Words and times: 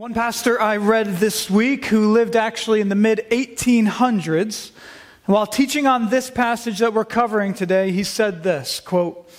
One 0.00 0.14
pastor 0.14 0.58
I 0.58 0.78
read 0.78 1.18
this 1.18 1.50
week 1.50 1.84
who 1.84 2.12
lived 2.12 2.34
actually 2.34 2.80
in 2.80 2.88
the 2.88 2.94
mid 2.94 3.26
1800s, 3.30 4.70
while 5.26 5.46
teaching 5.46 5.86
on 5.86 6.08
this 6.08 6.30
passage 6.30 6.78
that 6.78 6.94
we're 6.94 7.04
covering 7.04 7.52
today, 7.52 7.92
he 7.92 8.02
said 8.02 8.42
this 8.42 8.80
quote, 8.80 9.30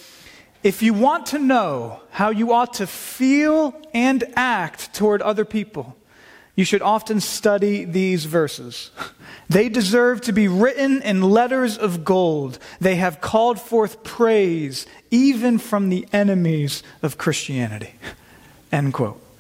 If 0.62 0.84
you 0.84 0.94
want 0.94 1.26
to 1.28 1.40
know 1.40 2.02
how 2.12 2.30
you 2.30 2.54
ought 2.54 2.76
to 2.76 2.86
feel 2.86 3.74
and 3.92 4.24
act 4.36 4.94
toward 4.94 5.24
other 5.24 5.46
people, 5.46 5.98
you 6.56 6.64
should 6.64 6.84
often 6.84 7.22
study 7.22 7.84
these 7.84 8.26
verses. 8.26 8.92
They 9.50 9.68
deserve 9.68 10.22
to 10.22 10.32
be 10.32 10.48
written 10.48 11.02
in 11.02 11.24
letters 11.24 11.76
of 11.76 12.06
gold. 12.06 12.60
They 12.80 12.98
have 12.98 13.20
called 13.20 13.60
forth 13.60 14.04
praise 14.04 14.86
even 15.10 15.58
from 15.58 15.90
the 15.90 16.08
enemies 16.14 16.84
of 17.02 17.18
Christianity. 17.18 17.96
End 18.72 18.94
quote. 18.94 19.31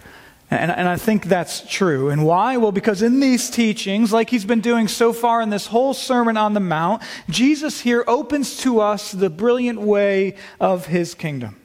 And, 0.52 0.70
and, 0.70 0.90
I 0.90 0.98
think 0.98 1.26
that's 1.26 1.62
true. 1.62 2.10
And 2.10 2.26
why? 2.26 2.58
Well, 2.58 2.74
because 2.74 3.02
in 3.02 3.22
these 3.22 3.50
teachings, 3.50 4.12
like 4.12 4.30
he's 4.30 4.44
been 4.44 4.60
doing 4.60 4.90
so 4.90 5.14
far 5.14 5.42
in 5.42 5.50
this 5.50 5.66
whole 5.66 5.94
Sermon 5.94 6.36
on 6.36 6.54
the 6.54 6.60
Mount, 6.60 7.04
Jesus 7.30 7.80
here 7.80 8.04
opens 8.06 8.58
to 8.58 8.82
us 8.82 9.14
the 9.14 9.30
brilliant 9.30 9.80
way 9.80 10.36
of 10.60 10.88
his 10.88 11.16
kingdom. 11.16 11.56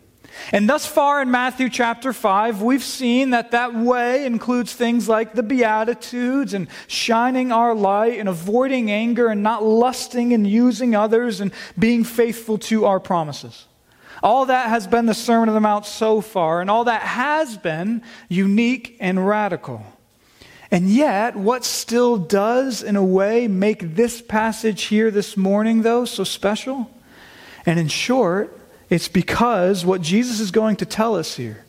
And 0.52 0.68
thus 0.68 0.86
far 0.86 1.20
in 1.20 1.32
Matthew 1.32 1.68
chapter 1.68 2.12
5, 2.12 2.62
we've 2.62 2.84
seen 2.84 3.30
that 3.30 3.50
that 3.50 3.74
way 3.74 4.24
includes 4.24 4.72
things 4.72 5.08
like 5.08 5.32
the 5.34 5.42
Beatitudes 5.42 6.55
and 6.55 6.68
shining 6.86 7.50
our 7.50 7.74
light 7.74 8.20
and 8.20 8.28
avoiding 8.28 8.91
anger 8.91 9.27
and 9.27 9.42
not 9.42 9.64
lusting 9.64 10.32
and 10.32 10.46
using 10.46 10.94
others 10.94 11.41
and 11.41 11.52
being 11.77 12.05
faithful 12.05 12.58
to 12.58 12.84
our 12.84 13.00
promises. 13.00 13.66
All 14.26 14.46
that 14.46 14.70
has 14.70 14.88
been 14.88 15.06
the 15.06 15.14
Sermon 15.14 15.48
on 15.48 15.54
the 15.54 15.60
Mount 15.60 15.86
so 15.86 16.20
far, 16.20 16.60
and 16.60 16.68
all 16.68 16.82
that 16.82 17.02
has 17.02 17.56
been 17.56 18.02
unique 18.28 18.96
and 18.98 19.24
radical. 19.24 19.86
And 20.68 20.90
yet, 20.90 21.36
what 21.36 21.64
still 21.64 22.16
does, 22.16 22.82
in 22.82 22.96
a 22.96 23.04
way, 23.04 23.46
make 23.46 23.94
this 23.94 24.20
passage 24.20 24.83
here 24.83 25.12
this 25.12 25.36
morning, 25.36 25.83
though, 25.83 26.05
so 26.05 26.24
special? 26.24 26.91
And 27.64 27.78
in 27.78 27.86
short, 27.86 28.58
it's 28.91 29.06
because 29.06 29.86
what 29.86 30.02
Jesus 30.02 30.40
is 30.40 30.50
going 30.50 30.74
to 30.78 30.86
tell 30.86 31.14
us 31.14 31.36
here 31.36 31.64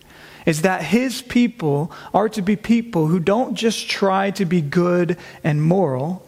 is 0.48 0.64
that 0.64 0.82
his 0.82 1.22
people 1.22 1.92
are 2.12 2.30
to 2.30 2.42
be 2.42 2.56
people 2.56 3.06
who 3.06 3.20
don't 3.20 3.54
just 3.54 3.88
try 3.88 4.32
to 4.32 4.46
be 4.46 4.62
good 4.62 5.16
and 5.44 5.62
moral, 5.62 6.26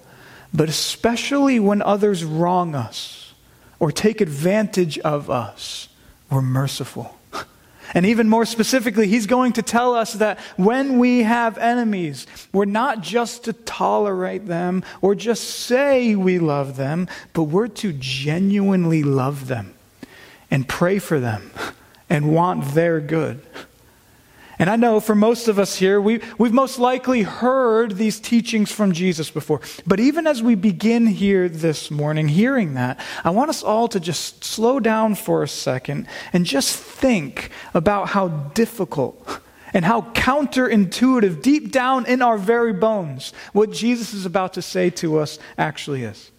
but 0.53 0.69
especially 0.69 1.59
when 1.59 1.81
others 1.81 2.23
wrong 2.23 2.75
us 2.75 3.33
or 3.79 3.91
take 3.91 4.21
advantage 4.21 4.99
of 4.99 5.31
us 5.31 5.88
we're 6.29 6.41
merciful. 6.41 7.15
And 7.93 8.05
even 8.05 8.29
more 8.29 8.45
specifically, 8.45 9.07
he's 9.07 9.25
going 9.25 9.53
to 9.53 9.63
tell 9.63 9.95
us 9.95 10.13
that 10.13 10.39
when 10.57 10.99
we 10.99 11.23
have 11.23 11.57
enemies, 11.57 12.27
we're 12.53 12.65
not 12.65 13.01
just 13.01 13.45
to 13.45 13.53
tolerate 13.53 14.45
them 14.45 14.83
or 15.01 15.15
just 15.15 15.43
say 15.43 16.15
we 16.15 16.37
love 16.37 16.75
them, 16.75 17.07
but 17.33 17.43
we're 17.43 17.67
to 17.67 17.93
genuinely 17.93 19.01
love 19.01 19.47
them 19.47 19.73
and 20.51 20.67
pray 20.67 20.99
for 20.99 21.19
them 21.19 21.51
and 22.09 22.33
want 22.33 22.73
their 22.73 22.99
good. 22.99 23.41
And 24.59 24.69
I 24.69 24.75
know 24.75 24.99
for 24.99 25.15
most 25.15 25.47
of 25.47 25.57
us 25.57 25.77
here, 25.77 26.01
we, 26.01 26.19
we've 26.37 26.51
most 26.51 26.79
likely 26.79 27.21
heard 27.21 27.95
these 27.95 28.19
teachings 28.19 28.69
from 28.69 28.91
Jesus 28.91 29.31
before. 29.31 29.61
But 29.87 30.01
even 30.01 30.27
as 30.27 30.43
we 30.43 30.55
begin 30.55 31.07
here 31.07 31.47
this 31.47 31.89
morning, 31.89 32.27
hearing 32.27 32.73
that, 32.73 32.99
I 33.23 33.29
want 33.29 33.49
us 33.49 33.63
all 33.63 33.87
to 33.87 34.01
just 34.01 34.43
slow 34.43 34.81
down 34.81 35.15
for 35.15 35.43
a 35.43 35.47
second 35.47 36.07
and 36.33 36.45
just 36.45 36.75
think 36.75 37.51
about 37.73 38.09
how 38.09 38.27
difficult 38.27 39.39
and 39.73 39.85
how 39.85 40.01
counterintuitive, 40.01 41.41
deep 41.41 41.71
down 41.71 42.05
in 42.05 42.21
our 42.21 42.37
very 42.37 42.73
bones, 42.73 43.31
what 43.53 43.71
Jesus 43.71 44.13
is 44.13 44.25
about 44.25 44.53
to 44.55 44.61
say 44.61 44.89
to 44.89 45.19
us 45.19 45.39
actually 45.57 46.03
is. 46.03 46.31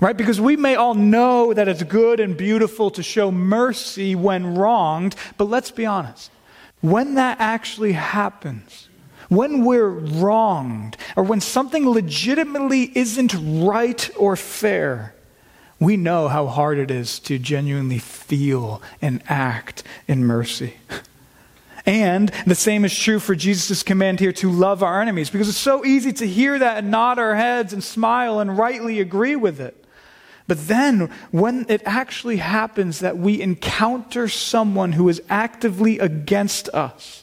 Right? 0.00 0.16
Because 0.16 0.40
we 0.40 0.56
may 0.56 0.74
all 0.74 0.94
know 0.94 1.54
that 1.54 1.66
it's 1.66 1.82
good 1.82 2.20
and 2.20 2.36
beautiful 2.36 2.90
to 2.90 3.02
show 3.02 3.32
mercy 3.32 4.14
when 4.14 4.54
wronged, 4.54 5.16
but 5.38 5.46
let's 5.46 5.70
be 5.70 5.86
honest. 5.86 6.30
When 6.80 7.14
that 7.14 7.40
actually 7.40 7.92
happens, 7.92 8.88
when 9.28 9.64
we're 9.64 9.88
wronged, 9.88 10.96
or 11.16 11.24
when 11.24 11.40
something 11.40 11.88
legitimately 11.88 12.92
isn't 12.96 13.34
right 13.64 14.08
or 14.16 14.36
fair, 14.36 15.14
we 15.80 15.96
know 15.96 16.28
how 16.28 16.46
hard 16.46 16.78
it 16.78 16.90
is 16.90 17.18
to 17.20 17.38
genuinely 17.38 17.98
feel 17.98 18.82
and 19.02 19.22
act 19.28 19.82
in 20.06 20.24
mercy. 20.24 20.74
And 21.84 22.30
the 22.46 22.54
same 22.54 22.84
is 22.84 22.96
true 22.96 23.18
for 23.18 23.34
Jesus' 23.34 23.82
command 23.82 24.20
here 24.20 24.32
to 24.32 24.50
love 24.50 24.82
our 24.82 25.00
enemies, 25.00 25.30
because 25.30 25.48
it's 25.48 25.58
so 25.58 25.84
easy 25.84 26.12
to 26.14 26.26
hear 26.26 26.58
that 26.58 26.78
and 26.78 26.90
nod 26.90 27.18
our 27.18 27.34
heads 27.34 27.72
and 27.72 27.82
smile 27.82 28.40
and 28.40 28.58
rightly 28.58 29.00
agree 29.00 29.36
with 29.36 29.60
it. 29.60 29.84
But 30.48 30.66
then, 30.66 31.10
when 31.30 31.66
it 31.68 31.82
actually 31.84 32.38
happens 32.38 33.00
that 33.00 33.18
we 33.18 33.40
encounter 33.40 34.28
someone 34.28 34.92
who 34.92 35.10
is 35.10 35.22
actively 35.28 35.98
against 35.98 36.70
us, 36.70 37.22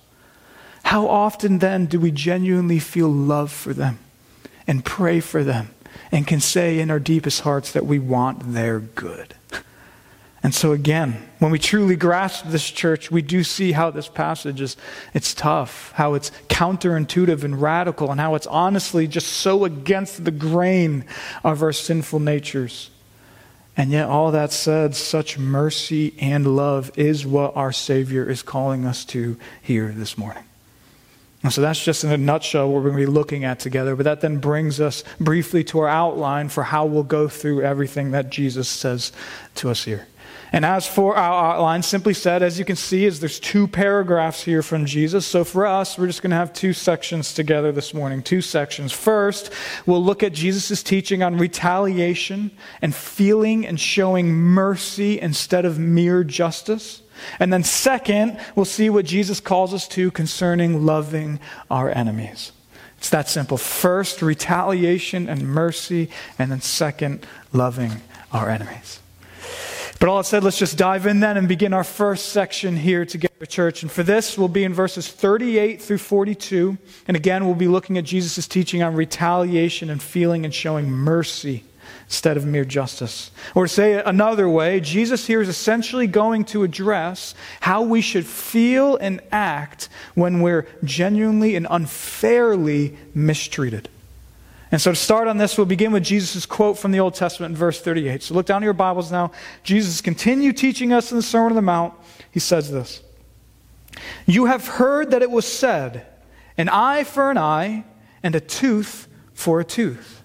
how 0.84 1.08
often 1.08 1.58
then 1.58 1.88
do 1.88 2.00
we 2.00 2.12
genuinely 2.12 2.78
feel 2.78 3.10
love 3.10 3.52
for 3.52 3.74
them 3.74 3.98
and 4.68 4.86
pray 4.86 5.20
for 5.20 5.44
them 5.44 5.72
and 6.12 6.28
can 6.28 6.40
say 6.40 6.80
in 6.80 6.92
our 6.92 7.00
deepest 7.00 7.42
hearts 7.42 7.72
that 7.72 7.88
we 7.88 7.98
want 7.98 8.54
their 8.54 8.80
good? 8.80 9.34
And 10.44 10.54
so 10.54 10.74
again, 10.74 11.28
when 11.40 11.50
we 11.50 11.58
truly 11.58 11.96
grasp 11.96 12.46
this 12.50 12.70
church, 12.70 13.10
we 13.10 13.24
do 13.24 13.44
see 13.44 13.72
how 13.72 13.90
this 13.90 14.08
passage 14.08 14.62
is 14.62 14.78
it's 15.16 15.34
tough, 15.34 15.92
how 15.94 16.14
it's 16.14 16.30
counterintuitive 16.50 17.44
and 17.44 17.60
radical, 17.60 18.12
and 18.12 18.22
how 18.22 18.36
it's 18.36 18.46
honestly 18.46 19.08
just 19.08 19.34
so 19.34 19.66
against 19.66 20.24
the 20.24 20.30
grain 20.30 21.06
of 21.44 21.64
our 21.64 21.74
sinful 21.74 22.20
natures. 22.20 22.92
And 23.78 23.92
yet, 23.92 24.08
all 24.08 24.32
that 24.32 24.52
said, 24.54 24.96
such 24.96 25.38
mercy 25.38 26.14
and 26.20 26.56
love 26.56 26.92
is 26.98 27.26
what 27.26 27.56
our 27.58 27.74
Savior 27.74 28.30
is 28.30 28.42
calling 28.42 28.86
us 28.86 29.04
to 29.06 29.38
here 29.62 29.90
this 29.90 30.18
morning. 30.18 30.44
And 31.44 31.54
so 31.54 31.62
that's 31.62 31.84
just 31.84 32.04
in 32.04 32.12
a 32.12 32.18
nutshell 32.18 32.72
what 32.72 32.78
we're 32.82 32.90
going 32.90 33.04
to 33.04 33.12
be 33.12 33.14
looking 33.14 33.44
at 33.44 33.60
together. 33.60 33.96
But 33.96 34.06
that 34.06 34.22
then 34.22 34.40
brings 34.40 34.80
us 34.80 35.04
briefly 35.20 35.64
to 35.66 35.80
our 35.80 35.88
outline 35.88 36.50
for 36.50 36.64
how 36.64 36.86
we'll 36.86 37.04
go 37.04 37.28
through 37.28 37.62
everything 37.62 38.12
that 38.12 38.32
Jesus 38.32 38.68
says 38.68 39.12
to 39.56 39.70
us 39.70 39.84
here. 39.84 40.08
And 40.56 40.64
as 40.64 40.88
for 40.88 41.18
our 41.18 41.56
outline, 41.56 41.84
simply 41.84 42.14
said, 42.14 42.42
as 42.42 42.58
you 42.58 42.64
can 42.64 42.78
see, 42.78 43.04
is 43.04 43.20
there's 43.20 43.42
two 43.42 43.68
paragraphs 43.68 44.42
here 44.42 44.64
from 44.64 44.86
Jesus. 44.86 45.26
So 45.26 45.44
for 45.44 45.68
us, 45.68 45.98
we're 45.98 46.08
just 46.08 46.22
going 46.22 46.32
to 46.32 46.38
have 46.38 46.54
two 46.54 46.72
sections 46.72 47.34
together 47.34 47.74
this 47.74 47.94
morning. 47.94 48.24
Two 48.24 48.40
sections. 48.40 48.94
First, 48.94 49.52
we'll 49.86 50.02
look 50.02 50.24
at 50.24 50.32
Jesus' 50.32 50.82
teaching 50.82 51.22
on 51.22 51.38
retaliation 51.38 52.52
and 52.82 52.96
feeling 52.96 53.68
and 53.68 53.78
showing 53.78 54.32
mercy 54.32 55.20
instead 55.20 55.66
of 55.66 55.78
mere 55.78 56.24
justice. 56.24 57.02
And 57.38 57.52
then 57.52 57.66
second, 57.66 58.40
we'll 58.56 58.64
see 58.64 58.90
what 58.90 59.04
Jesus 59.04 59.42
calls 59.42 59.74
us 59.74 59.90
to 59.90 60.10
concerning 60.10 60.86
loving 60.86 61.42
our 61.70 61.90
enemies. 61.90 62.54
It's 62.98 63.10
that 63.10 63.28
simple. 63.28 63.58
First, 63.58 64.22
retaliation 64.22 65.28
and 65.28 65.50
mercy, 65.50 66.10
and 66.40 66.50
then 66.50 66.62
second, 66.62 67.28
loving 67.52 68.02
our 68.32 68.50
enemies. 68.50 69.02
But 70.00 70.10
all 70.10 70.18
that 70.18 70.26
said, 70.26 70.44
let's 70.44 70.60
just 70.60 70.78
dive 70.78 71.06
in 71.06 71.20
then 71.20 71.38
and 71.38 71.48
begin 71.48 71.74
our 71.74 71.84
first 71.84 72.30
section 72.30 72.76
here 72.76 73.06
together, 73.06 73.46
church. 73.46 73.82
And 73.82 73.92
for 73.92 74.04
this, 74.04 74.38
we'll 74.38 74.48
be 74.48 74.64
in 74.64 74.74
verses 74.74 75.08
38 75.08 75.82
through 75.82 76.00
42. 76.00 76.78
And 77.08 77.16
again, 77.16 77.46
we'll 77.46 77.56
be 77.56 77.68
looking 77.68 77.98
at 77.98 78.04
Jesus' 78.04 78.48
teaching 78.48 78.84
on 78.84 78.94
retaliation 78.96 79.90
and 79.90 80.02
feeling 80.02 80.44
and 80.44 80.54
showing 80.54 80.90
mercy 80.90 81.64
instead 82.08 82.38
of 82.38 82.46
mere 82.46 82.66
justice. 82.66 83.32
Or 83.56 83.66
to 83.66 83.74
say 83.74 83.94
it 83.94 84.04
another 84.06 84.48
way, 84.50 84.80
Jesus 84.80 85.26
here 85.26 85.42
is 85.42 85.50
essentially 85.50 86.08
going 86.08 86.46
to 86.46 86.64
address 86.64 87.34
how 87.62 87.82
we 87.82 88.02
should 88.02 88.26
feel 88.26 88.98
and 88.98 89.22
act 89.32 89.90
when 90.14 90.42
we're 90.42 90.68
genuinely 90.84 91.56
and 91.56 91.66
unfairly 91.70 92.96
mistreated. 93.14 93.90
And 94.72 94.82
so 94.82 94.92
to 94.92 94.96
start 94.96 95.28
on 95.28 95.38
this, 95.38 95.58
we'll 95.58 95.66
begin 95.66 95.92
with 95.92 96.04
Jesus' 96.04 96.46
quote 96.46 96.78
from 96.78 96.92
the 96.92 97.00
Old 97.00 97.14
Testament 97.14 97.52
in 97.52 97.58
verse 97.58 97.82
38. 97.82 98.24
So 98.24 98.34
look 98.34 98.46
down 98.46 98.62
to 98.62 98.66
your 98.66 98.74
Bibles 98.74 99.12
now. 99.12 99.32
Jesus 99.64 100.02
continued 100.02 100.58
teaching 100.58 100.92
us 100.92 101.12
in 101.12 101.18
the 101.18 101.24
Sermon 101.24 101.52
on 101.52 101.56
the 101.56 101.62
Mount. 101.62 101.94
He 102.32 102.40
says 102.40 102.72
this 102.72 103.02
You 104.26 104.46
have 104.46 104.68
heard 104.68 105.12
that 105.12 105.22
it 105.22 105.30
was 105.30 105.46
said, 105.46 106.06
an 106.58 106.70
eye 106.70 107.04
for 107.04 107.30
an 107.30 107.38
eye, 107.38 107.86
and 108.24 108.36
a 108.36 108.40
tooth 108.40 109.08
for 109.34 109.60
a 109.60 109.64
tooth. 109.64 110.24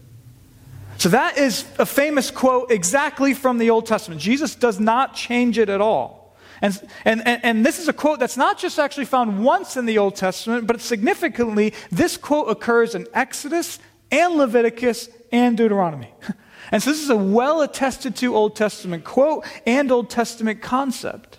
So 0.96 1.10
that 1.10 1.38
is 1.38 1.64
a 1.78 1.86
famous 1.86 2.30
quote 2.30 2.70
exactly 2.70 3.34
from 3.34 3.58
the 3.58 3.70
Old 3.70 3.86
Testament. 3.86 4.20
Jesus 4.20 4.54
does 4.54 4.78
not 4.78 5.14
change 5.14 5.58
it 5.58 5.68
at 5.68 5.80
all. 5.80 6.36
And, 6.62 6.78
and, 7.06 7.22
and, 7.26 7.64
this 7.64 7.78
is 7.78 7.88
a 7.88 7.92
quote 7.94 8.20
that's 8.20 8.36
not 8.36 8.58
just 8.58 8.78
actually 8.78 9.06
found 9.06 9.42
once 9.42 9.78
in 9.78 9.86
the 9.86 9.96
Old 9.96 10.14
Testament, 10.14 10.66
but 10.66 10.78
significantly, 10.82 11.72
this 11.90 12.18
quote 12.18 12.50
occurs 12.50 12.94
in 12.94 13.06
Exodus 13.14 13.78
and 14.10 14.34
Leviticus 14.34 15.08
and 15.32 15.56
Deuteronomy. 15.56 16.12
And 16.72 16.82
so 16.82 16.90
this 16.90 17.02
is 17.02 17.10
a 17.10 17.16
well 17.16 17.62
attested 17.62 18.16
to 18.16 18.36
Old 18.36 18.54
Testament 18.54 19.04
quote 19.04 19.44
and 19.66 19.90
Old 19.90 20.08
Testament 20.08 20.62
concept. 20.62 21.38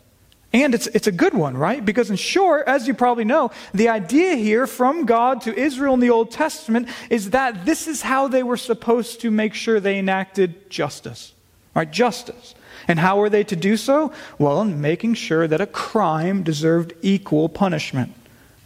And 0.53 0.75
it's, 0.75 0.87
it's 0.87 1.07
a 1.07 1.11
good 1.13 1.33
one, 1.33 1.55
right? 1.55 1.83
Because, 1.83 2.09
in 2.09 2.17
short, 2.17 2.67
as 2.67 2.85
you 2.85 2.93
probably 2.93 3.23
know, 3.23 3.51
the 3.73 3.87
idea 3.87 4.35
here 4.35 4.67
from 4.67 5.05
God 5.05 5.41
to 5.43 5.57
Israel 5.57 5.93
in 5.93 6.01
the 6.01 6.09
Old 6.09 6.31
Testament 6.31 6.89
is 7.09 7.29
that 7.29 7.65
this 7.65 7.87
is 7.87 8.01
how 8.01 8.27
they 8.27 8.43
were 8.43 8.57
supposed 8.57 9.21
to 9.21 9.31
make 9.31 9.53
sure 9.53 9.79
they 9.79 9.97
enacted 9.97 10.69
justice. 10.69 11.33
Right? 11.73 11.89
Justice. 11.89 12.53
And 12.89 12.99
how 12.99 13.19
were 13.19 13.29
they 13.29 13.45
to 13.45 13.55
do 13.55 13.77
so? 13.77 14.11
Well, 14.37 14.61
in 14.61 14.81
making 14.81 15.13
sure 15.13 15.47
that 15.47 15.61
a 15.61 15.67
crime 15.67 16.43
deserved 16.43 16.93
equal 17.01 17.47
punishment 17.47 18.13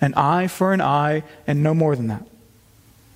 an 0.02 0.14
eye 0.16 0.48
for 0.48 0.74
an 0.74 0.82
eye, 0.82 1.24
and 1.48 1.64
no 1.64 1.74
more 1.74 1.96
than 1.96 2.08
that. 2.08 2.28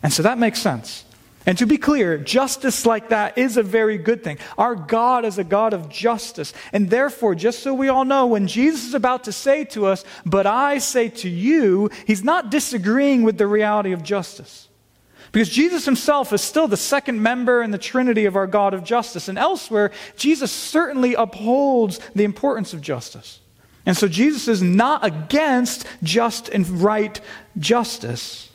And 0.01 0.13
so 0.13 0.24
that 0.24 0.38
makes 0.38 0.62
sense. 0.62 1.06
And 1.46 1.57
to 1.57 1.66
be 1.66 1.78
clear, 1.78 2.18
justice 2.18 2.86
like 2.86 3.10
that 3.10 3.38
is 3.38 3.57
a 3.57 3.63
very 3.63 3.98
good 3.98 4.24
thing. 4.24 4.38
Our 4.57 4.75
God 4.75 5.25
is 5.25 5.38
a 5.38 5.44
God 5.44 5.74
of 5.74 5.90
justice. 5.90 6.54
And 6.74 6.90
therefore, 6.90 7.34
just 7.34 7.63
so 7.63 7.74
we 7.74 7.88
all 7.90 8.06
know, 8.06 8.28
when 8.28 8.48
Jesus 8.48 8.86
is 8.86 8.94
about 8.94 9.24
to 9.24 9.31
say 9.31 9.63
to 9.66 9.86
us, 9.86 10.04
But 10.25 10.46
I 10.46 10.78
say 10.78 11.10
to 11.10 11.30
you, 11.30 11.90
he's 12.06 12.24
not 12.24 12.51
disagreeing 12.51 13.24
with 13.24 13.38
the 13.38 13.48
reality 13.48 13.94
of 13.94 14.04
justice. 14.04 14.68
Because 15.31 15.50
Jesus 15.50 15.86
himself 15.86 16.34
is 16.34 16.42
still 16.42 16.68
the 16.68 16.78
second 16.78 17.22
member 17.22 17.62
in 17.62 17.72
the 17.72 17.78
Trinity 17.78 18.25
of 18.25 18.36
our 18.36 18.48
God 18.48 18.74
of 18.74 18.84
justice. 18.84 19.28
And 19.28 19.38
elsewhere, 19.38 19.92
Jesus 20.18 20.52
certainly 20.52 21.13
upholds 21.13 22.00
the 22.16 22.24
importance 22.24 22.74
of 22.74 22.81
justice. 22.81 23.40
And 23.86 23.95
so 23.95 24.07
Jesus 24.07 24.48
is 24.48 24.62
not 24.62 25.06
against 25.06 25.86
just 26.04 26.50
and 26.50 26.68
right 26.84 27.19
justice. 27.57 28.49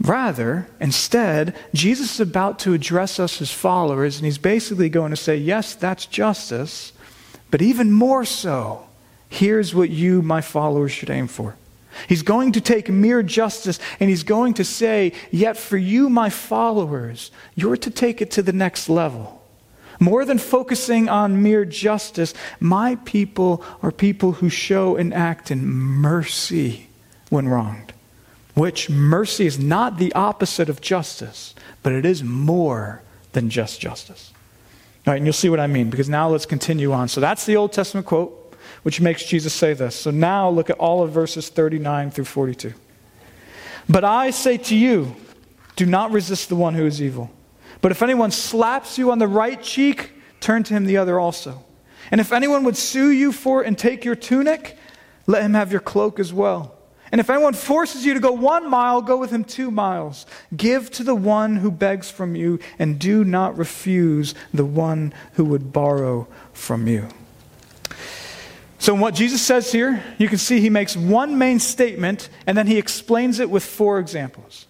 Rather, 0.00 0.66
instead, 0.80 1.54
Jesus 1.74 2.14
is 2.14 2.20
about 2.20 2.58
to 2.60 2.72
address 2.72 3.20
us 3.20 3.42
as 3.42 3.50
followers, 3.50 4.16
and 4.16 4.24
he's 4.24 4.38
basically 4.38 4.88
going 4.88 5.10
to 5.10 5.16
say, 5.16 5.36
Yes, 5.36 5.74
that's 5.74 6.06
justice, 6.06 6.92
but 7.50 7.60
even 7.60 7.92
more 7.92 8.24
so, 8.24 8.86
here's 9.28 9.74
what 9.74 9.90
you, 9.90 10.22
my 10.22 10.40
followers, 10.40 10.92
should 10.92 11.10
aim 11.10 11.26
for. 11.26 11.56
He's 12.08 12.22
going 12.22 12.52
to 12.52 12.60
take 12.60 12.88
mere 12.88 13.22
justice 13.22 13.78
and 13.98 14.08
he's 14.08 14.22
going 14.22 14.54
to 14.54 14.64
say, 14.64 15.12
Yet 15.30 15.58
for 15.58 15.76
you, 15.76 16.08
my 16.08 16.30
followers, 16.30 17.30
you're 17.54 17.76
to 17.76 17.90
take 17.90 18.22
it 18.22 18.30
to 18.32 18.42
the 18.42 18.54
next 18.54 18.88
level. 18.88 19.44
More 19.98 20.24
than 20.24 20.38
focusing 20.38 21.10
on 21.10 21.42
mere 21.42 21.66
justice, 21.66 22.32
my 22.58 22.94
people 23.04 23.62
are 23.82 23.92
people 23.92 24.32
who 24.32 24.48
show 24.48 24.96
and 24.96 25.12
act 25.12 25.50
in 25.50 25.66
mercy 25.66 26.88
when 27.28 27.48
wronged 27.48 27.92
which 28.54 28.90
mercy 28.90 29.46
is 29.46 29.58
not 29.58 29.98
the 29.98 30.12
opposite 30.12 30.68
of 30.68 30.80
justice, 30.80 31.54
but 31.82 31.92
it 31.92 32.04
is 32.04 32.22
more 32.22 33.02
than 33.32 33.48
just 33.50 33.80
justice. 33.80 34.32
All 35.06 35.12
right, 35.12 35.16
and 35.16 35.26
you'll 35.26 35.32
see 35.32 35.48
what 35.48 35.60
I 35.60 35.66
mean, 35.66 35.88
because 35.88 36.08
now 36.08 36.28
let's 36.28 36.46
continue 36.46 36.92
on. 36.92 37.08
So 37.08 37.20
that's 37.20 37.46
the 37.46 37.56
Old 37.56 37.72
Testament 37.72 38.06
quote, 38.06 38.54
which 38.82 39.00
makes 39.00 39.24
Jesus 39.24 39.54
say 39.54 39.72
this. 39.72 39.94
So 39.96 40.10
now 40.10 40.50
look 40.50 40.68
at 40.68 40.78
all 40.78 41.02
of 41.02 41.10
verses 41.10 41.48
39 41.48 42.10
through 42.10 42.26
42. 42.26 42.74
But 43.88 44.04
I 44.04 44.30
say 44.30 44.56
to 44.58 44.76
you, 44.76 45.16
do 45.76 45.86
not 45.86 46.10
resist 46.10 46.48
the 46.48 46.56
one 46.56 46.74
who 46.74 46.84
is 46.84 47.00
evil. 47.00 47.30
But 47.80 47.92
if 47.92 48.02
anyone 48.02 48.30
slaps 48.30 48.98
you 48.98 49.10
on 49.10 49.18
the 49.18 49.28
right 49.28 49.62
cheek, 49.62 50.12
turn 50.40 50.62
to 50.64 50.74
him 50.74 50.84
the 50.84 50.98
other 50.98 51.18
also. 51.18 51.64
And 52.10 52.20
if 52.20 52.32
anyone 52.32 52.64
would 52.64 52.76
sue 52.76 53.10
you 53.10 53.32
for 53.32 53.62
it 53.62 53.66
and 53.66 53.78
take 53.78 54.04
your 54.04 54.16
tunic, 54.16 54.76
let 55.26 55.42
him 55.42 55.54
have 55.54 55.72
your 55.72 55.80
cloak 55.80 56.18
as 56.18 56.32
well. 56.32 56.76
And 57.12 57.20
if 57.20 57.28
anyone 57.28 57.54
forces 57.54 58.06
you 58.06 58.14
to 58.14 58.20
go 58.20 58.32
one 58.32 58.70
mile, 58.70 59.02
go 59.02 59.16
with 59.16 59.30
him 59.30 59.42
two 59.42 59.70
miles. 59.70 60.26
Give 60.56 60.90
to 60.92 61.02
the 61.02 61.14
one 61.14 61.56
who 61.56 61.70
begs 61.70 62.10
from 62.10 62.36
you, 62.36 62.60
and 62.78 62.98
do 62.98 63.24
not 63.24 63.58
refuse 63.58 64.34
the 64.54 64.64
one 64.64 65.12
who 65.32 65.44
would 65.46 65.72
borrow 65.72 66.28
from 66.52 66.86
you. 66.86 67.08
So, 68.78 68.94
in 68.94 69.00
what 69.00 69.14
Jesus 69.14 69.42
says 69.42 69.72
here, 69.72 70.02
you 70.18 70.28
can 70.28 70.38
see 70.38 70.60
he 70.60 70.70
makes 70.70 70.96
one 70.96 71.36
main 71.36 71.58
statement, 71.58 72.28
and 72.46 72.56
then 72.56 72.66
he 72.66 72.78
explains 72.78 73.40
it 73.40 73.50
with 73.50 73.64
four 73.64 73.98
examples. 73.98 74.66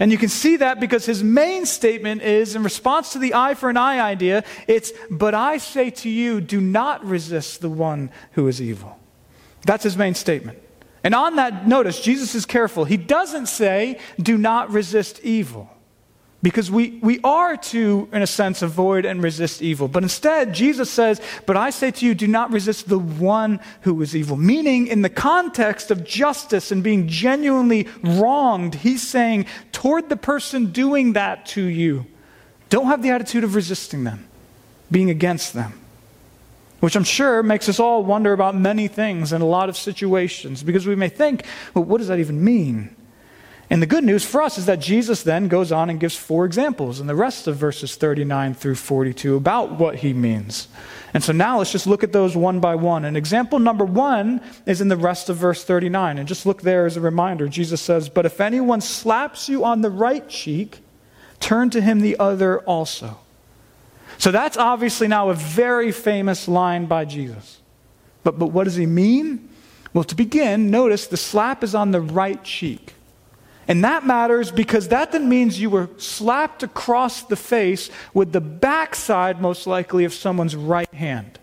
And 0.00 0.10
you 0.10 0.18
can 0.18 0.28
see 0.28 0.56
that 0.56 0.80
because 0.80 1.06
his 1.06 1.22
main 1.22 1.66
statement 1.66 2.22
is, 2.22 2.56
in 2.56 2.64
response 2.64 3.12
to 3.12 3.20
the 3.20 3.34
eye 3.34 3.54
for 3.54 3.70
an 3.70 3.76
eye 3.76 4.00
idea, 4.00 4.42
it's, 4.66 4.92
But 5.10 5.34
I 5.34 5.58
say 5.58 5.90
to 5.90 6.08
you, 6.08 6.40
do 6.40 6.60
not 6.60 7.04
resist 7.04 7.60
the 7.60 7.70
one 7.70 8.10
who 8.32 8.48
is 8.48 8.60
evil. 8.60 8.98
That's 9.64 9.84
his 9.84 9.96
main 9.96 10.14
statement. 10.14 10.58
And 11.04 11.14
on 11.14 11.36
that, 11.36 11.68
notice, 11.68 12.00
Jesus 12.00 12.34
is 12.34 12.46
careful. 12.46 12.86
He 12.86 12.96
doesn't 12.96 13.46
say, 13.46 13.98
do 14.18 14.38
not 14.38 14.70
resist 14.70 15.20
evil. 15.22 15.70
Because 16.42 16.70
we, 16.70 16.98
we 17.02 17.20
are 17.24 17.56
to, 17.56 18.08
in 18.12 18.20
a 18.20 18.26
sense, 18.26 18.60
avoid 18.60 19.04
and 19.04 19.22
resist 19.22 19.62
evil. 19.62 19.88
But 19.88 20.02
instead, 20.02 20.52
Jesus 20.52 20.90
says, 20.90 21.20
But 21.46 21.56
I 21.56 21.70
say 21.70 21.90
to 21.90 22.06
you, 22.06 22.14
do 22.14 22.26
not 22.26 22.52
resist 22.52 22.86
the 22.86 22.98
one 22.98 23.60
who 23.82 24.00
is 24.02 24.14
evil. 24.14 24.36
Meaning, 24.36 24.86
in 24.88 25.00
the 25.00 25.08
context 25.08 25.90
of 25.90 26.04
justice 26.04 26.70
and 26.70 26.82
being 26.82 27.08
genuinely 27.08 27.88
wronged, 28.02 28.74
he's 28.74 29.06
saying, 29.06 29.46
toward 29.72 30.10
the 30.10 30.18
person 30.18 30.70
doing 30.70 31.14
that 31.14 31.46
to 31.46 31.62
you, 31.62 32.04
don't 32.68 32.86
have 32.86 33.02
the 33.02 33.10
attitude 33.10 33.44
of 33.44 33.54
resisting 33.54 34.04
them, 34.04 34.26
being 34.90 35.08
against 35.08 35.54
them 35.54 35.80
which 36.84 36.96
I'm 36.96 37.04
sure 37.04 37.42
makes 37.42 37.66
us 37.70 37.80
all 37.80 38.04
wonder 38.04 38.34
about 38.34 38.54
many 38.54 38.88
things 38.88 39.32
in 39.32 39.40
a 39.40 39.46
lot 39.46 39.70
of 39.70 39.76
situations 39.78 40.62
because 40.62 40.86
we 40.86 40.94
may 40.94 41.08
think, 41.08 41.46
well, 41.72 41.82
what 41.82 41.96
does 41.96 42.08
that 42.08 42.18
even 42.18 42.44
mean? 42.44 42.94
And 43.70 43.80
the 43.80 43.86
good 43.86 44.04
news 44.04 44.22
for 44.22 44.42
us 44.42 44.58
is 44.58 44.66
that 44.66 44.80
Jesus 44.80 45.22
then 45.22 45.48
goes 45.48 45.72
on 45.72 45.88
and 45.88 45.98
gives 45.98 46.14
four 46.14 46.44
examples 46.44 47.00
in 47.00 47.06
the 47.06 47.14
rest 47.14 47.46
of 47.46 47.56
verses 47.56 47.96
39 47.96 48.52
through 48.52 48.74
42 48.74 49.34
about 49.34 49.78
what 49.78 49.96
he 49.96 50.12
means. 50.12 50.68
And 51.14 51.24
so 51.24 51.32
now 51.32 51.56
let's 51.56 51.72
just 51.72 51.86
look 51.86 52.04
at 52.04 52.12
those 52.12 52.36
one 52.36 52.60
by 52.60 52.74
one. 52.74 53.06
And 53.06 53.16
example 53.16 53.58
number 53.58 53.86
one 53.86 54.42
is 54.66 54.82
in 54.82 54.88
the 54.88 54.96
rest 54.98 55.30
of 55.30 55.38
verse 55.38 55.64
39. 55.64 56.18
And 56.18 56.28
just 56.28 56.44
look 56.44 56.60
there 56.60 56.84
as 56.84 56.98
a 56.98 57.00
reminder. 57.00 57.48
Jesus 57.48 57.80
says, 57.80 58.10
But 58.10 58.26
if 58.26 58.42
anyone 58.42 58.82
slaps 58.82 59.48
you 59.48 59.64
on 59.64 59.80
the 59.80 59.88
right 59.88 60.28
cheek, 60.28 60.80
turn 61.40 61.70
to 61.70 61.80
him 61.80 62.00
the 62.00 62.18
other 62.18 62.60
also. 62.60 63.23
So 64.18 64.30
that's 64.30 64.56
obviously 64.56 65.08
now 65.08 65.30
a 65.30 65.34
very 65.34 65.92
famous 65.92 66.48
line 66.48 66.86
by 66.86 67.04
Jesus. 67.04 67.60
But, 68.22 68.38
but 68.38 68.46
what 68.46 68.64
does 68.64 68.76
he 68.76 68.86
mean? 68.86 69.48
Well, 69.92 70.04
to 70.04 70.14
begin, 70.14 70.70
notice 70.70 71.06
the 71.06 71.16
slap 71.16 71.62
is 71.62 71.74
on 71.74 71.90
the 71.90 72.00
right 72.00 72.42
cheek. 72.42 72.94
And 73.66 73.84
that 73.84 74.04
matters 74.04 74.50
because 74.50 74.88
that 74.88 75.12
then 75.12 75.28
means 75.28 75.60
you 75.60 75.70
were 75.70 75.88
slapped 75.96 76.62
across 76.62 77.22
the 77.22 77.36
face 77.36 77.90
with 78.12 78.32
the 78.32 78.40
backside, 78.40 79.40
most 79.40 79.66
likely, 79.66 80.04
of 80.04 80.12
someone's 80.12 80.54
right 80.54 80.92
hand. 80.92 81.38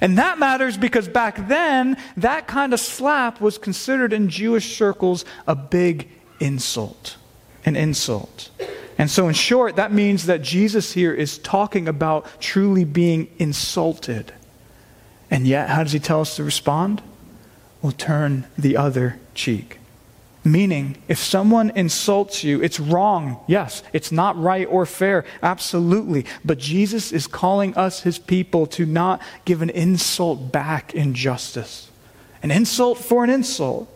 And 0.00 0.18
that 0.18 0.38
matters 0.38 0.76
because 0.76 1.08
back 1.08 1.48
then, 1.48 1.96
that 2.16 2.46
kind 2.46 2.72
of 2.72 2.80
slap 2.80 3.40
was 3.40 3.58
considered 3.58 4.12
in 4.12 4.28
Jewish 4.28 4.76
circles 4.76 5.24
a 5.46 5.54
big 5.54 6.08
insult. 6.40 7.16
An 7.64 7.76
insult. 7.76 8.50
And 8.98 9.10
so, 9.10 9.28
in 9.28 9.34
short, 9.34 9.76
that 9.76 9.92
means 9.92 10.26
that 10.26 10.42
Jesus 10.42 10.92
here 10.92 11.14
is 11.14 11.38
talking 11.38 11.88
about 11.88 12.26
truly 12.40 12.84
being 12.84 13.28
insulted. 13.38 14.32
And 15.30 15.46
yet, 15.46 15.70
how 15.70 15.82
does 15.82 15.92
he 15.92 15.98
tell 15.98 16.20
us 16.20 16.36
to 16.36 16.44
respond? 16.44 17.02
We'll 17.80 17.92
turn 17.92 18.44
the 18.56 18.76
other 18.76 19.18
cheek. 19.34 19.78
Meaning, 20.44 20.98
if 21.06 21.18
someone 21.18 21.70
insults 21.70 22.42
you, 22.42 22.60
it's 22.62 22.80
wrong. 22.80 23.38
Yes, 23.46 23.82
it's 23.92 24.10
not 24.10 24.40
right 24.40 24.66
or 24.68 24.84
fair. 24.86 25.24
Absolutely. 25.42 26.26
But 26.44 26.58
Jesus 26.58 27.12
is 27.12 27.28
calling 27.28 27.74
us, 27.76 28.02
his 28.02 28.18
people, 28.18 28.66
to 28.68 28.84
not 28.84 29.22
give 29.44 29.62
an 29.62 29.70
insult 29.70 30.50
back 30.50 30.94
in 30.94 31.14
justice. 31.14 31.90
An 32.42 32.50
insult 32.50 32.98
for 32.98 33.22
an 33.22 33.30
insult, 33.30 33.88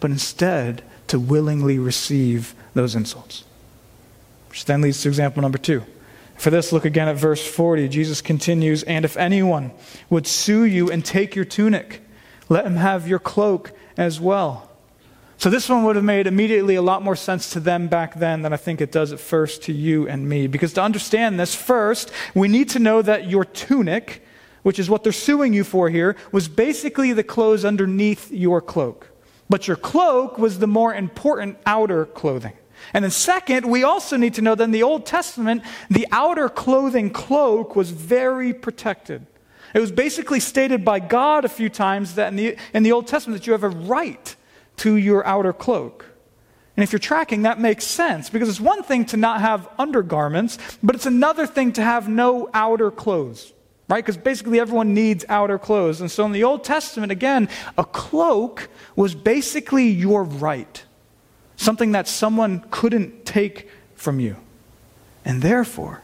but 0.00 0.10
instead 0.10 0.82
to 1.12 1.20
willingly 1.20 1.78
receive 1.78 2.54
those 2.72 2.94
insults. 2.94 3.44
Which 4.48 4.64
then 4.64 4.80
leads 4.80 5.02
to 5.02 5.08
example 5.08 5.42
number 5.42 5.58
two. 5.58 5.82
For 6.38 6.48
this, 6.48 6.72
look 6.72 6.86
again 6.86 7.06
at 7.06 7.16
verse 7.16 7.46
40. 7.46 7.86
Jesus 7.88 8.22
continues, 8.22 8.82
And 8.84 9.04
if 9.04 9.18
anyone 9.18 9.72
would 10.08 10.26
sue 10.26 10.64
you 10.64 10.90
and 10.90 11.04
take 11.04 11.36
your 11.36 11.44
tunic, 11.44 12.00
let 12.48 12.64
him 12.64 12.76
have 12.76 13.06
your 13.06 13.18
cloak 13.18 13.72
as 13.98 14.20
well. 14.20 14.70
So 15.36 15.50
this 15.50 15.68
one 15.68 15.84
would 15.84 15.96
have 15.96 16.04
made 16.04 16.26
immediately 16.26 16.76
a 16.76 16.82
lot 16.82 17.02
more 17.02 17.14
sense 17.14 17.50
to 17.50 17.60
them 17.60 17.88
back 17.88 18.14
then 18.14 18.40
than 18.40 18.54
I 18.54 18.56
think 18.56 18.80
it 18.80 18.90
does 18.90 19.12
at 19.12 19.20
first 19.20 19.64
to 19.64 19.72
you 19.74 20.08
and 20.08 20.26
me. 20.26 20.46
Because 20.46 20.72
to 20.72 20.82
understand 20.82 21.38
this, 21.38 21.54
first, 21.54 22.10
we 22.34 22.48
need 22.48 22.70
to 22.70 22.78
know 22.78 23.02
that 23.02 23.28
your 23.28 23.44
tunic, 23.44 24.24
which 24.62 24.78
is 24.78 24.88
what 24.88 25.02
they're 25.02 25.12
suing 25.12 25.52
you 25.52 25.62
for 25.62 25.90
here, 25.90 26.16
was 26.32 26.48
basically 26.48 27.12
the 27.12 27.22
clothes 27.22 27.66
underneath 27.66 28.32
your 28.32 28.62
cloak. 28.62 29.11
But 29.52 29.68
your 29.68 29.76
cloak 29.76 30.38
was 30.38 30.60
the 30.60 30.66
more 30.66 30.94
important 30.94 31.58
outer 31.66 32.06
clothing. 32.06 32.54
And 32.94 33.04
then, 33.04 33.10
second, 33.10 33.66
we 33.66 33.84
also 33.84 34.16
need 34.16 34.32
to 34.34 34.40
know 34.40 34.54
that 34.54 34.64
in 34.64 34.70
the 34.70 34.82
Old 34.82 35.04
Testament, 35.04 35.62
the 35.90 36.08
outer 36.10 36.48
clothing 36.48 37.10
cloak 37.10 37.76
was 37.76 37.90
very 37.90 38.54
protected. 38.54 39.26
It 39.74 39.78
was 39.78 39.92
basically 39.92 40.40
stated 40.40 40.86
by 40.86 41.00
God 41.00 41.44
a 41.44 41.50
few 41.50 41.68
times 41.68 42.14
that 42.14 42.28
in 42.28 42.36
the, 42.36 42.56
in 42.72 42.82
the 42.82 42.92
Old 42.92 43.06
Testament 43.06 43.38
that 43.38 43.46
you 43.46 43.52
have 43.52 43.62
a 43.62 43.68
right 43.68 44.34
to 44.78 44.96
your 44.96 45.22
outer 45.26 45.52
cloak. 45.52 46.06
And 46.74 46.82
if 46.82 46.90
you're 46.90 46.98
tracking, 46.98 47.42
that 47.42 47.60
makes 47.60 47.84
sense 47.84 48.30
because 48.30 48.48
it's 48.48 48.58
one 48.58 48.82
thing 48.82 49.04
to 49.04 49.18
not 49.18 49.42
have 49.42 49.68
undergarments, 49.78 50.56
but 50.82 50.94
it's 50.94 51.04
another 51.04 51.46
thing 51.46 51.74
to 51.74 51.82
have 51.82 52.08
no 52.08 52.48
outer 52.54 52.90
clothes. 52.90 53.51
Right? 53.92 54.02
Because 54.02 54.16
basically 54.16 54.58
everyone 54.58 54.94
needs 54.94 55.22
outer 55.28 55.58
clothes. 55.58 56.00
And 56.00 56.10
so 56.10 56.24
in 56.24 56.32
the 56.32 56.44
Old 56.44 56.64
Testament, 56.64 57.12
again, 57.12 57.50
a 57.76 57.84
cloak 57.84 58.70
was 58.96 59.14
basically 59.14 59.86
your 59.86 60.24
right, 60.24 60.82
something 61.56 61.92
that 61.92 62.08
someone 62.08 62.64
couldn't 62.70 63.26
take 63.26 63.68
from 63.94 64.18
you. 64.18 64.36
And 65.26 65.42
therefore, 65.42 66.00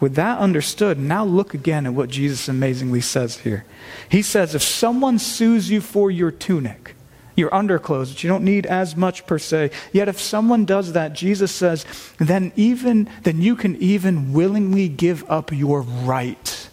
with 0.00 0.16
that 0.16 0.38
understood, 0.40 0.98
now 0.98 1.24
look 1.24 1.54
again 1.54 1.86
at 1.86 1.94
what 1.94 2.08
Jesus 2.08 2.48
amazingly 2.48 3.00
says 3.00 3.36
here. 3.36 3.64
He 4.08 4.20
says, 4.20 4.56
if 4.56 4.62
someone 4.62 5.20
sues 5.20 5.70
you 5.70 5.80
for 5.80 6.10
your 6.10 6.32
tunic, 6.32 6.96
your 7.36 7.54
underclothes, 7.54 8.10
which 8.10 8.24
you 8.24 8.28
don't 8.28 8.42
need 8.42 8.66
as 8.66 8.96
much 8.96 9.24
per 9.28 9.38
se. 9.38 9.70
Yet 9.92 10.08
if 10.08 10.20
someone 10.20 10.64
does 10.64 10.92
that, 10.94 11.12
Jesus 11.12 11.52
says, 11.52 11.86
then 12.18 12.50
even 12.56 13.08
then 13.22 13.40
you 13.40 13.54
can 13.54 13.76
even 13.76 14.32
willingly 14.32 14.88
give 14.88 15.22
up 15.30 15.52
your 15.52 15.82
right 15.82 16.67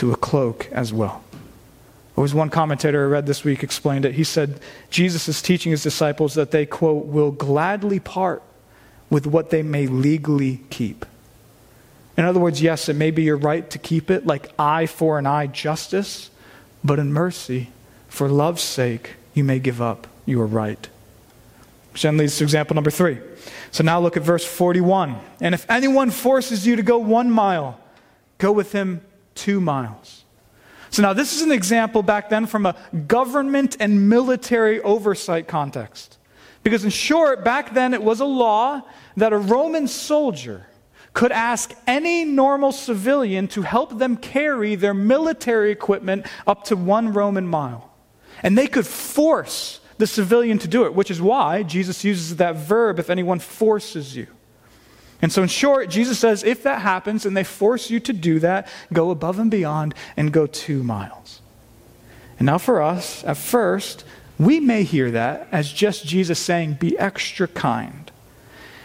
to 0.00 0.12
a 0.12 0.16
cloak 0.16 0.66
as 0.72 0.94
well. 0.94 1.22
There 2.16 2.22
was 2.22 2.32
one 2.32 2.48
commentator 2.48 3.04
I 3.04 3.08
read 3.08 3.26
this 3.26 3.44
week 3.44 3.62
explained 3.62 4.06
it. 4.06 4.14
He 4.14 4.24
said 4.24 4.58
Jesus 4.88 5.28
is 5.28 5.42
teaching 5.42 5.72
his 5.72 5.82
disciples 5.82 6.32
that 6.34 6.52
they, 6.52 6.64
quote, 6.64 7.04
will 7.04 7.30
gladly 7.30 8.00
part 8.00 8.42
with 9.10 9.26
what 9.26 9.50
they 9.50 9.62
may 9.62 9.86
legally 9.86 10.62
keep. 10.70 11.04
In 12.16 12.24
other 12.24 12.40
words, 12.40 12.62
yes, 12.62 12.88
it 12.88 12.96
may 12.96 13.10
be 13.10 13.24
your 13.24 13.36
right 13.36 13.68
to 13.68 13.78
keep 13.78 14.10
it, 14.10 14.26
like 14.26 14.50
eye 14.58 14.86
for 14.86 15.18
an 15.18 15.26
eye 15.26 15.46
justice, 15.46 16.30
but 16.82 16.98
in 16.98 17.12
mercy, 17.12 17.68
for 18.08 18.26
love's 18.26 18.62
sake, 18.62 19.16
you 19.34 19.44
may 19.44 19.58
give 19.58 19.82
up 19.82 20.06
your 20.24 20.46
right. 20.46 20.88
Which 21.92 22.02
then 22.02 22.16
leads 22.16 22.38
to 22.38 22.44
example 22.44 22.74
number 22.74 22.90
three. 22.90 23.18
So 23.70 23.84
now 23.84 24.00
look 24.00 24.16
at 24.16 24.22
verse 24.22 24.46
41. 24.46 25.16
And 25.42 25.54
if 25.54 25.68
anyone 25.70 26.10
forces 26.10 26.66
you 26.66 26.76
to 26.76 26.82
go 26.82 26.96
one 26.96 27.30
mile, 27.30 27.78
go 28.38 28.50
with 28.50 28.72
him 28.72 29.02
two 29.40 29.60
miles. 29.60 30.24
So 30.90 31.02
now 31.02 31.12
this 31.12 31.34
is 31.34 31.42
an 31.42 31.52
example 31.52 32.02
back 32.02 32.28
then 32.28 32.46
from 32.46 32.66
a 32.66 32.76
government 33.06 33.76
and 33.80 34.08
military 34.08 34.80
oversight 34.82 35.48
context. 35.48 36.18
Because 36.62 36.84
in 36.84 36.90
short, 36.90 37.42
back 37.44 37.72
then 37.72 37.94
it 37.94 38.02
was 38.02 38.20
a 38.20 38.26
law 38.26 38.82
that 39.16 39.32
a 39.32 39.38
Roman 39.38 39.88
soldier 39.88 40.66
could 41.12 41.32
ask 41.32 41.72
any 41.86 42.24
normal 42.24 42.70
civilian 42.70 43.48
to 43.48 43.62
help 43.62 43.98
them 43.98 44.16
carry 44.16 44.74
their 44.74 44.94
military 44.94 45.70
equipment 45.70 46.26
up 46.46 46.64
to 46.64 46.76
one 46.76 47.12
Roman 47.12 47.46
mile. 47.46 47.90
And 48.42 48.58
they 48.58 48.66
could 48.66 48.86
force 48.86 49.80
the 49.98 50.06
civilian 50.06 50.58
to 50.58 50.68
do 50.68 50.84
it, 50.84 50.94
which 50.94 51.10
is 51.10 51.20
why 51.20 51.62
Jesus 51.62 52.04
uses 52.04 52.36
that 52.36 52.56
verb 52.56 52.98
if 52.98 53.10
anyone 53.10 53.38
forces 53.38 54.16
you. 54.16 54.26
And 55.22 55.30
so, 55.32 55.42
in 55.42 55.48
short, 55.48 55.90
Jesus 55.90 56.18
says 56.18 56.42
if 56.42 56.62
that 56.62 56.80
happens 56.80 57.26
and 57.26 57.36
they 57.36 57.44
force 57.44 57.90
you 57.90 58.00
to 58.00 58.12
do 58.12 58.38
that, 58.40 58.68
go 58.92 59.10
above 59.10 59.38
and 59.38 59.50
beyond 59.50 59.94
and 60.16 60.32
go 60.32 60.46
two 60.46 60.82
miles. 60.82 61.40
And 62.38 62.46
now, 62.46 62.58
for 62.58 62.80
us, 62.80 63.22
at 63.24 63.36
first, 63.36 64.04
we 64.38 64.60
may 64.60 64.82
hear 64.82 65.10
that 65.10 65.48
as 65.52 65.70
just 65.70 66.06
Jesus 66.06 66.38
saying, 66.38 66.74
be 66.80 66.98
extra 66.98 67.46
kind. 67.46 68.10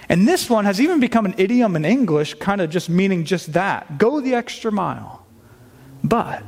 And 0.09 0.27
this 0.27 0.49
one 0.49 0.65
has 0.65 0.81
even 0.81 0.99
become 0.99 1.25
an 1.25 1.35
idiom 1.37 1.75
in 1.75 1.85
English, 1.85 2.35
kind 2.35 2.59
of 2.59 2.69
just 2.69 2.89
meaning 2.89 3.23
just 3.23 3.53
that 3.53 3.97
go 3.97 4.19
the 4.19 4.35
extra 4.35 4.71
mile. 4.71 5.25
But 6.03 6.43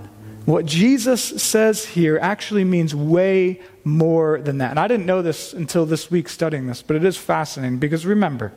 what 0.45 0.65
Jesus 0.65 1.23
says 1.41 1.85
here 1.85 2.19
actually 2.21 2.63
means 2.63 2.93
way 2.93 3.61
more 3.83 4.39
than 4.41 4.59
that. 4.59 4.71
And 4.71 4.79
I 4.79 4.87
didn't 4.87 5.05
know 5.05 5.21
this 5.21 5.53
until 5.53 5.85
this 5.85 6.11
week 6.11 6.29
studying 6.29 6.67
this, 6.67 6.81
but 6.81 6.95
it 6.95 7.03
is 7.03 7.17
fascinating 7.17 7.79
because 7.79 8.05
remember, 8.05 8.53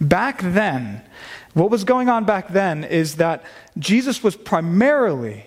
back 0.00 0.40
then, 0.42 1.02
what 1.54 1.70
was 1.70 1.84
going 1.84 2.08
on 2.08 2.24
back 2.24 2.48
then 2.48 2.84
is 2.84 3.16
that 3.16 3.44
Jesus 3.78 4.22
was 4.22 4.36
primarily 4.36 5.46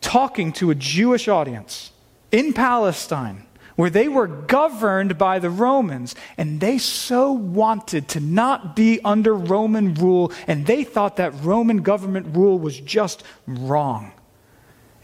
talking 0.00 0.52
to 0.52 0.70
a 0.70 0.74
Jewish 0.74 1.28
audience 1.28 1.92
in 2.30 2.52
Palestine 2.52 3.46
where 3.76 3.90
they 3.90 4.08
were 4.08 4.26
governed 4.26 5.16
by 5.16 5.38
the 5.38 5.50
Romans, 5.50 6.14
and 6.36 6.60
they 6.60 6.76
so 6.76 7.32
wanted 7.32 8.06
to 8.08 8.20
not 8.20 8.76
be 8.76 9.00
under 9.02 9.34
Roman 9.34 9.94
rule, 9.94 10.30
and 10.46 10.66
they 10.66 10.84
thought 10.84 11.16
that 11.16 11.32
Roman 11.42 11.78
government 11.78 12.36
rule 12.36 12.58
was 12.58 12.78
just 12.78 13.22
wrong. 13.46 14.12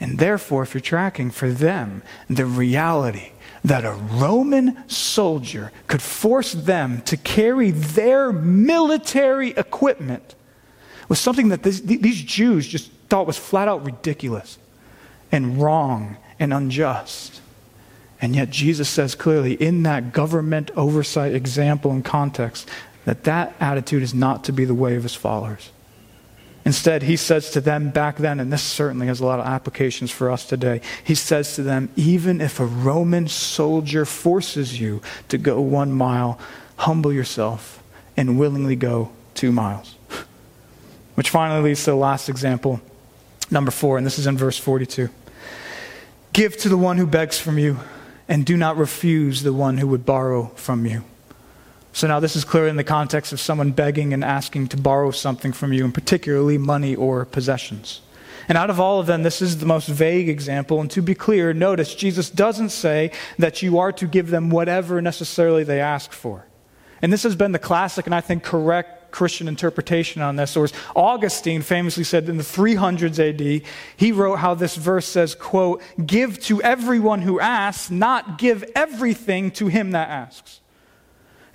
And 0.01 0.19
therefore, 0.19 0.63
if 0.63 0.75
you're 0.75 0.81
tracking 0.81 1.31
for 1.31 1.51
them, 1.51 2.03
the 2.29 2.47
reality 2.47 3.33
that 3.65 3.85
a 3.85 3.93
Roman 3.93 4.89
soldier 4.89 5.73
could 5.87 6.03
force 6.03 6.53
them 6.53 7.03
to 7.03 7.17
carry 7.17 7.71
their 7.71 8.33
military 8.33 9.51
equipment 9.51 10.35
was 11.09 11.19
something 11.19 11.49
that 11.49 11.63
this, 11.63 11.81
these 11.81 12.23
Jews 12.23 12.67
just 12.67 12.91
thought 13.09 13.27
was 13.27 13.39
flat 13.39 13.69
out 13.69 13.85
ridiculous 13.85 14.59
and 15.33 15.61
wrong 15.61 16.17
and 16.39 16.53
unjust. 16.53 17.41
And 18.21 18.35
yet, 18.35 18.51
Jesus 18.51 18.89
says 18.89 19.15
clearly 19.15 19.55
in 19.55 19.85
that 19.85 20.13
government 20.13 20.71
oversight 20.77 21.35
example 21.35 21.93
and 21.93 22.05
context 22.05 22.69
that 23.05 23.25
that 23.25 23.55
attitude 23.61 24.03
is 24.03 24.13
not 24.13 24.45
to 24.45 24.53
be 24.53 24.65
the 24.65 24.75
way 24.75 24.97
of 24.97 25.03
his 25.03 25.15
followers. 25.15 25.71
Instead, 26.69 27.03
he 27.03 27.17
says 27.17 27.51
to 27.51 27.63
them 27.63 27.89
back 27.89 28.19
then, 28.19 28.39
and 28.39 28.53
this 28.53 28.63
certainly 28.63 29.07
has 29.07 29.21
a 29.21 29.25
lot 29.25 29.41
of 29.41 29.47
applications 29.47 30.11
for 30.11 30.31
us 30.31 30.45
today, 30.45 30.83
he 31.03 31.15
says 31.15 31.55
to 31.55 31.63
them, 31.63 31.89
even 31.97 32.43
if 32.43 32.61
a 32.61 32.67
Roman 32.67 33.27
soldier 33.27 34.05
forces 34.05 34.79
you 34.79 35.01
to 35.31 35.39
go 35.39 35.63
one 35.63 35.91
mile, 35.91 36.39
humble 36.77 37.11
yourself 37.11 37.83
and 38.19 38.39
willingly 38.39 38.77
go 38.77 39.11
two 39.33 39.51
miles. 39.51 39.97
Which 41.15 41.31
finally 41.31 41.71
leads 41.71 41.85
to 41.85 41.93
the 41.93 41.97
last 41.97 42.29
example, 42.29 42.83
number 43.51 43.71
four, 43.71 43.97
and 43.97 44.07
this 44.07 44.19
is 44.19 44.27
in 44.27 44.37
verse 44.37 44.59
42. 44.59 45.09
Give 46.35 46.55
to 46.59 46.69
the 46.69 46.77
one 46.77 46.99
who 46.99 47.07
begs 47.07 47.41
from 47.41 47.59
you, 47.59 47.79
and 48.29 48.45
do 48.45 48.59
not 48.59 48.77
refuse 48.77 49.43
the 49.43 49.55
one 49.55 49.79
who 49.79 49.89
would 49.89 50.05
borrow 50.05 50.49
from 50.55 50.85
you. 50.85 51.03
So 51.99 52.07
now 52.07 52.21
this 52.21 52.37
is 52.37 52.45
clearly 52.45 52.71
in 52.71 52.77
the 52.77 52.85
context 52.85 53.33
of 53.33 53.41
someone 53.41 53.73
begging 53.73 54.15
and 54.15 54.25
asking 54.25 54.69
to 54.69 54.77
borrow 54.77 55.11
something 55.11 55.53
from 55.53 55.73
you, 55.73 55.85
and 55.85 55.93
particularly 55.93 56.57
money 56.57 56.95
or 56.95 57.25
possessions. 57.25 58.03
And 58.49 58.57
out 58.57 58.71
of 58.71 58.79
all 58.79 59.01
of 59.01 59.09
them, 59.09 59.25
this 59.25 59.43
is 59.43 59.59
the 59.59 59.67
most 59.67 59.89
vague 59.89 60.29
example. 60.29 60.81
And 60.81 60.89
to 60.93 61.03
be 61.03 61.17
clear, 61.17 61.53
notice 61.53 61.97
Jesus 61.97 62.31
doesn't 62.31 62.69
say 62.69 63.11
that 63.41 63.63
you 63.63 63.81
are 63.81 63.91
to 63.91 64.07
give 64.07 64.31
them 64.31 64.49
whatever 64.49 65.03
necessarily 65.03 65.65
they 65.65 65.81
ask 65.81 66.13
for. 66.13 66.47
And 67.03 67.13
this 67.13 67.25
has 67.25 67.35
been 67.35 67.51
the 67.51 67.59
classic 67.59 68.07
and 68.07 68.15
I 68.15 68.21
think 68.21 68.45
correct 68.45 69.11
Christian 69.11 69.49
interpretation 69.49 70.23
on 70.23 70.37
this. 70.37 70.57
Or 70.57 70.67
as 70.67 70.73
Augustine 70.95 71.63
famously 71.63 72.05
said 72.05 72.29
in 72.29 72.37
the 72.37 72.45
300s 72.45 73.19
AD, 73.19 73.67
he 73.97 74.13
wrote 74.13 74.37
how 74.37 74.55
this 74.55 74.77
verse 74.77 75.07
says, 75.07 75.35
quote, 75.35 75.83
give 76.07 76.39
to 76.43 76.63
everyone 76.63 77.23
who 77.23 77.41
asks, 77.41 77.91
not 77.91 78.39
give 78.39 78.63
everything 78.77 79.51
to 79.51 79.67
him 79.67 79.91
that 79.91 80.09
asks. 80.09 80.61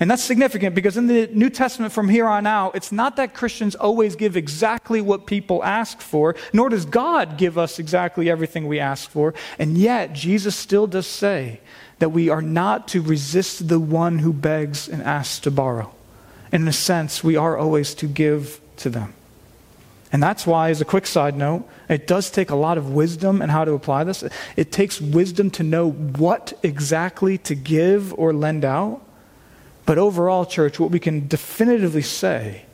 And 0.03 0.12
that's 0.12 0.22
significant 0.22 0.75
because 0.75 0.98
in 0.98 1.07
the 1.07 1.27
New 1.27 1.50
Testament 1.50 1.93
from 1.93 2.10
here 2.10 2.27
on 2.27 2.45
out, 2.45 2.75
it's 2.75 2.91
not 2.91 3.15
that 3.15 3.33
Christians 3.33 3.74
always 3.74 4.17
give 4.17 4.36
exactly 4.36 5.00
what 5.00 5.25
people 5.25 5.63
ask 5.63 6.01
for, 6.01 6.36
nor 6.51 6.67
does 6.67 6.83
God 6.83 7.38
give 7.38 7.57
us 7.57 7.79
exactly 7.79 8.29
everything 8.29 8.67
we 8.67 8.81
ask 8.81 9.10
for. 9.10 9.33
And 9.57 9.77
yet, 9.77 10.12
Jesus 10.12 10.57
still 10.57 10.88
does 10.88 11.07
say 11.07 11.62
that 12.00 12.10
we 12.10 12.27
are 12.27 12.41
not 12.41 12.89
to 12.89 13.01
resist 13.01 13.69
the 13.69 13.79
one 13.79 14.19
who 14.19 14.33
begs 14.33 14.89
and 14.89 15.01
asks 15.01 15.39
to 15.39 15.51
borrow. 15.51 15.95
In 16.51 16.67
a 16.67 16.74
sense, 16.74 17.24
we 17.24 17.38
are 17.38 17.57
always 17.57 17.93
to 17.95 18.05
give 18.05 18.60
to 18.79 18.89
them. 18.89 19.13
And 20.12 20.22
that's 20.22 20.45
why, 20.45 20.69
as 20.69 20.81
a 20.81 20.86
quick 20.86 21.07
side 21.07 21.38
note, 21.38 21.65
it 21.88 22.07
does 22.07 22.29
take 22.29 22.50
a 22.50 22.57
lot 22.57 22.77
of 22.77 22.91
wisdom 22.91 23.41
and 23.41 23.50
how 23.50 23.63
to 23.63 23.72
apply 23.72 24.03
this. 24.03 24.22
It 24.57 24.69
takes 24.69 25.00
wisdom 25.00 25.50
to 25.51 25.63
know 25.63 25.91
what 25.91 26.51
exactly 26.62 27.38
to 27.38 27.55
give 27.55 28.13
or 28.15 28.33
lend 28.33 28.65
out. 28.65 29.01
But 29.86 29.98
overall, 29.98 30.46
church, 30.46 30.80
what 30.80 30.92
we 30.92 31.00
can 31.00 31.28
definitively 31.28 32.02
say 32.02 32.66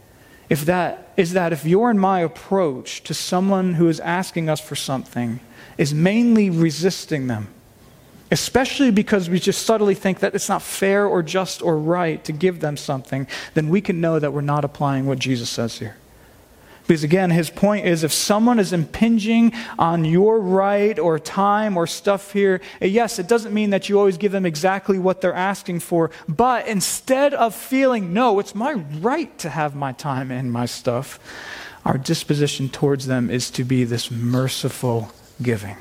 if 0.49 0.65
that, 0.65 1.13
is 1.15 1.33
that 1.33 1.53
if 1.53 1.63
your 1.63 1.91
and 1.91 1.99
my 1.99 2.21
approach 2.21 3.03
to 3.03 3.13
someone 3.13 3.75
who 3.75 3.87
is 3.87 3.99
asking 3.99 4.49
us 4.49 4.59
for 4.59 4.75
something 4.75 5.39
is 5.77 5.93
mainly 5.93 6.49
resisting 6.49 7.27
them, 7.27 7.49
especially 8.31 8.89
because 8.89 9.29
we 9.29 9.39
just 9.39 9.63
subtly 9.65 9.93
think 9.93 10.19
that 10.19 10.33
it's 10.33 10.49
not 10.49 10.63
fair 10.63 11.05
or 11.05 11.21
just 11.21 11.61
or 11.61 11.77
right 11.77 12.23
to 12.25 12.31
give 12.31 12.61
them 12.61 12.77
something, 12.77 13.27
then 13.53 13.69
we 13.69 13.79
can 13.79 14.01
know 14.01 14.17
that 14.17 14.33
we're 14.33 14.41
not 14.41 14.65
applying 14.65 15.05
what 15.05 15.19
Jesus 15.19 15.49
says 15.49 15.77
here. 15.77 15.95
Because 16.89 17.03
again, 17.03 17.29
his 17.29 17.51
point 17.51 17.85
is 17.85 18.03
if 18.03 18.11
someone 18.11 18.57
is 18.57 18.73
impinging 18.73 19.53
on 19.77 20.05
your 20.05 20.39
right 20.39 20.97
or 20.97 21.19
time 21.19 21.77
or 21.77 21.85
stuff 21.85 22.33
here, 22.33 22.61
eh, 22.81 22.87
yes, 22.87 23.19
it 23.19 23.27
doesn't 23.27 23.53
mean 23.53 23.69
that 23.69 23.89
you 23.89 23.99
always 23.99 24.17
give 24.17 24.31
them 24.31 24.43
exactly 24.43 24.97
what 24.97 25.21
they're 25.21 25.31
asking 25.31 25.81
for. 25.81 26.09
But 26.27 26.67
instead 26.67 27.35
of 27.35 27.53
feeling, 27.53 28.11
no, 28.11 28.39
it's 28.39 28.55
my 28.55 28.73
right 28.73 29.37
to 29.37 29.51
have 29.51 29.75
my 29.75 29.91
time 29.91 30.31
and 30.31 30.51
my 30.51 30.65
stuff, 30.65 31.19
our 31.85 31.99
disposition 31.99 32.69
towards 32.69 33.05
them 33.05 33.29
is 33.29 33.51
to 33.51 33.63
be 33.63 33.83
this 33.83 34.09
merciful 34.09 35.11
giving. 35.43 35.77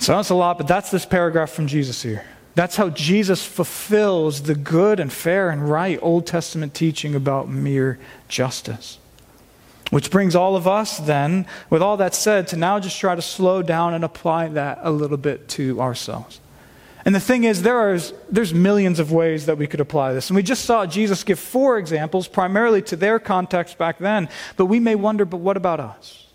So 0.00 0.16
that's 0.16 0.30
a 0.30 0.34
lot, 0.34 0.56
but 0.56 0.66
that's 0.66 0.90
this 0.90 1.04
paragraph 1.04 1.50
from 1.50 1.66
Jesus 1.66 2.02
here. 2.02 2.24
That's 2.54 2.76
how 2.76 2.88
Jesus 2.88 3.44
fulfills 3.44 4.44
the 4.44 4.54
good 4.54 4.98
and 4.98 5.12
fair 5.12 5.50
and 5.50 5.68
right 5.68 5.98
Old 6.00 6.26
Testament 6.26 6.72
teaching 6.72 7.14
about 7.14 7.50
mere 7.50 7.98
justice. 8.28 8.98
Which 9.90 10.10
brings 10.10 10.36
all 10.36 10.54
of 10.54 10.68
us, 10.68 10.98
then, 10.98 11.46
with 11.70 11.80
all 11.80 11.96
that 11.96 12.14
said, 12.14 12.48
to 12.48 12.56
now 12.56 12.78
just 12.78 13.00
try 13.00 13.14
to 13.14 13.22
slow 13.22 13.62
down 13.62 13.94
and 13.94 14.04
apply 14.04 14.48
that 14.48 14.80
a 14.82 14.90
little 14.90 15.16
bit 15.16 15.48
to 15.50 15.80
ourselves. 15.80 16.40
And 17.04 17.14
the 17.14 17.20
thing 17.20 17.44
is, 17.44 17.62
there 17.62 17.78
are, 17.78 17.98
there's 18.30 18.52
millions 18.52 18.98
of 18.98 19.10
ways 19.10 19.46
that 19.46 19.56
we 19.56 19.66
could 19.66 19.80
apply 19.80 20.12
this. 20.12 20.28
And 20.28 20.36
we 20.36 20.42
just 20.42 20.66
saw 20.66 20.84
Jesus 20.84 21.24
give 21.24 21.38
four 21.38 21.78
examples, 21.78 22.28
primarily 22.28 22.82
to 22.82 22.96
their 22.96 23.18
context 23.18 23.78
back 23.78 23.98
then. 23.98 24.28
But 24.58 24.66
we 24.66 24.78
may 24.78 24.94
wonder, 24.94 25.24
but 25.24 25.38
what 25.38 25.56
about 25.56 25.80
us? 25.80 26.26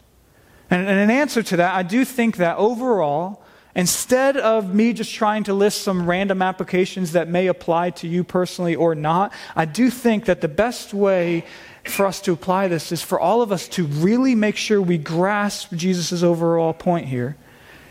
And, 0.72 0.88
and 0.88 1.00
in 1.00 1.12
answer 1.12 1.43
to 1.43 1.57
that, 1.57 1.75
I 1.75 1.83
do 1.83 2.03
think 2.03 2.38
that 2.38 2.57
overall, 2.57 3.43
instead 3.75 4.36
of 4.36 4.74
me 4.74 4.93
just 4.93 5.13
trying 5.13 5.43
to 5.43 5.53
list 5.53 5.81
some 5.81 6.10
random 6.10 6.41
applications 6.41 7.12
that 7.12 7.27
may 7.27 7.45
apply 7.45 7.91
to 7.91 8.07
you 8.07 8.24
personally 8.24 8.75
or 8.75 8.95
not, 8.95 9.31
I 9.55 9.65
do 9.65 9.91
think 9.91 10.25
that 10.25 10.41
the 10.41 10.48
best 10.48 10.91
way 10.91 11.45
for 11.85 12.05
us 12.05 12.21
to 12.21 12.31
apply 12.31 12.67
this 12.67 12.91
is 12.91 13.01
for 13.01 13.19
all 13.19 13.41
of 13.41 13.51
us 13.51 13.67
to 13.69 13.85
really 13.85 14.35
make 14.35 14.55
sure 14.55 14.81
we 14.81 14.97
grasp 14.97 15.73
Jesus' 15.73 16.23
overall 16.23 16.73
point 16.73 17.07
here 17.07 17.35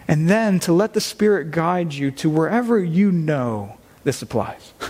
and 0.08 0.28
then 0.28 0.58
to 0.60 0.72
let 0.72 0.94
the 0.94 1.00
Spirit 1.00 1.50
guide 1.50 1.92
you 1.92 2.10
to 2.10 2.28
wherever 2.28 2.82
you 2.82 3.12
know 3.12 3.76
this 4.04 4.22
applies. 4.22 4.72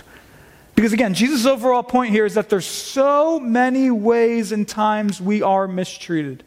Because 0.75 0.91
again, 0.91 1.13
Jesus' 1.13 1.45
overall 1.45 1.83
point 1.83 2.11
here 2.11 2.25
is 2.25 2.33
that 2.33 2.49
there's 2.49 2.65
so 2.65 3.39
many 3.39 3.91
ways 3.91 4.51
and 4.51 4.67
times 4.67 5.21
we 5.21 5.43
are 5.43 5.67
mistreated. 5.67 6.43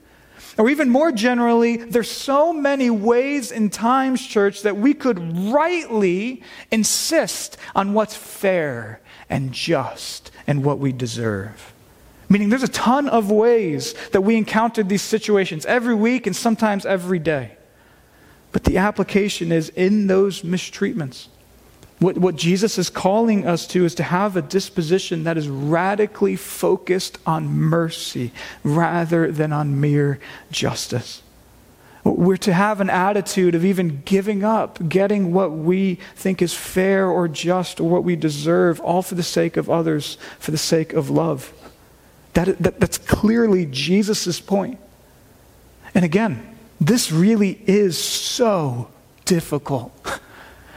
Or 0.58 0.68
even 0.68 0.88
more 0.90 1.12
generally, 1.12 1.76
there's 1.76 2.10
so 2.10 2.52
many 2.52 2.90
ways 2.90 3.52
and 3.52 3.72
times, 3.72 4.26
church, 4.26 4.62
that 4.62 4.76
we 4.76 4.94
could 4.94 5.36
rightly 5.52 6.42
insist 6.72 7.56
on 7.75 7.92
what's 7.92 8.16
fair 8.16 9.00
and 9.30 9.52
just 9.52 10.32
and 10.46 10.64
what 10.64 10.80
we 10.80 10.92
deserve. 10.92 11.72
Meaning, 12.28 12.49
there's 12.49 12.62
a 12.62 12.68
ton 12.68 13.09
of 13.09 13.30
ways 13.30 13.95
that 14.12 14.23
we 14.23 14.37
encounter 14.37 14.83
these 14.83 15.02
situations 15.02 15.64
every 15.66 15.95
week 15.95 16.26
and 16.26 16.35
sometimes 16.35 16.85
every 16.85 17.18
day. 17.18 17.52
But 18.52 18.64
the 18.64 18.78
application 18.78 19.52
is 19.52 19.68
in 19.71 20.06
those 20.06 20.42
mistreatments. 20.42 21.28
What, 21.99 22.18
what 22.18 22.37
Jesus 22.37 22.78
is 22.78 22.90
calling 22.90 23.47
us 23.47 23.66
to 23.68 23.85
is 23.85 23.95
to 23.95 24.02
have 24.02 24.37
a 24.37 24.42
disposition 24.42 25.25
that 25.25 25.38
is 25.38 25.49
radically 25.49 26.37
focused 26.37 27.18
on 27.25 27.49
mercy 27.49 28.33
rather 28.62 29.33
than 29.33 29.52
on 29.52 29.80
mere 29.80 30.18
justice. 30.50 31.23
We're 32.04 32.37
to 32.38 32.52
have 32.52 32.80
an 32.80 32.90
attitude 32.90 33.54
of 33.54 33.64
even 33.64 34.02
giving 34.04 34.45
up, 34.45 34.88
getting 34.88 35.33
what 35.33 35.52
we 35.52 35.99
think 36.14 36.40
is 36.40 36.54
fair 36.54 37.09
or 37.09 37.28
just 37.28 37.80
or 37.80 37.88
what 37.88 38.04
we 38.04 38.14
deserve, 38.14 38.78
all 38.80 39.02
for 39.02 39.16
the 39.16 39.23
sake 39.23 39.56
of 39.56 39.68
others, 39.68 40.18
for 40.38 40.50
the 40.50 40.59
sake 40.59 40.92
of 40.92 41.11
love. 41.11 41.52
That, 42.37 42.59
that, 42.59 42.81
that's 42.81 42.99
clearly 42.99 43.64
Jesus' 43.64 44.40
point. 44.40 44.78
And 45.95 46.05
again, 46.05 46.55
this 46.78 47.11
really 47.11 47.59
is 47.66 47.97
so 47.97 48.90
difficult. 49.25 49.90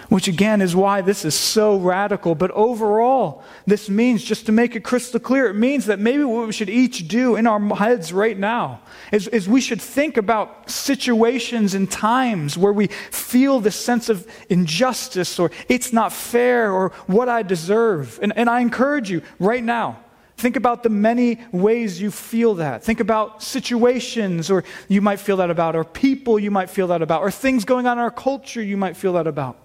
Which 0.07 0.29
again 0.29 0.61
is 0.61 0.73
why 0.73 1.01
this 1.01 1.25
is 1.25 1.35
so 1.35 1.77
radical. 1.77 2.33
But 2.33 2.51
overall, 2.51 3.43
this 3.67 3.89
means, 3.89 4.23
just 4.23 4.45
to 4.45 4.53
make 4.53 4.73
it 4.77 4.85
crystal 4.85 5.19
clear, 5.19 5.47
it 5.47 5.53
means 5.53 5.85
that 5.87 5.99
maybe 5.99 6.23
what 6.23 6.47
we 6.47 6.53
should 6.53 6.69
each 6.69 7.09
do 7.09 7.35
in 7.35 7.45
our 7.45 7.59
heads 7.75 8.13
right 8.13 8.39
now 8.39 8.79
is, 9.11 9.27
is 9.27 9.49
we 9.49 9.59
should 9.59 9.81
think 9.81 10.15
about 10.15 10.71
situations 10.71 11.73
and 11.75 11.91
times 11.91 12.57
where 12.57 12.73
we 12.73 12.87
feel 12.87 13.59
this 13.59 13.75
sense 13.75 14.07
of 14.07 14.25
injustice 14.49 15.37
or 15.37 15.51
it's 15.67 15.91
not 15.91 16.13
fair 16.13 16.71
or 16.71 16.89
what 17.07 17.27
I 17.27 17.43
deserve. 17.43 18.17
And, 18.21 18.31
and 18.37 18.49
I 18.49 18.61
encourage 18.61 19.11
you 19.11 19.21
right 19.39 19.63
now, 19.63 19.99
Think 20.39 20.55
about 20.55 20.83
the 20.83 20.89
many 20.89 21.37
ways 21.51 21.99
you 21.99 22.11
feel 22.11 22.55
that. 22.55 22.81
Think 22.81 23.01
about 23.01 23.43
situations, 23.43 24.49
or 24.49 24.63
you 24.87 25.01
might 25.01 25.19
feel 25.19 25.35
that 25.37 25.49
about, 25.49 25.75
or 25.75 25.83
people 25.83 26.39
you 26.39 26.49
might 26.49 26.69
feel 26.69 26.87
that 26.87 27.01
about, 27.01 27.21
or 27.21 27.29
things 27.29 27.65
going 27.65 27.85
on 27.87 27.97
in 27.97 28.01
our 28.01 28.09
culture 28.09 28.63
you 28.63 28.77
might 28.77 28.95
feel 28.95 29.11
that 29.13 29.27
about. 29.27 29.57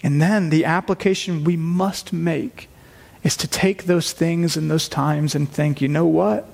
And 0.00 0.22
then 0.22 0.50
the 0.50 0.64
application 0.64 1.42
we 1.42 1.56
must 1.56 2.12
make 2.12 2.68
is 3.24 3.36
to 3.38 3.48
take 3.48 3.84
those 3.84 4.12
things 4.12 4.56
and 4.56 4.70
those 4.70 4.88
times 4.88 5.34
and 5.34 5.50
think, 5.50 5.80
you 5.80 5.88
know 5.88 6.06
what? 6.06 6.48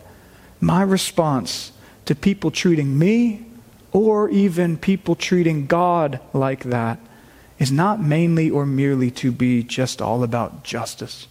My 0.58 0.80
response 0.80 1.72
to 2.06 2.14
people 2.14 2.50
treating 2.50 2.98
me, 2.98 3.44
or 3.92 4.30
even 4.30 4.78
people 4.78 5.14
treating 5.14 5.66
God 5.66 6.20
like 6.32 6.64
that, 6.64 6.98
is 7.58 7.70
not 7.70 8.02
mainly 8.02 8.48
or 8.48 8.64
merely 8.64 9.10
to 9.10 9.30
be 9.30 9.62
just 9.62 10.00
all 10.00 10.22
about 10.22 10.64
justice. 10.64 11.28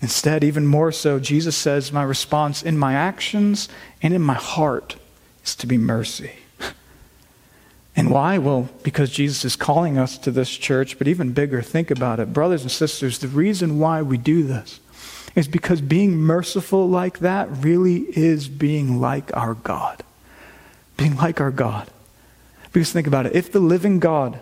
Instead, 0.00 0.44
even 0.44 0.66
more 0.66 0.92
so, 0.92 1.18
Jesus 1.18 1.56
says, 1.56 1.92
My 1.92 2.02
response 2.02 2.62
in 2.62 2.78
my 2.78 2.94
actions 2.94 3.68
and 4.02 4.12
in 4.12 4.22
my 4.22 4.34
heart 4.34 4.96
is 5.44 5.54
to 5.56 5.66
be 5.66 5.78
mercy. 5.78 6.32
And 7.96 8.10
why? 8.10 8.38
Well, 8.38 8.68
because 8.82 9.08
Jesus 9.10 9.44
is 9.44 9.54
calling 9.54 9.98
us 9.98 10.18
to 10.18 10.32
this 10.32 10.50
church, 10.50 10.98
but 10.98 11.06
even 11.06 11.30
bigger, 11.30 11.62
think 11.62 11.92
about 11.92 12.18
it. 12.18 12.32
Brothers 12.32 12.62
and 12.62 12.70
sisters, 12.70 13.20
the 13.20 13.28
reason 13.28 13.78
why 13.78 14.02
we 14.02 14.18
do 14.18 14.42
this 14.42 14.80
is 15.36 15.46
because 15.46 15.80
being 15.80 16.16
merciful 16.16 16.88
like 16.88 17.20
that 17.20 17.48
really 17.50 17.98
is 18.18 18.48
being 18.48 19.00
like 19.00 19.34
our 19.36 19.54
God. 19.54 20.02
Being 20.96 21.16
like 21.16 21.40
our 21.40 21.52
God. 21.52 21.88
Because 22.72 22.92
think 22.92 23.06
about 23.06 23.26
it 23.26 23.36
if 23.36 23.52
the 23.52 23.60
living 23.60 24.00
God 24.00 24.40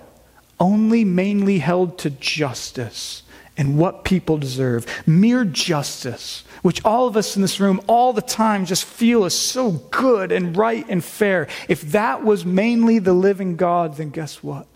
only 0.58 1.04
mainly 1.04 1.58
held 1.58 1.98
to 1.98 2.10
justice, 2.10 3.22
and 3.56 3.78
what 3.78 4.04
people 4.04 4.38
deserve. 4.38 4.86
Mere 5.06 5.44
justice, 5.44 6.44
which 6.62 6.84
all 6.84 7.06
of 7.06 7.16
us 7.16 7.36
in 7.36 7.42
this 7.42 7.60
room 7.60 7.80
all 7.86 8.12
the 8.12 8.22
time 8.22 8.64
just 8.64 8.84
feel 8.84 9.24
is 9.24 9.38
so 9.38 9.72
good 9.90 10.32
and 10.32 10.56
right 10.56 10.86
and 10.88 11.04
fair. 11.04 11.48
If 11.68 11.82
that 11.92 12.24
was 12.24 12.44
mainly 12.44 12.98
the 12.98 13.12
living 13.12 13.56
God, 13.56 13.96
then 13.96 14.10
guess 14.10 14.42
what? 14.42 14.66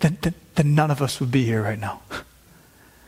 Then, 0.00 0.18
then, 0.22 0.34
then 0.54 0.74
none 0.74 0.90
of 0.90 1.02
us 1.02 1.20
would 1.20 1.30
be 1.30 1.44
here 1.44 1.62
right 1.62 1.78
now. 1.78 2.00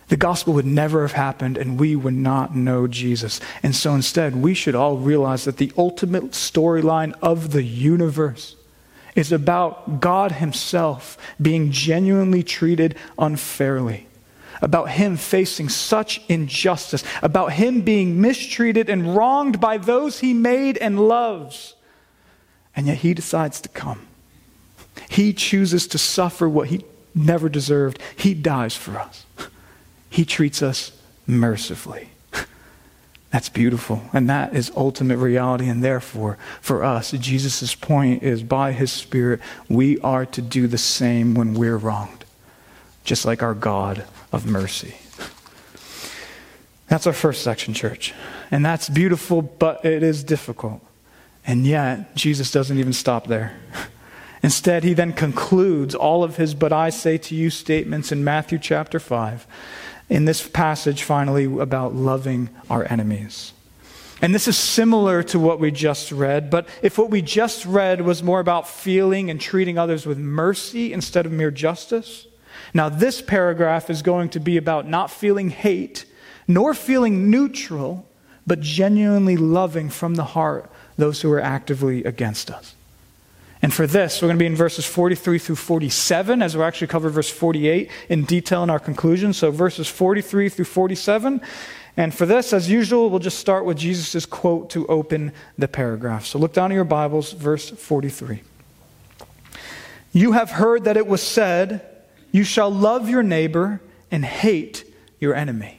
The 0.08 0.18
gospel 0.18 0.52
would 0.52 0.66
never 0.66 1.00
have 1.00 1.12
happened 1.12 1.56
and 1.56 1.80
we 1.80 1.96
would 1.96 2.12
not 2.12 2.54
know 2.54 2.86
Jesus. 2.86 3.40
And 3.62 3.74
so 3.74 3.94
instead, 3.94 4.36
we 4.36 4.52
should 4.52 4.74
all 4.74 4.98
realize 4.98 5.44
that 5.44 5.56
the 5.56 5.72
ultimate 5.78 6.32
storyline 6.32 7.14
of 7.22 7.52
the 7.52 7.62
universe 7.62 8.54
is 9.14 9.32
about 9.32 10.00
God 10.00 10.32
Himself 10.32 11.16
being 11.40 11.70
genuinely 11.70 12.42
treated 12.42 12.94
unfairly 13.18 14.06
about 14.62 14.90
him 14.90 15.16
facing 15.16 15.68
such 15.68 16.22
injustice, 16.28 17.04
about 17.22 17.52
him 17.52 17.82
being 17.82 18.20
mistreated 18.20 18.88
and 18.88 19.14
wronged 19.14 19.60
by 19.60 19.76
those 19.76 20.20
he 20.20 20.32
made 20.32 20.78
and 20.78 21.08
loves. 21.08 21.74
And 22.74 22.86
yet 22.86 22.98
he 22.98 23.12
decides 23.12 23.60
to 23.60 23.68
come. 23.68 24.06
He 25.10 25.32
chooses 25.32 25.86
to 25.88 25.98
suffer 25.98 26.48
what 26.48 26.68
he 26.68 26.84
never 27.14 27.48
deserved. 27.48 28.00
He 28.16 28.32
dies 28.32 28.74
for 28.74 28.98
us. 28.98 29.26
He 30.08 30.24
treats 30.24 30.62
us 30.62 30.92
mercifully. 31.26 32.08
That's 33.30 33.48
beautiful. 33.48 34.02
And 34.12 34.28
that 34.28 34.54
is 34.54 34.70
ultimate 34.76 35.16
reality. 35.16 35.66
And 35.68 35.82
therefore, 35.82 36.36
for 36.60 36.84
us, 36.84 37.12
Jesus' 37.12 37.74
point 37.74 38.22
is 38.22 38.42
by 38.42 38.72
his 38.72 38.92
Spirit, 38.92 39.40
we 39.70 39.98
are 40.00 40.26
to 40.26 40.42
do 40.42 40.66
the 40.66 40.78
same 40.78 41.34
when 41.34 41.54
we're 41.54 41.78
wronged, 41.78 42.21
just 43.04 43.24
like 43.24 43.42
our 43.42 43.54
God 43.54 44.04
of 44.32 44.46
mercy. 44.46 44.94
That's 46.88 47.06
our 47.06 47.12
first 47.12 47.42
section, 47.42 47.74
church. 47.74 48.12
And 48.50 48.64
that's 48.64 48.88
beautiful, 48.88 49.40
but 49.42 49.84
it 49.84 50.02
is 50.02 50.22
difficult. 50.22 50.84
And 51.46 51.66
yet, 51.66 52.14
Jesus 52.14 52.50
doesn't 52.50 52.78
even 52.78 52.92
stop 52.92 53.26
there. 53.26 53.56
Instead, 54.42 54.84
he 54.84 54.92
then 54.92 55.12
concludes 55.12 55.94
all 55.94 56.24
of 56.24 56.36
his 56.36 56.54
but 56.54 56.72
I 56.72 56.90
say 56.90 57.16
to 57.16 57.34
you 57.34 57.48
statements 57.48 58.12
in 58.12 58.24
Matthew 58.24 58.58
chapter 58.58 58.98
5, 58.98 59.46
in 60.08 60.24
this 60.24 60.46
passage 60.46 61.02
finally 61.02 61.44
about 61.44 61.94
loving 61.94 62.50
our 62.68 62.84
enemies. 62.90 63.52
And 64.20 64.34
this 64.34 64.46
is 64.46 64.56
similar 64.58 65.22
to 65.24 65.38
what 65.38 65.58
we 65.58 65.70
just 65.70 66.12
read, 66.12 66.50
but 66.50 66.68
if 66.82 66.98
what 66.98 67.10
we 67.10 67.22
just 67.22 67.64
read 67.64 68.02
was 68.02 68.22
more 68.22 68.38
about 68.38 68.68
feeling 68.68 69.30
and 69.30 69.40
treating 69.40 69.78
others 69.78 70.06
with 70.06 70.18
mercy 70.18 70.92
instead 70.92 71.24
of 71.24 71.32
mere 71.32 71.50
justice, 71.50 72.26
now, 72.74 72.88
this 72.88 73.20
paragraph 73.20 73.90
is 73.90 74.00
going 74.02 74.30
to 74.30 74.40
be 74.40 74.56
about 74.56 74.88
not 74.88 75.10
feeling 75.10 75.50
hate, 75.50 76.06
nor 76.48 76.72
feeling 76.72 77.30
neutral, 77.30 78.06
but 78.46 78.60
genuinely 78.60 79.36
loving 79.36 79.90
from 79.90 80.14
the 80.14 80.24
heart 80.24 80.70
those 80.96 81.20
who 81.20 81.30
are 81.32 81.40
actively 81.40 82.02
against 82.04 82.50
us. 82.50 82.74
And 83.60 83.72
for 83.72 83.86
this, 83.86 84.20
we're 84.20 84.28
going 84.28 84.38
to 84.38 84.42
be 84.42 84.46
in 84.46 84.56
verses 84.56 84.84
43 84.86 85.38
through 85.38 85.56
47, 85.56 86.42
as 86.42 86.56
we'll 86.56 86.64
actually 86.64 86.88
cover 86.88 87.10
verse 87.10 87.30
48 87.30 87.90
in 88.08 88.24
detail 88.24 88.62
in 88.64 88.70
our 88.70 88.80
conclusion. 88.80 89.32
So, 89.32 89.50
verses 89.50 89.86
43 89.86 90.48
through 90.48 90.64
47. 90.64 91.40
And 91.96 92.14
for 92.14 92.24
this, 92.24 92.52
as 92.54 92.70
usual, 92.70 93.10
we'll 93.10 93.20
just 93.20 93.38
start 93.38 93.64
with 93.66 93.76
Jesus' 93.76 94.24
quote 94.26 94.70
to 94.70 94.86
open 94.86 95.32
the 95.58 95.68
paragraph. 95.68 96.24
So, 96.24 96.38
look 96.38 96.54
down 96.54 96.72
in 96.72 96.74
your 96.74 96.84
Bibles, 96.84 97.32
verse 97.32 97.70
43. 97.70 98.42
You 100.12 100.32
have 100.32 100.50
heard 100.50 100.84
that 100.84 100.96
it 100.96 101.06
was 101.06 101.22
said, 101.22 101.91
you 102.32 102.42
shall 102.42 102.70
love 102.70 103.08
your 103.08 103.22
neighbor 103.22 103.80
and 104.10 104.24
hate 104.24 104.84
your 105.20 105.34
enemy. 105.34 105.78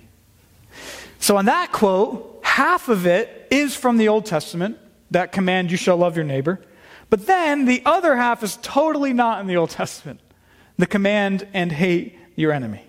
So, 1.19 1.35
on 1.35 1.45
that 1.45 1.71
quote, 1.71 2.39
half 2.43 2.87
of 2.87 3.05
it 3.05 3.47
is 3.51 3.75
from 3.75 3.97
the 3.97 4.07
Old 4.07 4.25
Testament, 4.25 4.77
that 5.11 5.31
command, 5.31 5.71
you 5.71 5.77
shall 5.77 5.97
love 5.97 6.15
your 6.15 6.25
neighbor. 6.25 6.61
But 7.09 7.27
then 7.27 7.65
the 7.65 7.81
other 7.85 8.15
half 8.15 8.41
is 8.43 8.57
totally 8.61 9.13
not 9.13 9.41
in 9.41 9.47
the 9.47 9.57
Old 9.57 9.69
Testament 9.69 10.19
the 10.77 10.87
command, 10.87 11.47
and 11.53 11.71
hate 11.71 12.17
your 12.35 12.51
enemy. 12.51 12.83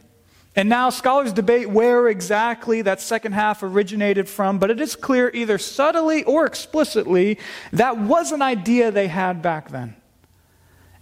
And 0.57 0.68
now 0.68 0.90
scholars 0.90 1.33
debate 1.33 1.68
where 1.68 2.09
exactly 2.09 2.83
that 2.83 3.00
second 3.00 3.33
half 3.33 3.62
originated 3.62 4.29
from, 4.29 4.59
but 4.59 4.70
it 4.70 4.81
is 4.81 4.94
clear 4.94 5.31
either 5.35 5.59
subtly 5.59 6.22
or 6.24 6.46
explicitly 6.46 7.38
that 7.72 7.98
was 7.98 8.31
an 8.31 8.40
idea 8.40 8.90
they 8.90 9.09
had 9.09 9.42
back 9.42 9.70
then. 9.70 9.96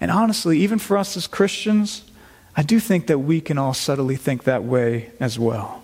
And 0.00 0.10
honestly, 0.10 0.58
even 0.60 0.78
for 0.78 0.96
us 0.96 1.16
as 1.16 1.26
Christians, 1.26 2.02
I 2.56 2.62
do 2.62 2.78
think 2.80 3.06
that 3.06 3.18
we 3.18 3.40
can 3.40 3.58
all 3.58 3.74
subtly 3.74 4.16
think 4.16 4.44
that 4.44 4.64
way 4.64 5.10
as 5.20 5.38
well. 5.38 5.82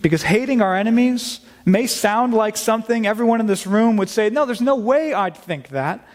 Because 0.00 0.22
hating 0.22 0.62
our 0.62 0.76
enemies 0.76 1.40
may 1.64 1.86
sound 1.86 2.34
like 2.34 2.56
something 2.56 3.06
everyone 3.06 3.40
in 3.40 3.46
this 3.46 3.66
room 3.66 3.96
would 3.96 4.08
say, 4.08 4.30
no, 4.30 4.46
there's 4.46 4.60
no 4.60 4.76
way 4.76 5.12
I'd 5.12 5.36
think 5.36 5.68
that. 5.68 6.06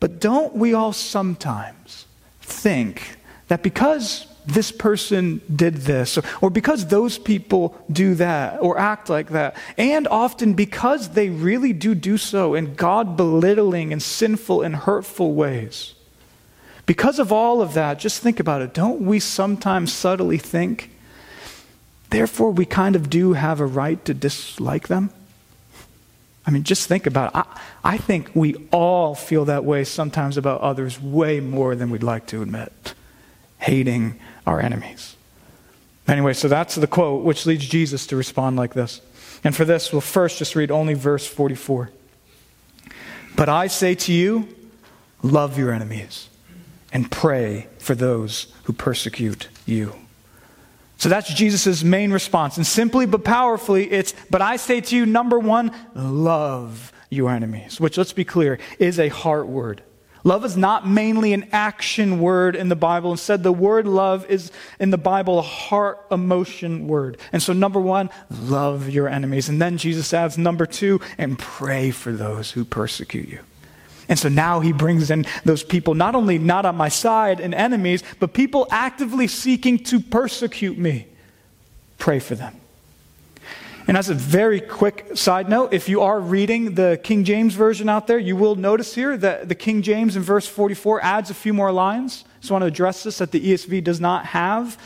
But 0.00 0.20
don't 0.20 0.54
we 0.54 0.74
all 0.74 0.92
sometimes 0.92 2.06
think 2.40 3.18
that 3.48 3.62
because 3.62 4.26
this 4.46 4.72
person 4.72 5.42
did 5.54 5.76
this, 5.76 6.16
or, 6.16 6.22
or, 6.40 6.50
because 6.50 6.86
those 6.86 7.18
people 7.18 7.76
do 7.92 8.14
that, 8.14 8.62
or 8.62 8.78
act 8.78 9.10
like 9.10 9.30
that, 9.30 9.56
and 9.76 10.08
often 10.08 10.54
because 10.54 11.10
they 11.10 11.28
really 11.28 11.74
do 11.74 11.94
do 11.94 12.16
so 12.16 12.54
in 12.54 12.74
God 12.74 13.16
belittling 13.16 13.92
and 13.92 14.02
sinful 14.02 14.62
and 14.62 14.74
hurtful 14.74 15.34
ways. 15.34 15.94
Because 16.88 17.18
of 17.18 17.32
all 17.32 17.60
of 17.60 17.74
that, 17.74 17.98
just 17.98 18.22
think 18.22 18.40
about 18.40 18.62
it. 18.62 18.72
Don't 18.72 19.02
we 19.02 19.20
sometimes 19.20 19.92
subtly 19.92 20.38
think, 20.38 20.90
therefore, 22.08 22.50
we 22.50 22.64
kind 22.64 22.96
of 22.96 23.10
do 23.10 23.34
have 23.34 23.60
a 23.60 23.66
right 23.66 24.02
to 24.06 24.14
dislike 24.14 24.88
them? 24.88 25.10
I 26.46 26.50
mean, 26.50 26.62
just 26.62 26.88
think 26.88 27.06
about 27.06 27.34
it. 27.34 27.36
I, 27.36 27.60
I 27.84 27.98
think 27.98 28.30
we 28.34 28.54
all 28.72 29.14
feel 29.14 29.44
that 29.44 29.66
way 29.66 29.84
sometimes 29.84 30.38
about 30.38 30.62
others 30.62 30.98
way 30.98 31.40
more 31.40 31.76
than 31.76 31.90
we'd 31.90 32.02
like 32.02 32.24
to 32.28 32.40
admit 32.40 32.94
hating 33.58 34.18
our 34.46 34.58
enemies. 34.58 35.14
Anyway, 36.06 36.32
so 36.32 36.48
that's 36.48 36.76
the 36.76 36.86
quote, 36.86 37.22
which 37.22 37.44
leads 37.44 37.68
Jesus 37.68 38.06
to 38.06 38.16
respond 38.16 38.56
like 38.56 38.72
this. 38.72 39.02
And 39.44 39.54
for 39.54 39.66
this, 39.66 39.92
we'll 39.92 40.00
first 40.00 40.38
just 40.38 40.56
read 40.56 40.70
only 40.70 40.94
verse 40.94 41.26
44. 41.26 41.90
But 43.36 43.50
I 43.50 43.66
say 43.66 43.94
to 43.94 44.12
you, 44.14 44.48
love 45.22 45.58
your 45.58 45.70
enemies 45.70 46.30
and 46.92 47.10
pray 47.10 47.68
for 47.78 47.94
those 47.94 48.52
who 48.64 48.72
persecute 48.72 49.48
you. 49.66 49.94
So 50.96 51.08
that's 51.08 51.32
Jesus' 51.32 51.84
main 51.84 52.10
response. 52.12 52.56
And 52.56 52.66
simply 52.66 53.06
but 53.06 53.24
powerfully, 53.24 53.90
it's, 53.90 54.14
but 54.30 54.42
I 54.42 54.56
say 54.56 54.80
to 54.80 54.96
you, 54.96 55.06
number 55.06 55.38
one, 55.38 55.70
love 55.94 56.92
your 57.08 57.30
enemies, 57.30 57.80
which, 57.80 57.96
let's 57.96 58.12
be 58.12 58.24
clear, 58.24 58.58
is 58.78 58.98
a 58.98 59.08
heart 59.08 59.46
word. 59.46 59.82
Love 60.24 60.44
is 60.44 60.56
not 60.56 60.86
mainly 60.86 61.32
an 61.32 61.48
action 61.52 62.20
word 62.20 62.56
in 62.56 62.68
the 62.68 62.76
Bible. 62.76 63.12
Instead, 63.12 63.44
the 63.44 63.52
word 63.52 63.86
love 63.86 64.26
is 64.28 64.50
in 64.80 64.90
the 64.90 64.98
Bible 64.98 65.38
a 65.38 65.42
heart 65.42 66.04
emotion 66.10 66.88
word. 66.88 67.16
And 67.32 67.40
so, 67.40 67.52
number 67.52 67.80
one, 67.80 68.10
love 68.28 68.90
your 68.90 69.08
enemies. 69.08 69.48
And 69.48 69.62
then 69.62 69.78
Jesus 69.78 70.12
adds, 70.12 70.36
number 70.36 70.66
two, 70.66 71.00
and 71.16 71.38
pray 71.38 71.92
for 71.92 72.12
those 72.12 72.50
who 72.50 72.64
persecute 72.64 73.28
you. 73.28 73.38
And 74.08 74.18
so 74.18 74.28
now 74.28 74.60
he 74.60 74.72
brings 74.72 75.10
in 75.10 75.26
those 75.44 75.62
people, 75.62 75.94
not 75.94 76.14
only 76.14 76.38
not 76.38 76.64
on 76.64 76.76
my 76.76 76.88
side 76.88 77.40
and 77.40 77.54
enemies, 77.54 78.02
but 78.18 78.32
people 78.32 78.66
actively 78.70 79.26
seeking 79.26 79.78
to 79.84 80.00
persecute 80.00 80.78
me. 80.78 81.06
Pray 81.98 82.18
for 82.18 82.34
them. 82.34 82.58
And 83.86 83.96
as 83.96 84.10
a 84.10 84.14
very 84.14 84.60
quick 84.60 85.16
side 85.16 85.48
note, 85.48 85.72
if 85.72 85.88
you 85.88 86.02
are 86.02 86.20
reading 86.20 86.74
the 86.74 87.00
King 87.02 87.24
James 87.24 87.54
Version 87.54 87.88
out 87.88 88.06
there, 88.06 88.18
you 88.18 88.36
will 88.36 88.54
notice 88.54 88.94
here 88.94 89.16
that 89.16 89.48
the 89.48 89.54
King 89.54 89.80
James 89.80 90.14
in 90.14 90.22
verse 90.22 90.46
44 90.46 91.02
adds 91.02 91.30
a 91.30 91.34
few 91.34 91.54
more 91.54 91.72
lines. 91.72 92.24
I 92.26 92.40
just 92.40 92.50
want 92.50 92.62
to 92.62 92.66
address 92.66 93.02
this 93.02 93.18
that 93.18 93.32
the 93.32 93.40
ESV 93.40 93.82
does 93.82 93.98
not 93.98 94.26
have. 94.26 94.76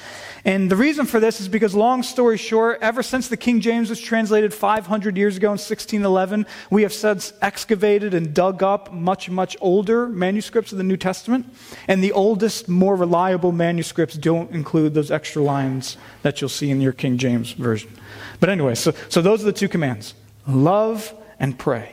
And 0.45 0.69
the 0.69 0.77
reason 0.77 1.07
for 1.07 1.21
this 1.21 1.41
is 1.41 1.49
because, 1.49 1.73
long 1.73 2.03
story 2.03 2.37
short, 2.37 2.79
ever 2.83 3.03
since 3.05 3.29
the 3.29 3.37
King 3.37 3.61
James 3.61 3.89
was 3.89 4.01
translated 4.01 4.53
500 4.53 5.17
years 5.17 5.37
ago 5.37 5.49
in 5.49 5.53
1611, 5.53 6.47
we 6.69 6.83
have 6.83 6.93
since 6.93 7.33
excavated 7.41 8.13
and 8.13 8.35
dug 8.35 8.61
up 8.61 8.93
much, 8.93 9.31
much 9.31 9.57
older 9.61 10.09
manuscripts 10.09 10.73
of 10.73 10.79
the 10.79 10.85
New 10.85 10.97
Testament. 10.97 11.47
And 11.87 12.03
the 12.03 12.11
oldest, 12.11 12.69
more 12.69 12.97
reliable 12.97 13.53
manuscripts 13.53 14.17
don't 14.17 14.51
include 14.51 14.95
those 14.95 15.13
extra 15.13 15.43
lines 15.43 15.97
that 16.23 16.41
you'll 16.41 16.51
see 16.51 16.71
in 16.71 16.81
your 16.81 16.93
King 16.93 17.19
James 17.19 17.53
Version. 17.53 17.93
But 18.41 18.49
anyway, 18.49 18.75
so, 18.75 18.93
so 19.09 19.23
those 19.23 19.43
are 19.43 19.47
the 19.47 19.53
two 19.53 19.69
commands 19.69 20.15
love 20.49 21.15
and 21.39 21.57
pray. 21.57 21.93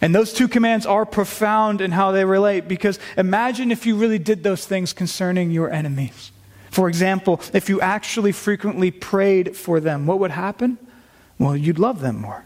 And 0.00 0.14
those 0.14 0.32
two 0.32 0.48
commands 0.48 0.86
are 0.86 1.04
profound 1.04 1.82
in 1.82 1.90
how 1.90 2.10
they 2.12 2.24
relate 2.24 2.68
because 2.68 2.98
imagine 3.18 3.70
if 3.70 3.84
you 3.84 3.96
really 3.96 4.18
did 4.18 4.42
those 4.42 4.64
things 4.64 4.94
concerning 4.94 5.50
your 5.50 5.70
enemies. 5.70 6.32
For 6.70 6.88
example, 6.88 7.40
if 7.52 7.68
you 7.68 7.80
actually 7.80 8.32
frequently 8.32 8.90
prayed 8.90 9.56
for 9.56 9.80
them, 9.80 10.06
what 10.06 10.18
would 10.20 10.30
happen? 10.30 10.78
Well, 11.38 11.56
you'd 11.56 11.78
love 11.78 12.00
them 12.00 12.20
more. 12.20 12.44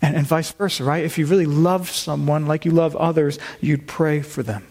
And, 0.00 0.14
and 0.14 0.26
vice 0.26 0.52
versa, 0.52 0.84
right? 0.84 1.04
If 1.04 1.18
you 1.18 1.26
really 1.26 1.46
love 1.46 1.90
someone 1.90 2.46
like 2.46 2.64
you 2.64 2.70
love 2.70 2.94
others, 2.96 3.38
you'd 3.60 3.86
pray 3.86 4.22
for 4.22 4.42
them. 4.42 4.66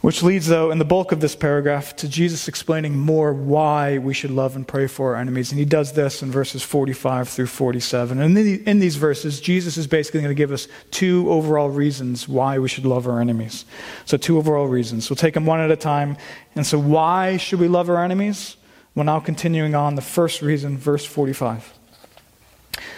Which 0.00 0.22
leads, 0.22 0.46
though, 0.46 0.70
in 0.70 0.78
the 0.78 0.86
bulk 0.86 1.12
of 1.12 1.20
this 1.20 1.36
paragraph 1.36 1.94
to 1.96 2.08
Jesus 2.08 2.48
explaining 2.48 2.96
more 2.96 3.34
why 3.34 3.98
we 3.98 4.14
should 4.14 4.30
love 4.30 4.56
and 4.56 4.66
pray 4.66 4.86
for 4.86 5.14
our 5.14 5.20
enemies. 5.20 5.52
And 5.52 5.58
he 5.58 5.66
does 5.66 5.92
this 5.92 6.22
in 6.22 6.30
verses 6.30 6.62
45 6.62 7.28
through 7.28 7.48
47. 7.48 8.18
And 8.18 8.38
in 8.38 8.78
these 8.78 8.96
verses, 8.96 9.42
Jesus 9.42 9.76
is 9.76 9.86
basically 9.86 10.20
going 10.20 10.30
to 10.30 10.38
give 10.38 10.52
us 10.52 10.68
two 10.90 11.30
overall 11.30 11.68
reasons 11.68 12.26
why 12.26 12.58
we 12.58 12.66
should 12.66 12.86
love 12.86 13.06
our 13.06 13.20
enemies. 13.20 13.66
So, 14.06 14.16
two 14.16 14.38
overall 14.38 14.66
reasons. 14.66 15.10
We'll 15.10 15.18
take 15.18 15.34
them 15.34 15.44
one 15.44 15.60
at 15.60 15.70
a 15.70 15.76
time. 15.76 16.16
And 16.54 16.66
so, 16.66 16.78
why 16.78 17.36
should 17.36 17.60
we 17.60 17.68
love 17.68 17.90
our 17.90 18.02
enemies? 18.02 18.56
Well, 18.94 19.04
now 19.04 19.20
continuing 19.20 19.74
on, 19.74 19.96
the 19.96 20.02
first 20.02 20.40
reason, 20.40 20.78
verse 20.78 21.04
45. 21.04 21.74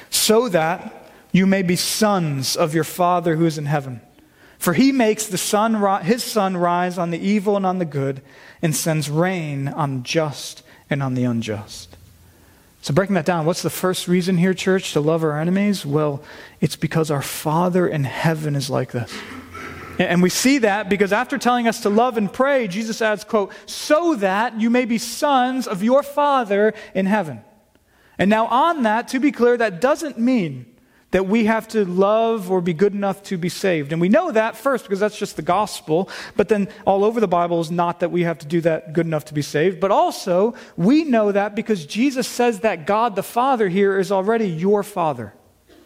So 0.08 0.48
that 0.50 1.10
you 1.32 1.46
may 1.46 1.62
be 1.62 1.74
sons 1.74 2.56
of 2.56 2.74
your 2.74 2.84
Father 2.84 3.34
who 3.34 3.44
is 3.44 3.58
in 3.58 3.66
heaven. 3.66 4.02
For 4.62 4.74
he 4.74 4.92
makes 4.92 5.26
the 5.26 5.38
sun, 5.38 6.04
his 6.04 6.22
sun 6.22 6.56
rise 6.56 6.96
on 6.96 7.10
the 7.10 7.18
evil 7.18 7.56
and 7.56 7.66
on 7.66 7.80
the 7.80 7.84
good, 7.84 8.22
and 8.62 8.76
sends 8.76 9.10
rain 9.10 9.66
on 9.66 9.96
the 9.96 10.02
just 10.04 10.62
and 10.88 11.02
on 11.02 11.14
the 11.14 11.24
unjust. 11.24 11.96
So, 12.80 12.94
breaking 12.94 13.16
that 13.16 13.26
down, 13.26 13.44
what's 13.44 13.62
the 13.62 13.70
first 13.70 14.06
reason 14.06 14.38
here, 14.38 14.54
church, 14.54 14.92
to 14.92 15.00
love 15.00 15.24
our 15.24 15.36
enemies? 15.36 15.84
Well, 15.84 16.22
it's 16.60 16.76
because 16.76 17.10
our 17.10 17.22
Father 17.22 17.88
in 17.88 18.04
heaven 18.04 18.54
is 18.54 18.70
like 18.70 18.92
this. 18.92 19.12
And 19.98 20.22
we 20.22 20.30
see 20.30 20.58
that 20.58 20.88
because 20.88 21.12
after 21.12 21.38
telling 21.38 21.66
us 21.66 21.80
to 21.80 21.88
love 21.88 22.16
and 22.16 22.32
pray, 22.32 22.68
Jesus 22.68 23.02
adds, 23.02 23.24
quote, 23.24 23.52
so 23.66 24.14
that 24.14 24.60
you 24.60 24.70
may 24.70 24.84
be 24.84 24.96
sons 24.96 25.66
of 25.66 25.82
your 25.82 26.04
Father 26.04 26.72
in 26.94 27.06
heaven. 27.06 27.42
And 28.16 28.30
now, 28.30 28.46
on 28.46 28.84
that, 28.84 29.08
to 29.08 29.18
be 29.18 29.32
clear, 29.32 29.56
that 29.56 29.80
doesn't 29.80 30.20
mean 30.20 30.71
that 31.12 31.26
we 31.26 31.44
have 31.44 31.68
to 31.68 31.84
love 31.84 32.50
or 32.50 32.60
be 32.60 32.72
good 32.72 32.92
enough 32.92 33.22
to 33.24 33.38
be 33.38 33.48
saved. 33.48 33.92
And 33.92 34.00
we 34.00 34.08
know 34.08 34.32
that 34.32 34.56
first 34.56 34.84
because 34.84 34.98
that's 34.98 35.18
just 35.18 35.36
the 35.36 35.42
gospel. 35.42 36.10
But 36.36 36.48
then 36.48 36.68
all 36.86 37.04
over 37.04 37.20
the 37.20 37.28
Bible 37.28 37.60
is 37.60 37.70
not 37.70 38.00
that 38.00 38.10
we 38.10 38.22
have 38.22 38.38
to 38.40 38.46
do 38.46 38.60
that 38.62 38.92
good 38.92 39.06
enough 39.06 39.26
to 39.26 39.34
be 39.34 39.42
saved. 39.42 39.78
But 39.78 39.90
also, 39.90 40.54
we 40.76 41.04
know 41.04 41.30
that 41.30 41.54
because 41.54 41.86
Jesus 41.86 42.26
says 42.26 42.60
that 42.60 42.86
God 42.86 43.14
the 43.14 43.22
Father 43.22 43.68
here 43.68 43.98
is 43.98 44.10
already 44.10 44.48
your 44.48 44.82
Father. 44.82 45.32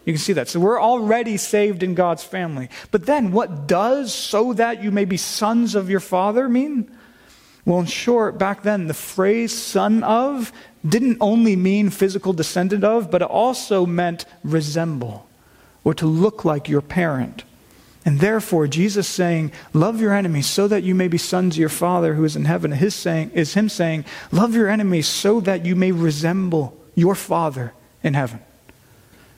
You 0.05 0.13
can 0.13 0.21
see 0.21 0.33
that. 0.33 0.47
So 0.47 0.61
we're 0.61 0.81
already 0.81 1.35
saved 1.35 1.83
in 1.83 1.93
God's 1.93 2.23
family. 2.23 2.69
But 2.91 3.05
then, 3.05 3.33
what 3.33 3.67
does 3.67 4.13
so 4.13 4.53
that 4.53 4.81
you 4.81 4.89
may 4.89 5.03
be 5.03 5.17
sons 5.17 5.75
of 5.75 5.89
your 5.89 5.99
Father 5.99 6.47
mean? 6.47 6.89
Well, 7.67 7.81
in 7.81 7.85
short, 7.85 8.37
back 8.37 8.63
then, 8.63 8.87
the 8.87 8.93
phrase 8.93 9.51
son 9.51 10.01
of 10.01 10.53
didn't 10.87 11.17
only 11.19 11.57
mean 11.57 11.89
physical 11.89 12.31
descendant 12.31 12.85
of, 12.85 13.11
but 13.11 13.21
it 13.21 13.27
also 13.27 13.85
meant 13.85 14.23
resemble 14.41 15.27
or 15.83 15.93
to 15.95 16.05
look 16.05 16.45
like 16.45 16.69
your 16.69 16.79
parent. 16.79 17.43
And 18.05 18.21
therefore, 18.21 18.67
Jesus 18.67 19.05
saying, 19.05 19.51
Love 19.73 19.99
your 19.99 20.13
enemies 20.13 20.47
so 20.47 20.69
that 20.69 20.83
you 20.83 20.95
may 20.95 21.09
be 21.09 21.17
sons 21.17 21.55
of 21.55 21.59
your 21.59 21.67
Father 21.67 22.13
who 22.13 22.23
is 22.23 22.37
in 22.37 22.45
heaven, 22.45 22.71
his 22.71 22.95
saying, 22.95 23.31
is 23.31 23.55
him 23.55 23.67
saying, 23.67 24.05
Love 24.31 24.55
your 24.55 24.69
enemies 24.69 25.05
so 25.05 25.41
that 25.41 25.65
you 25.65 25.75
may 25.75 25.91
resemble 25.91 26.73
your 26.95 27.15
Father 27.15 27.73
in 28.01 28.13
heaven. 28.13 28.39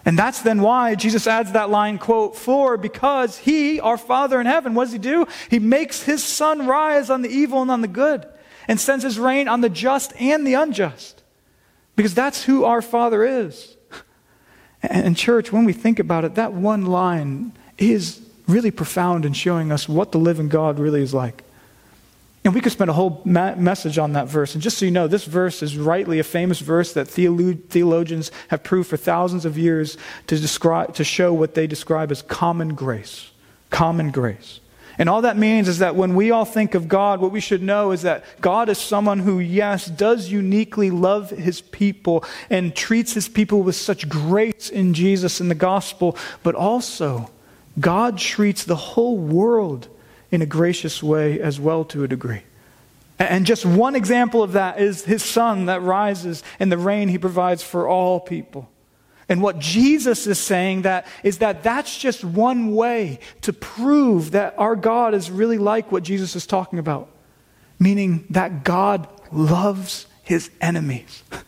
And 0.10 0.18
that's 0.18 0.42
then 0.42 0.64
why 0.64 0.96
Jesus 0.96 1.28
adds 1.28 1.52
that 1.52 1.70
line, 1.70 2.00
quote, 2.00 2.36
for 2.36 2.78
because 2.78 3.38
he, 3.38 3.80
our 3.80 3.96
Father 3.96 4.42
in 4.42 4.48
heaven, 4.48 4.74
what 4.74 4.86
does 4.86 4.94
he 4.94 4.98
do? 4.98 5.28
He 5.52 5.60
makes 5.60 6.02
his 6.02 6.24
sun 6.24 6.66
rise 6.66 7.12
on 7.12 7.22
the 7.22 7.30
evil 7.30 7.62
and 7.62 7.70
on 7.70 7.82
the 7.82 7.88
good, 7.88 8.26
and 8.68 8.80
sends 8.80 9.04
his 9.04 9.20
rain 9.20 9.48
on 9.48 9.62
the 9.62 9.70
just 9.70 10.20
and 10.20 10.48
the 10.48 10.56
unjust. 10.56 11.22
Because 11.96 12.16
that's 12.16 12.44
who 12.44 12.64
our 12.64 12.82
Father 12.82 13.24
is. 13.24 13.78
And, 14.82 15.16
church, 15.16 15.52
when 15.52 15.64
we 15.64 15.74
think 15.74 16.00
about 16.00 16.26
it, 16.26 16.34
that 16.34 16.54
one 16.54 16.88
line 16.88 17.52
is 17.78 18.20
really 18.48 18.72
profound 18.72 19.26
in 19.26 19.34
showing 19.34 19.72
us 19.72 19.88
what 19.88 20.12
the 20.12 20.18
living 20.18 20.50
God 20.50 20.80
really 20.80 21.04
is 21.04 21.14
like. 21.14 21.44
And 22.46 22.54
we 22.54 22.62
could 22.62 22.72
spend 22.72 22.90
a 22.90 22.94
whole 22.94 23.22
ma- 23.26 23.56
message 23.56 23.98
on 23.98 24.14
that 24.14 24.28
verse. 24.28 24.54
And 24.54 24.64
just 24.64 24.78
so 24.78 24.86
you 24.86 24.92
know, 24.92 25.08
this 25.08 25.26
verse 25.26 25.62
is 25.62 25.78
rightly 25.78 26.20
a 26.20 26.24
famous 26.24 26.60
verse 26.60 26.94
that 26.94 27.08
theolo- 27.08 27.62
theologians 27.66 28.32
have 28.48 28.64
proved 28.64 28.90
for 28.90 28.98
thousands 28.98 29.44
of 29.44 29.58
years 29.58 29.98
to, 30.28 30.40
describe, 30.40 30.94
to 30.96 31.04
show 31.04 31.34
what 31.34 31.54
they 31.54 31.68
describe 31.68 32.12
as 32.12 32.22
common 32.22 32.76
grace. 32.76 33.32
Common 33.72 34.12
grace. 34.12 34.62
And 34.98 35.10
all 35.10 35.22
that 35.22 35.38
means 35.38 35.70
is 35.70 35.80
that 35.80 35.96
when 35.96 36.14
we 36.14 36.32
all 36.32 36.44
think 36.44 36.76
of 36.76 36.90
God, 36.90 37.22
what 37.22 37.32
we 37.32 37.40
should 37.40 37.64
know 37.64 37.92
is 37.92 38.02
that 38.02 38.26
God 38.42 38.68
is 38.68 38.78
someone 38.78 39.20
who, 39.20 39.40
yes, 39.40 39.86
does 39.86 40.30
uniquely 40.30 40.92
love 40.92 41.30
his 41.30 41.62
people 41.62 42.26
and 42.50 42.76
treats 42.76 43.14
his 43.14 43.30
people 43.30 43.64
with 43.64 43.76
such 43.76 44.10
grace 44.10 44.70
in 44.70 44.94
Jesus 44.94 45.40
and 45.40 45.50
the 45.50 45.56
gospel, 45.56 46.18
but 46.44 46.54
also 46.54 47.30
God 47.80 48.18
treats 48.18 48.66
the 48.66 48.76
whole 48.76 49.18
world 49.18 49.88
in 50.32 50.42
a 50.42 50.46
gracious 50.46 51.02
way 51.02 51.40
as 51.40 51.60
well 51.60 51.84
to 51.86 52.04
a 52.04 52.08
degree. 52.08 52.44
And 53.18 53.46
just 53.46 53.66
one 53.66 53.96
example 53.96 54.42
of 54.42 54.54
that 54.54 54.80
is 54.80 55.04
his 55.04 55.24
sun 55.24 55.66
that 55.66 55.82
rises 55.82 56.42
and 56.60 56.72
the 56.72 56.78
rain 56.78 57.10
he 57.10 57.18
provides 57.18 57.62
for 57.62 57.88
all 57.88 58.20
people. 58.20 58.70
And 59.28 59.44
what 59.44 59.60
Jesus 59.60 60.26
is 60.26 60.40
saying 60.40 60.84
that 60.84 61.06
is 61.24 61.40
that 61.40 61.62
that's 61.62 61.98
just 61.98 62.24
one 62.24 62.74
way 62.74 63.20
to 63.42 63.54
prove 63.54 64.32
that 64.32 64.56
our 64.58 64.76
God 64.76 65.14
is 65.14 65.30
really 65.30 65.58
like 65.58 65.92
what 65.92 66.02
Jesus 66.04 66.36
is 66.36 66.48
talking 66.48 66.80
about. 66.80 67.10
Meaning 67.78 68.26
that 68.32 68.64
God 68.64 69.08
loves 69.32 70.08
his 70.24 70.50
enemies. 70.62 71.24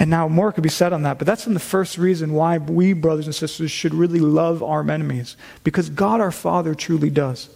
And 0.00 0.10
now 0.10 0.28
more 0.28 0.52
could 0.52 0.62
be 0.62 0.68
said 0.68 0.92
on 0.92 1.02
that, 1.02 1.18
but 1.18 1.26
that's 1.26 1.48
in 1.48 1.54
the 1.54 1.60
first 1.60 1.98
reason 1.98 2.32
why 2.32 2.58
we, 2.58 2.92
brothers 2.92 3.26
and 3.26 3.34
sisters, 3.34 3.72
should 3.72 3.92
really 3.92 4.20
love 4.20 4.62
our 4.62 4.88
enemies. 4.88 5.36
Because 5.64 5.90
God 5.90 6.20
our 6.20 6.30
Father 6.30 6.72
truly 6.72 7.10
does. 7.10 7.50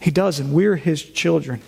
He 0.00 0.10
does, 0.10 0.38
and 0.38 0.52
we're 0.52 0.76
his 0.76 1.02
children. 1.02 1.62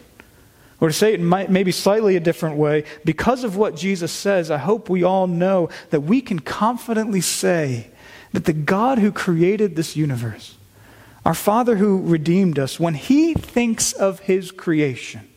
Or 0.80 0.88
to 0.88 0.94
say 0.94 1.12
it 1.12 1.20
might, 1.20 1.50
maybe 1.50 1.72
slightly 1.72 2.16
a 2.16 2.20
different 2.20 2.56
way, 2.56 2.84
because 3.04 3.42
of 3.42 3.56
what 3.56 3.74
Jesus 3.74 4.12
says, 4.12 4.50
I 4.50 4.58
hope 4.58 4.88
we 4.88 5.02
all 5.02 5.26
know 5.26 5.70
that 5.90 6.02
we 6.02 6.20
can 6.20 6.38
confidently 6.38 7.20
say 7.20 7.90
that 8.32 8.44
the 8.44 8.52
God 8.52 8.98
who 8.98 9.10
created 9.10 9.74
this 9.74 9.96
universe, 9.96 10.56
our 11.24 11.34
Father 11.34 11.76
who 11.76 12.02
redeemed 12.02 12.58
us, 12.58 12.78
when 12.78 12.94
he 12.94 13.34
thinks 13.34 13.92
of 13.92 14.20
his 14.20 14.52
creation, 14.52 15.28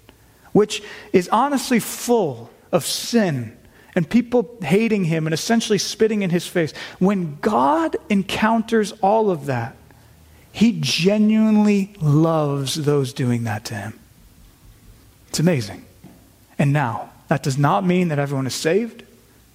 which 0.52 0.84
is 1.12 1.28
honestly 1.30 1.80
full 1.80 2.52
of 2.72 2.86
sin 2.86 3.58
and 3.96 4.10
people 4.10 4.58
hating 4.62 5.06
him 5.06 5.26
and 5.26 5.34
essentially 5.34 5.78
spitting 5.78 6.22
in 6.22 6.30
his 6.30 6.46
face, 6.46 6.74
when 7.00 7.38
God 7.42 7.96
encounters 8.10 8.92
all 9.02 9.32
of 9.32 9.48
that, 9.48 9.76
he 10.52 10.78
genuinely 10.80 11.94
loves 12.02 12.76
those 12.76 13.14
doing 13.14 13.44
that 13.46 13.66
to 13.66 13.76
him. 13.76 14.00
It's 15.30 15.40
amazing. 15.40 15.86
And 16.60 16.74
now, 16.74 17.10
that 17.30 17.44
does 17.44 17.58
not 17.58 17.86
mean 17.86 18.10
that 18.10 18.20
everyone 18.20 18.48
is 18.48 18.54
saved. 18.54 19.04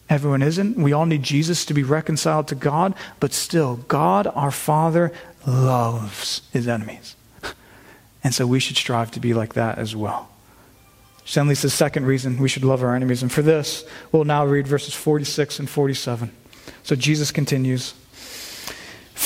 Everyone 0.08 0.42
isn't. 0.42 0.76
We 0.76 0.92
all 0.92 1.06
need 1.06 1.22
Jesus 1.22 1.64
to 1.66 1.74
be 1.74 1.82
reconciled 1.82 2.48
to 2.48 2.54
God, 2.54 2.94
but 3.20 3.32
still, 3.32 3.76
God 3.88 4.26
our 4.28 4.50
Father 4.50 5.12
loves 5.46 6.42
his 6.52 6.68
enemies. 6.68 7.16
And 8.24 8.34
so 8.34 8.44
we 8.44 8.58
should 8.58 8.76
strive 8.76 9.12
to 9.12 9.20
be 9.20 9.34
like 9.34 9.54
that 9.54 9.78
as 9.78 9.94
well. 9.94 10.28
Leads 11.36 11.62
the 11.62 11.70
second 11.70 12.06
reason 12.06 12.38
we 12.38 12.48
should 12.48 12.64
love 12.64 12.82
our 12.82 12.96
enemies. 12.96 13.22
And 13.22 13.30
for 13.30 13.42
this, 13.42 13.84
we'll 14.10 14.24
now 14.24 14.44
read 14.44 14.66
verses 14.66 14.94
46 14.94 15.60
and 15.60 15.70
47. 15.70 16.32
So 16.82 16.96
Jesus 16.96 17.30
continues. 17.30 17.94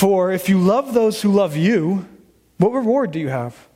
For 0.01 0.33
if 0.33 0.49
you 0.49 0.59
love 0.59 0.95
those 0.95 1.21
who 1.21 1.31
love 1.31 1.59
you, 1.59 2.09
what 2.57 2.73
reward 2.73 3.11
do 3.11 3.19
you 3.19 3.29
have? 3.29 3.69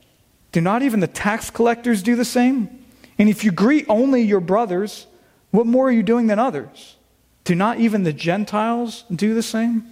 Do 0.51 0.59
not 0.59 0.81
even 0.81 0.99
the 0.99 1.05
tax 1.05 1.51
collectors 1.51 2.01
do 2.01 2.15
the 2.15 2.25
same? 2.25 2.83
And 3.19 3.29
if 3.29 3.43
you 3.43 3.51
greet 3.51 3.85
only 3.87 4.23
your 4.23 4.39
brothers, 4.39 5.05
what 5.51 5.67
more 5.67 5.87
are 5.87 5.91
you 5.91 6.01
doing 6.01 6.25
than 6.25 6.39
others? 6.39 6.95
Do 7.43 7.53
not 7.53 7.77
even 7.77 8.01
the 8.01 8.11
Gentiles 8.11 9.03
do 9.13 9.35
the 9.35 9.43
same? 9.43 9.85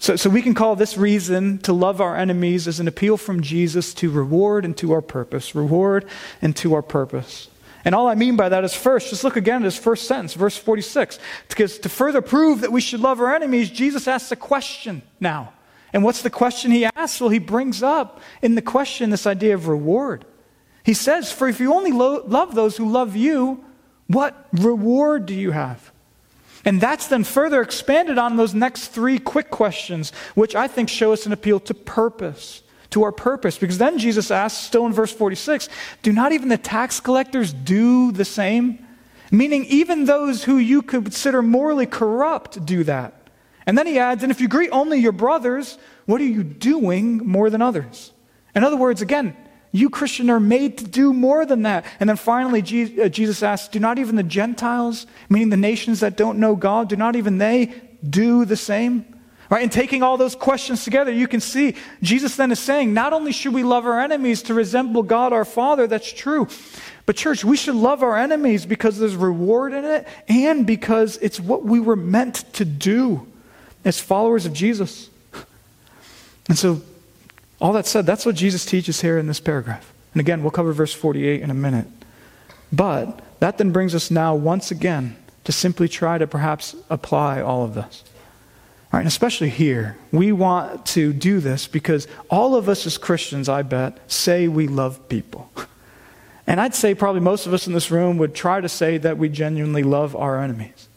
So, 0.00 0.16
so 0.16 0.28
we 0.28 0.42
can 0.42 0.52
call 0.52 0.74
this 0.74 0.98
reason 0.98 1.58
to 1.58 1.72
love 1.72 2.00
our 2.00 2.16
enemies 2.16 2.66
as 2.66 2.80
an 2.80 2.88
appeal 2.88 3.16
from 3.16 3.40
Jesus 3.40 3.94
to 3.94 4.10
reward 4.10 4.64
and 4.64 4.76
to 4.78 4.90
our 4.90 5.00
purpose. 5.00 5.54
Reward 5.54 6.06
and 6.42 6.56
to 6.56 6.74
our 6.74 6.82
purpose. 6.82 7.48
And 7.84 7.94
all 7.94 8.08
I 8.08 8.14
mean 8.14 8.36
by 8.36 8.48
that 8.48 8.64
is 8.64 8.74
first, 8.74 9.10
just 9.10 9.24
look 9.24 9.36
again 9.36 9.62
at 9.62 9.64
his 9.64 9.78
first 9.78 10.06
sentence, 10.06 10.34
verse 10.34 10.56
46. 10.56 11.18
Because 11.48 11.78
to 11.78 11.88
further 11.88 12.20
prove 12.20 12.60
that 12.60 12.72
we 12.72 12.80
should 12.80 13.00
love 13.00 13.20
our 13.20 13.34
enemies, 13.34 13.70
Jesus 13.70 14.06
asks 14.06 14.32
a 14.32 14.36
question 14.36 15.02
now. 15.18 15.52
And 15.92 16.04
what's 16.04 16.22
the 16.22 16.30
question 16.30 16.70
he 16.70 16.84
asks? 16.84 17.20
Well, 17.20 17.30
he 17.30 17.38
brings 17.38 17.82
up 17.82 18.20
in 18.42 18.54
the 18.54 18.62
question 18.62 19.10
this 19.10 19.26
idea 19.26 19.54
of 19.54 19.66
reward. 19.66 20.24
He 20.84 20.94
says, 20.94 21.32
For 21.32 21.48
if 21.48 21.58
you 21.58 21.74
only 21.74 21.92
lo- 21.92 22.22
love 22.26 22.54
those 22.54 22.76
who 22.76 22.88
love 22.88 23.16
you, 23.16 23.64
what 24.06 24.48
reward 24.52 25.26
do 25.26 25.34
you 25.34 25.50
have? 25.52 25.90
And 26.64 26.80
that's 26.80 27.06
then 27.06 27.24
further 27.24 27.62
expanded 27.62 28.18
on 28.18 28.36
those 28.36 28.54
next 28.54 28.88
three 28.88 29.18
quick 29.18 29.50
questions, 29.50 30.12
which 30.34 30.54
I 30.54 30.68
think 30.68 30.88
show 30.88 31.12
us 31.12 31.24
an 31.24 31.32
appeal 31.32 31.58
to 31.60 31.74
purpose 31.74 32.62
to 32.90 33.04
our 33.04 33.12
purpose. 33.12 33.58
Because 33.58 33.78
then 33.78 33.98
Jesus 33.98 34.30
asks, 34.30 34.64
still 34.64 34.86
in 34.86 34.92
verse 34.92 35.12
46, 35.12 35.68
do 36.02 36.12
not 36.12 36.32
even 36.32 36.48
the 36.48 36.58
tax 36.58 37.00
collectors 37.00 37.52
do 37.52 38.12
the 38.12 38.24
same? 38.24 38.86
Meaning, 39.30 39.64
even 39.66 40.04
those 40.04 40.44
who 40.44 40.56
you 40.56 40.82
consider 40.82 41.40
morally 41.40 41.86
corrupt 41.86 42.64
do 42.66 42.84
that. 42.84 43.28
And 43.64 43.78
then 43.78 43.86
he 43.86 43.98
adds, 43.98 44.22
and 44.22 44.32
if 44.32 44.40
you 44.40 44.48
greet 44.48 44.70
only 44.70 44.98
your 44.98 45.12
brothers, 45.12 45.78
what 46.06 46.20
are 46.20 46.24
you 46.24 46.42
doing 46.42 47.18
more 47.18 47.50
than 47.50 47.62
others? 47.62 48.12
In 48.54 48.64
other 48.64 48.76
words, 48.76 49.02
again, 49.02 49.36
you 49.70 49.88
Christian 49.88 50.30
are 50.30 50.40
made 50.40 50.78
to 50.78 50.84
do 50.84 51.12
more 51.12 51.46
than 51.46 51.62
that. 51.62 51.84
And 52.00 52.08
then 52.08 52.16
finally, 52.16 52.60
uh, 52.60 53.08
Jesus 53.08 53.42
asks, 53.42 53.68
do 53.68 53.78
not 53.78 53.98
even 54.00 54.16
the 54.16 54.24
Gentiles, 54.24 55.06
meaning 55.28 55.50
the 55.50 55.56
nations 55.56 56.00
that 56.00 56.16
don't 56.16 56.40
know 56.40 56.56
God, 56.56 56.88
do 56.88 56.96
not 56.96 57.14
even 57.14 57.38
they 57.38 57.72
do 58.08 58.44
the 58.44 58.56
same? 58.56 59.19
Right? 59.50 59.64
And 59.64 59.72
taking 59.72 60.04
all 60.04 60.16
those 60.16 60.36
questions 60.36 60.84
together, 60.84 61.10
you 61.10 61.26
can 61.26 61.40
see 61.40 61.74
Jesus 62.02 62.36
then 62.36 62.52
is 62.52 62.60
saying, 62.60 62.94
not 62.94 63.12
only 63.12 63.32
should 63.32 63.52
we 63.52 63.64
love 63.64 63.84
our 63.84 64.00
enemies 64.00 64.42
to 64.44 64.54
resemble 64.54 65.02
God 65.02 65.32
our 65.32 65.44
Father, 65.44 65.88
that's 65.88 66.12
true, 66.12 66.46
but 67.04 67.16
church, 67.16 67.44
we 67.44 67.56
should 67.56 67.74
love 67.74 68.04
our 68.04 68.16
enemies 68.16 68.64
because 68.64 68.96
there's 68.96 69.16
reward 69.16 69.74
in 69.74 69.84
it 69.84 70.06
and 70.28 70.64
because 70.64 71.16
it's 71.16 71.40
what 71.40 71.64
we 71.64 71.80
were 71.80 71.96
meant 71.96 72.44
to 72.54 72.64
do 72.64 73.26
as 73.84 73.98
followers 73.98 74.46
of 74.46 74.52
Jesus. 74.52 75.10
And 76.48 76.56
so, 76.56 76.80
all 77.60 77.72
that 77.72 77.86
said, 77.86 78.06
that's 78.06 78.24
what 78.24 78.36
Jesus 78.36 78.64
teaches 78.64 79.00
here 79.00 79.18
in 79.18 79.26
this 79.26 79.40
paragraph. 79.40 79.92
And 80.14 80.20
again, 80.20 80.42
we'll 80.42 80.52
cover 80.52 80.72
verse 80.72 80.94
48 80.94 81.42
in 81.42 81.50
a 81.50 81.54
minute. 81.54 81.86
But 82.72 83.20
that 83.40 83.58
then 83.58 83.72
brings 83.72 83.94
us 83.94 84.10
now 84.10 84.36
once 84.36 84.70
again 84.70 85.16
to 85.44 85.52
simply 85.52 85.88
try 85.88 86.18
to 86.18 86.26
perhaps 86.26 86.76
apply 86.88 87.40
all 87.40 87.64
of 87.64 87.74
this. 87.74 88.04
Right, 88.92 89.00
and 89.00 89.08
especially 89.08 89.50
here, 89.50 89.96
we 90.10 90.32
want 90.32 90.84
to 90.86 91.12
do 91.12 91.38
this 91.38 91.68
because 91.68 92.08
all 92.28 92.56
of 92.56 92.68
us 92.68 92.86
as 92.86 92.98
Christians, 92.98 93.48
I 93.48 93.62
bet, 93.62 93.98
say 94.10 94.48
we 94.48 94.66
love 94.66 95.08
people. 95.08 95.50
And 96.46 96.60
I'd 96.60 96.74
say 96.74 96.96
probably 96.96 97.20
most 97.20 97.46
of 97.46 97.54
us 97.54 97.68
in 97.68 97.74
this 97.74 97.92
room 97.92 98.18
would 98.18 98.34
try 98.34 98.60
to 98.60 98.68
say 98.68 98.98
that 98.98 99.18
we 99.18 99.28
genuinely 99.28 99.84
love 99.84 100.16
our 100.16 100.42
enemies. 100.42 100.88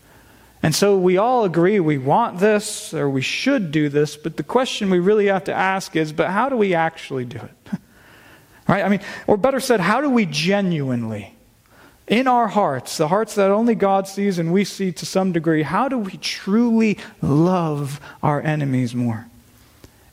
And 0.63 0.73
so 0.73 0.97
we 0.97 1.17
all 1.17 1.43
agree 1.43 1.79
we 1.79 1.99
want 1.99 2.39
this 2.39 2.91
or 2.91 3.08
we 3.08 3.21
should 3.21 3.71
do 3.71 3.88
this, 3.88 4.17
but 4.17 4.36
the 4.36 4.41
question 4.41 4.89
we 4.89 4.97
really 4.97 5.27
have 5.27 5.43
to 5.43 5.53
ask 5.53 5.95
is 5.95 6.12
but 6.12 6.32
how 6.32 6.49
do 6.49 6.58
we 6.58 6.73
actually 6.73 7.25
do 7.25 7.38
it? 7.38 7.79
right? 8.67 8.84
I 8.84 8.89
mean, 8.89 9.01
or 9.27 9.38
better 9.38 9.60
said, 9.60 9.79
how 9.79 10.01
do 10.01 10.10
we 10.10 10.25
genuinely 10.25 11.36
in 12.07 12.27
our 12.27 12.47
hearts, 12.47 12.97
the 12.97 13.07
hearts 13.07 13.35
that 13.35 13.49
only 13.49 13.75
God 13.75 14.07
sees 14.07 14.37
and 14.39 14.51
we 14.51 14.65
see 14.65 14.91
to 14.91 15.05
some 15.05 15.31
degree, 15.31 15.63
how 15.63 15.87
do 15.87 15.97
we 15.97 16.17
truly 16.17 16.97
love 17.21 17.99
our 18.21 18.41
enemies 18.41 18.93
more? 18.93 19.27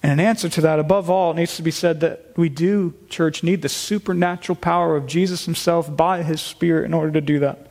And 0.02 0.12
an 0.12 0.20
answer 0.20 0.48
to 0.48 0.60
that, 0.62 0.78
above 0.78 1.10
all, 1.10 1.32
it 1.32 1.36
needs 1.36 1.56
to 1.56 1.62
be 1.62 1.70
said 1.70 2.00
that 2.00 2.32
we 2.36 2.48
do, 2.48 2.94
church, 3.10 3.42
need 3.42 3.60
the 3.60 3.68
supernatural 3.68 4.56
power 4.56 4.96
of 4.96 5.06
Jesus 5.06 5.44
himself 5.44 5.94
by 5.94 6.22
his 6.22 6.40
Spirit 6.40 6.86
in 6.86 6.94
order 6.94 7.12
to 7.12 7.20
do 7.20 7.40
that. 7.40 7.66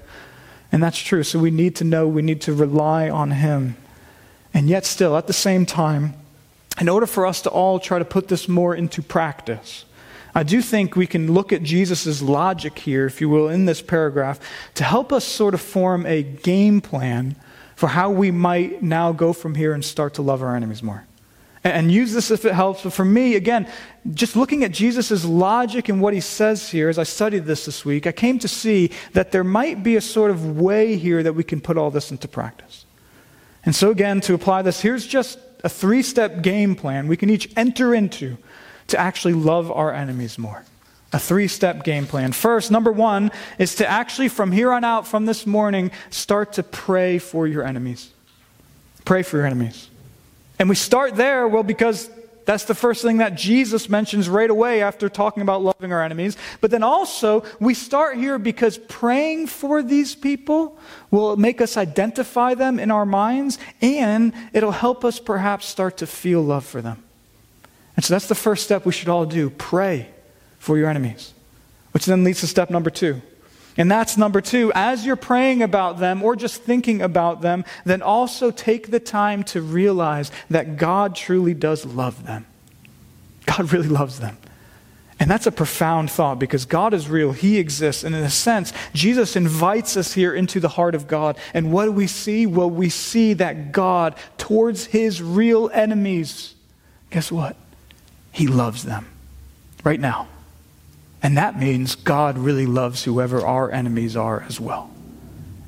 And 0.71 0.84
that's 0.84 0.99
true. 0.99 1.23
So 1.23 1.39
we 1.39 1.49
need 1.49 1.75
to 1.77 1.84
know, 1.84 2.08
we 2.08 2.21
need 2.21 2.41
to 2.41 2.53
rely 2.53 3.10
on 3.10 3.32
him. 3.32 3.77
And 4.53 4.69
yet, 4.69 4.86
still, 4.86 5.17
at 5.17 5.25
the 5.25 5.34
same 5.34 5.65
time, 5.65 6.13
in 6.79 6.88
order 6.88 7.08
for 7.08 7.25
us 7.25 7.41
to 7.41 7.49
all 7.49 7.79
try 7.79 7.97
to 7.97 8.05
put 8.05 8.27
this 8.27 8.47
more 8.47 8.75
into 8.75 9.01
practice, 9.01 9.86
I 10.36 10.44
do 10.44 10.62
think 10.62 10.96
we 10.96 11.08
can 11.08 11.34
look 11.34 11.52
at 11.52 11.63
Jesus' 11.63 12.22
logic 12.22 12.80
here, 12.80 13.06
if 13.06 13.20
you 13.20 13.30
will, 13.30 13.50
in 13.50 13.65
this 13.65 13.82
paragraph 13.82 14.39
to 14.76 14.84
help 14.84 15.12
us 15.12 15.26
sort 15.26 15.54
of 15.54 15.62
form 15.62 16.06
a 16.06 16.24
game 16.24 16.82
plan 16.82 17.36
for 17.76 17.88
how 17.88 18.10
we 18.10 18.30
might 18.30 18.84
now 18.84 19.12
go 19.12 19.34
from 19.34 19.56
here 19.56 19.74
and 19.74 19.84
start 19.84 20.13
to 20.15 20.22
love 20.22 20.44
our 20.44 20.56
enemies 20.56 20.84
more. 20.84 21.06
And 21.63 21.92
use 21.92 22.13
this 22.13 22.32
if 22.32 22.46
it 22.46 22.54
helps. 22.54 22.84
But 22.84 22.94
for 22.94 23.04
me, 23.04 23.36
again, 23.36 23.70
just 24.13 24.36
looking 24.36 24.63
at 24.63 24.72
Jesus' 24.72 25.26
logic 25.26 25.89
and 25.89 26.02
what 26.02 26.13
he 26.13 26.22
says 26.22 26.70
here, 26.70 26.88
as 26.88 26.98
I 26.98 27.04
studied 27.04 27.46
this 27.46 27.65
this 27.65 27.84
week, 27.84 28.08
I 28.08 28.13
came 28.13 28.39
to 28.39 28.48
see 28.48 28.92
that 29.12 29.32
there 29.32 29.44
might 29.44 29.84
be 29.84 29.98
a 29.98 30.02
sort 30.02 30.32
of 30.32 30.58
way 30.58 30.96
here 30.96 31.22
that 31.22 31.34
we 31.34 31.44
can 31.44 31.60
put 31.60 31.78
all 31.78 31.92
this 31.92 32.12
into 32.12 32.28
practice. 32.30 32.86
And 33.65 33.76
so, 33.76 33.92
again, 33.92 34.22
to 34.22 34.34
apply 34.34 34.62
this, 34.62 34.80
here's 34.80 35.06
just 35.06 35.38
a 35.63 35.70
three 35.70 36.02
step 36.02 36.42
game 36.42 36.76
plan 36.76 37.08
we 37.08 37.18
can 37.18 37.30
each 37.30 37.52
enter 37.58 37.94
into 37.94 38.38
to 38.89 38.99
actually 38.99 39.34
love 39.34 39.71
our 39.71 39.93
enemies 39.93 40.38
more. 40.38 40.63
a 41.12 41.19
three 41.19 41.47
step 41.47 41.84
game 41.84 42.06
plan. 42.06 42.32
First, 42.32 42.69
number 42.69 42.91
one 42.91 43.32
is 43.58 43.75
to 43.75 43.89
actually, 43.89 44.30
from 44.30 44.52
here 44.52 44.71
on 44.71 44.84
out, 44.84 45.08
from 45.08 45.25
this 45.25 45.47
morning, 45.47 45.91
start 46.12 46.54
to 46.54 46.63
pray 46.63 47.17
for 47.17 47.47
your 47.47 47.63
enemies. 47.63 48.12
Pray 49.06 49.23
for 49.23 49.38
your 49.38 49.47
enemies. 49.47 49.89
And 50.60 50.69
we 50.69 50.75
start 50.75 51.15
there, 51.15 51.47
well, 51.47 51.63
because 51.63 52.10
that's 52.45 52.65
the 52.65 52.75
first 52.75 53.02
thing 53.02 53.17
that 53.17 53.36
Jesus 53.36 53.89
mentions 53.89 54.28
right 54.30 54.49
away 54.49 54.82
after 54.82 55.10
talking 55.10 55.41
about 55.41 55.63
loving 55.63 55.93
our 55.93 56.04
enemies. 56.04 56.38
But 56.62 56.71
then 56.71 56.84
also, 56.84 57.43
we 57.60 57.73
start 57.73 58.17
here 58.17 58.38
because 58.38 58.78
praying 58.78 59.47
for 59.47 59.82
these 59.82 60.15
people 60.15 60.78
will 61.12 61.38
make 61.38 61.62
us 61.62 61.78
identify 61.78 62.56
them 62.56 62.80
in 62.80 62.91
our 62.91 63.06
minds, 63.06 63.58
and 63.82 64.34
it'll 64.54 64.71
help 64.71 65.06
us 65.06 65.19
perhaps 65.19 65.65
start 65.65 65.97
to 65.97 66.08
feel 66.08 66.41
love 66.41 66.65
for 66.65 66.82
them. 66.82 67.04
And 68.00 68.06
so 68.06 68.14
that's 68.14 68.30
the 68.30 68.34
first 68.36 68.64
step 68.64 68.86
we 68.86 68.94
should 68.94 69.10
all 69.10 69.26
do 69.26 69.50
pray 69.50 70.08
for 70.58 70.78
your 70.78 70.88
enemies. 70.88 71.34
Which 71.92 72.06
then 72.06 72.24
leads 72.24 72.40
to 72.40 72.48
step 72.48 72.70
number 72.70 72.90
two. 72.90 73.22
And 73.76 73.92
that's 73.92 74.16
number 74.16 74.40
two. 74.40 74.72
As 74.74 75.06
you're 75.06 75.18
praying 75.18 75.62
about 75.64 76.00
them 76.00 76.24
or 76.24 76.38
just 76.38 76.62
thinking 76.62 77.02
about 77.02 77.42
them, 77.42 77.66
then 77.84 78.02
also 78.02 78.52
take 78.52 78.90
the 78.90 79.02
time 79.02 79.44
to 79.52 79.62
realize 79.62 80.32
that 80.50 80.78
God 80.78 81.14
truly 81.14 81.54
does 81.54 81.86
love 81.86 82.26
them. 82.26 82.46
God 83.46 83.74
really 83.74 83.90
loves 83.90 84.22
them. 84.22 84.38
And 85.20 85.30
that's 85.30 85.46
a 85.46 85.52
profound 85.52 86.10
thought 86.10 86.40
because 86.40 86.64
God 86.64 86.94
is 86.94 87.10
real. 87.10 87.34
He 87.34 87.58
exists. 87.58 88.06
And 88.06 88.16
in 88.16 88.24
a 88.24 88.30
sense, 88.30 88.72
Jesus 88.94 89.36
invites 89.36 89.98
us 89.98 90.14
here 90.14 90.34
into 90.34 90.62
the 90.62 90.70
heart 90.70 90.96
of 90.96 91.10
God. 91.10 91.38
And 91.54 91.74
what 91.74 91.84
do 91.84 91.92
we 91.92 92.08
see? 92.08 92.46
Well, 92.46 92.70
we 92.70 92.88
see 92.88 93.34
that 93.34 93.74
God, 93.74 94.16
towards 94.38 94.86
his 94.86 95.22
real 95.22 95.70
enemies, 95.74 96.56
guess 97.10 97.30
what? 97.30 97.58
He 98.32 98.48
loves 98.48 98.84
them 98.84 99.08
right 99.84 100.00
now. 100.00 100.28
And 101.22 101.38
that 101.38 101.60
means 101.60 101.96
God 101.96 102.38
really 102.38 102.65
loves 102.65 103.04
whoever 103.04 103.46
our 103.46 103.72
enemies 103.72 104.15
are 104.15 104.44
as 104.44 104.60
well. 104.60 104.89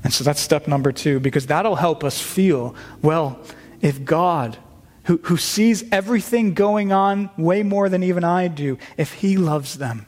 And 0.04 0.14
so 0.14 0.24
that's 0.24 0.40
step 0.40 0.68
number 0.68 0.92
two, 0.92 1.20
because 1.20 1.48
that'll 1.48 1.76
help 1.76 2.04
us 2.04 2.22
feel 2.22 2.76
well, 3.02 3.40
if 3.82 4.04
God, 4.06 4.58
who, 5.06 5.18
who 5.24 5.38
sees 5.38 5.84
everything 5.92 6.54
going 6.54 6.92
on 6.92 7.30
way 7.38 7.64
more 7.64 7.90
than 7.90 8.04
even 8.04 8.24
I 8.24 8.48
do, 8.48 8.78
if 8.98 9.14
He 9.14 9.38
loves 9.38 9.78
them, 9.78 10.06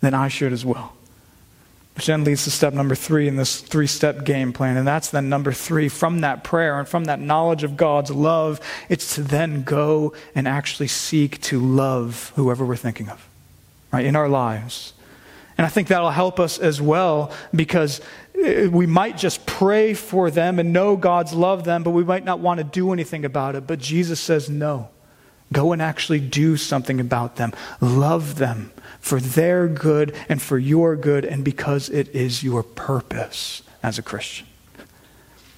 then 0.00 0.14
I 0.14 0.28
should 0.28 0.52
as 0.52 0.64
well. 0.64 0.94
Which 1.96 2.06
then 2.06 2.24
leads 2.24 2.44
to 2.44 2.50
step 2.50 2.74
number 2.74 2.96
three 2.96 3.28
in 3.28 3.36
this 3.36 3.60
three 3.60 3.86
step 3.86 4.24
game 4.24 4.52
plan. 4.52 4.76
And 4.76 4.86
that's 4.86 5.10
then 5.10 5.28
number 5.28 5.52
three 5.52 5.88
from 5.88 6.22
that 6.22 6.42
prayer 6.42 6.78
and 6.78 6.88
from 6.88 7.04
that 7.04 7.20
knowledge 7.20 7.62
of 7.62 7.76
God's 7.76 8.10
love, 8.10 8.60
it's 8.88 9.14
to 9.14 9.22
then 9.22 9.62
go 9.62 10.12
and 10.34 10.48
actually 10.48 10.88
seek 10.88 11.40
to 11.42 11.60
love 11.60 12.32
whoever 12.34 12.64
we're 12.64 12.74
thinking 12.74 13.08
of 13.08 13.28
right, 13.92 14.04
in 14.04 14.16
our 14.16 14.28
lives. 14.28 14.92
And 15.56 15.64
I 15.64 15.70
think 15.70 15.86
that'll 15.88 16.10
help 16.10 16.40
us 16.40 16.58
as 16.58 16.82
well 16.82 17.32
because 17.54 18.00
uh, 18.36 18.68
we 18.70 18.86
might 18.86 19.16
just 19.16 19.46
pray 19.46 19.94
for 19.94 20.30
them 20.30 20.58
and 20.58 20.72
know 20.72 20.96
God's 20.96 21.32
love 21.32 21.62
them, 21.64 21.84
but 21.84 21.90
we 21.90 22.02
might 22.02 22.24
not 22.24 22.40
want 22.40 22.58
to 22.58 22.64
do 22.64 22.92
anything 22.92 23.24
about 23.24 23.54
it. 23.54 23.66
But 23.68 23.78
Jesus 23.78 24.20
says, 24.20 24.50
no. 24.50 24.88
Go 25.52 25.72
and 25.72 25.82
actually 25.82 26.20
do 26.20 26.56
something 26.56 27.00
about 27.00 27.36
them. 27.36 27.52
Love 27.80 28.36
them 28.36 28.72
for 29.00 29.20
their 29.20 29.68
good 29.68 30.14
and 30.28 30.40
for 30.40 30.58
your 30.58 30.96
good, 30.96 31.24
and 31.24 31.44
because 31.44 31.90
it 31.90 32.08
is 32.14 32.42
your 32.42 32.62
purpose 32.62 33.62
as 33.82 33.98
a 33.98 34.02
Christian. 34.02 34.46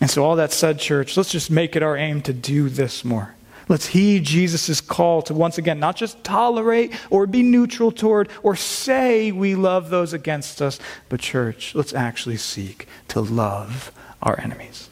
And 0.00 0.10
so, 0.10 0.24
all 0.24 0.36
that 0.36 0.52
said, 0.52 0.78
church, 0.78 1.16
let's 1.16 1.30
just 1.30 1.50
make 1.50 1.76
it 1.76 1.82
our 1.82 1.96
aim 1.96 2.20
to 2.22 2.32
do 2.32 2.68
this 2.68 3.04
more. 3.04 3.34
Let's 3.68 3.86
heed 3.86 4.24
Jesus' 4.24 4.80
call 4.80 5.22
to 5.22 5.34
once 5.34 5.58
again 5.58 5.80
not 5.80 5.96
just 5.96 6.22
tolerate 6.22 6.92
or 7.10 7.26
be 7.26 7.42
neutral 7.42 7.90
toward 7.90 8.28
or 8.42 8.54
say 8.54 9.32
we 9.32 9.54
love 9.54 9.90
those 9.90 10.12
against 10.12 10.62
us, 10.62 10.78
but, 11.08 11.20
church, 11.20 11.74
let's 11.74 11.94
actually 11.94 12.36
seek 12.36 12.86
to 13.08 13.20
love 13.20 13.92
our 14.22 14.38
enemies. 14.40 14.88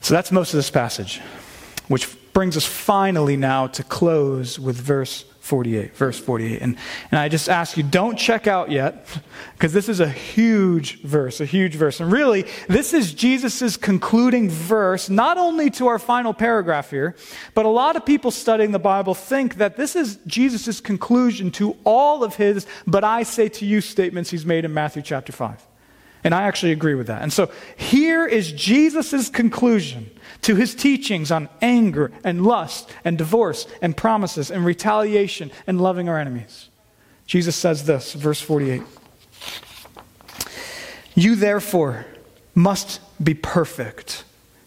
So 0.00 0.14
that's 0.14 0.32
most 0.32 0.52
of 0.52 0.58
this 0.58 0.70
passage, 0.70 1.20
which 1.88 2.16
brings 2.32 2.56
us 2.56 2.64
finally 2.64 3.36
now 3.36 3.66
to 3.68 3.82
close 3.82 4.58
with 4.58 4.76
verse 4.76 5.24
48, 5.42 5.96
verse 5.96 6.20
48. 6.20 6.62
And, 6.62 6.76
and 7.10 7.18
I 7.18 7.28
just 7.28 7.48
ask 7.48 7.76
you, 7.76 7.82
don't 7.82 8.16
check 8.16 8.46
out 8.46 8.70
yet, 8.70 9.06
because 9.54 9.72
this 9.72 9.88
is 9.88 9.98
a 9.98 10.08
huge 10.08 11.02
verse, 11.02 11.40
a 11.40 11.44
huge 11.44 11.74
verse. 11.74 11.98
And 11.98 12.12
really, 12.12 12.46
this 12.68 12.94
is 12.94 13.12
Jesus' 13.12 13.76
concluding 13.76 14.48
verse, 14.48 15.10
not 15.10 15.38
only 15.38 15.68
to 15.70 15.88
our 15.88 15.98
final 15.98 16.32
paragraph 16.32 16.90
here, 16.90 17.16
but 17.54 17.66
a 17.66 17.68
lot 17.68 17.96
of 17.96 18.06
people 18.06 18.30
studying 18.30 18.70
the 18.70 18.78
Bible 18.78 19.14
think 19.14 19.56
that 19.56 19.76
this 19.76 19.96
is 19.96 20.20
Jesus' 20.28 20.80
conclusion 20.80 21.50
to 21.52 21.76
all 21.82 22.22
of 22.22 22.36
his, 22.36 22.64
but 22.86 23.02
I 23.02 23.24
say 23.24 23.48
to 23.48 23.66
you 23.66 23.80
statements 23.80 24.30
he's 24.30 24.46
made 24.46 24.64
in 24.64 24.72
Matthew 24.72 25.02
chapter 25.02 25.32
5. 25.32 25.66
And 26.24 26.34
I 26.34 26.42
actually 26.42 26.70
agree 26.70 26.94
with 26.94 27.08
that. 27.08 27.22
And 27.22 27.32
so 27.32 27.50
here 27.76 28.24
is 28.26 28.52
Jesus' 28.52 29.28
conclusion 29.28 30.08
to 30.42 30.56
his 30.56 30.74
teachings 30.74 31.30
on 31.30 31.48
anger 31.60 32.12
and 32.24 32.44
lust 32.44 32.90
and 33.04 33.16
divorce 33.16 33.66
and 33.80 33.96
promises 33.96 34.50
and 34.50 34.64
retaliation 34.64 35.50
and 35.66 35.80
loving 35.80 36.08
our 36.08 36.18
enemies. 36.18 36.68
Jesus 37.26 37.56
says 37.56 37.86
this, 37.86 38.12
verse 38.12 38.40
48 38.40 38.82
You 41.14 41.36
therefore 41.36 42.06
must 42.54 43.00
be 43.22 43.34
perfect 43.34 44.24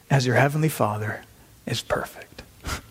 as 0.09 0.25
your 0.25 0.35
heavenly 0.35 0.69
Father 0.69 1.21
is 1.65 1.81
perfect. 1.81 2.41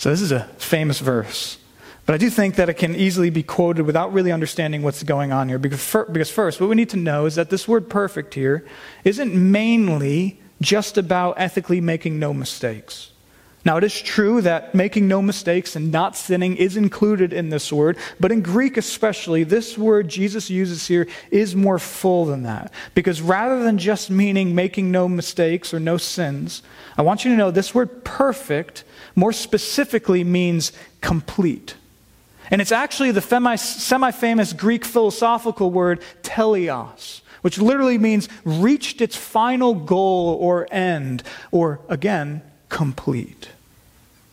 So, 0.00 0.10
this 0.10 0.20
is 0.20 0.30
a 0.30 0.44
famous 0.58 1.00
verse. 1.00 1.58
But 2.06 2.14
I 2.14 2.18
do 2.18 2.30
think 2.30 2.54
that 2.54 2.68
it 2.68 2.74
can 2.74 2.94
easily 2.94 3.30
be 3.30 3.42
quoted 3.42 3.84
without 3.84 4.12
really 4.12 4.30
understanding 4.30 4.82
what's 4.82 5.02
going 5.02 5.32
on 5.32 5.48
here. 5.48 5.58
Because, 5.58 5.84
first, 6.30 6.60
what 6.60 6.70
we 6.70 6.76
need 6.76 6.88
to 6.90 6.96
know 6.96 7.26
is 7.26 7.34
that 7.34 7.50
this 7.50 7.66
word 7.66 7.90
perfect 7.90 8.34
here 8.34 8.64
isn't 9.02 9.34
mainly 9.34 10.40
just 10.60 10.98
about 10.98 11.34
ethically 11.38 11.80
making 11.80 12.18
no 12.18 12.34
mistakes. 12.34 13.10
Now, 13.64 13.76
it 13.76 13.84
is 13.84 14.00
true 14.00 14.40
that 14.42 14.74
making 14.74 15.08
no 15.08 15.20
mistakes 15.20 15.76
and 15.76 15.90
not 15.90 16.16
sinning 16.16 16.56
is 16.56 16.76
included 16.76 17.32
in 17.32 17.50
this 17.50 17.72
word, 17.72 17.98
but 18.18 18.32
in 18.32 18.40
Greek 18.40 18.76
especially, 18.76 19.44
this 19.44 19.76
word 19.76 20.08
Jesus 20.08 20.48
uses 20.48 20.86
here 20.86 21.08
is 21.30 21.56
more 21.56 21.78
full 21.78 22.24
than 22.24 22.44
that. 22.44 22.72
Because 22.94 23.20
rather 23.20 23.62
than 23.62 23.76
just 23.76 24.10
meaning 24.10 24.54
making 24.54 24.90
no 24.90 25.08
mistakes 25.08 25.74
or 25.74 25.80
no 25.80 25.96
sins, 25.96 26.62
I 26.96 27.02
want 27.02 27.24
you 27.24 27.32
to 27.32 27.36
know 27.36 27.50
this 27.50 27.74
word 27.74 28.04
perfect 28.04 28.84
more 29.16 29.32
specifically 29.32 30.22
means 30.24 30.72
complete. 31.00 31.74
And 32.50 32.62
it's 32.62 32.72
actually 32.72 33.10
the 33.10 33.20
semi 33.56 34.10
famous 34.12 34.52
Greek 34.52 34.84
philosophical 34.84 35.70
word 35.70 36.00
teleios 36.22 37.20
which 37.42 37.58
literally 37.58 37.98
means 37.98 38.28
reached 38.44 39.00
its 39.00 39.16
final 39.16 39.74
goal 39.74 40.36
or 40.40 40.66
end, 40.70 41.22
or 41.50 41.80
again, 41.88 42.42
complete. 42.68 43.48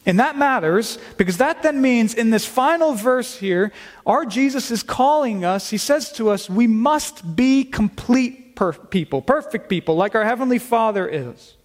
And 0.05 0.19
that 0.19 0.37
matters 0.37 0.99
because 1.17 1.37
that 1.37 1.63
then 1.63 1.81
means 1.81 2.13
in 2.13 2.29
this 2.29 2.45
final 2.45 2.93
verse 2.93 3.37
here, 3.39 3.71
our 4.05 4.25
Jesus 4.25 4.69
is 4.69 4.83
calling 4.83 5.43
us, 5.43 5.71
he 5.71 5.77
says 5.77 6.11
to 6.13 6.29
us, 6.29 6.49
we 6.49 6.67
must 6.67 7.35
be 7.35 7.63
complete 7.63 8.55
per- 8.55 8.73
people, 8.73 9.21
perfect 9.21 9.67
people, 9.67 9.95
like 9.95 10.13
our 10.13 10.23
Heavenly 10.23 10.59
Father 10.59 11.07
is. 11.07 11.55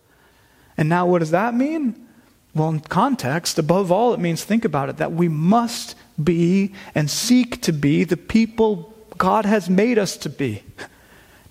And 0.79 0.89
now, 0.89 1.07
what 1.07 1.19
does 1.19 1.33
that 1.33 1.55
mean? 1.55 2.07
Well, 2.55 2.71
in 2.71 2.81
context, 2.81 3.59
above 3.59 3.93
all, 3.93 4.15
it 4.15 4.21
means 4.21 4.43
think 4.43 4.65
about 4.65 4.89
it 4.89 4.97
that 4.97 5.13
we 5.13 5.29
must 5.29 5.95
be 6.23 6.73
and 6.95 7.11
seek 7.11 7.61
to 7.63 7.73
be 7.73 8.05
the 8.05 8.17
people 8.17 8.95
God 9.19 9.45
has 9.45 9.69
made 9.69 9.99
us 9.99 10.17
to 10.19 10.31
be. 10.31 10.63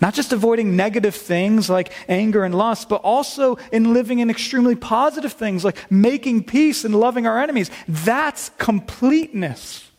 Not 0.01 0.13
just 0.13 0.31
avoiding 0.31 0.75
negative 0.75 1.15
things 1.15 1.69
like 1.69 1.91
anger 2.07 2.45
and 2.45 2.55
lust, 2.55 2.87
but 2.87 3.01
also 3.01 3.57
in 3.71 3.93
living 3.93 4.19
in 4.19 4.29
extremely 4.29 4.75
positive 4.75 5.33
things 5.33 5.65
like 5.65 5.91
making 5.91 6.45
peace 6.45 6.85
and 6.85 6.95
loving 6.95 7.27
our 7.27 7.39
enemies. 7.39 7.69
That's 7.87 8.49
completeness. 8.57 9.89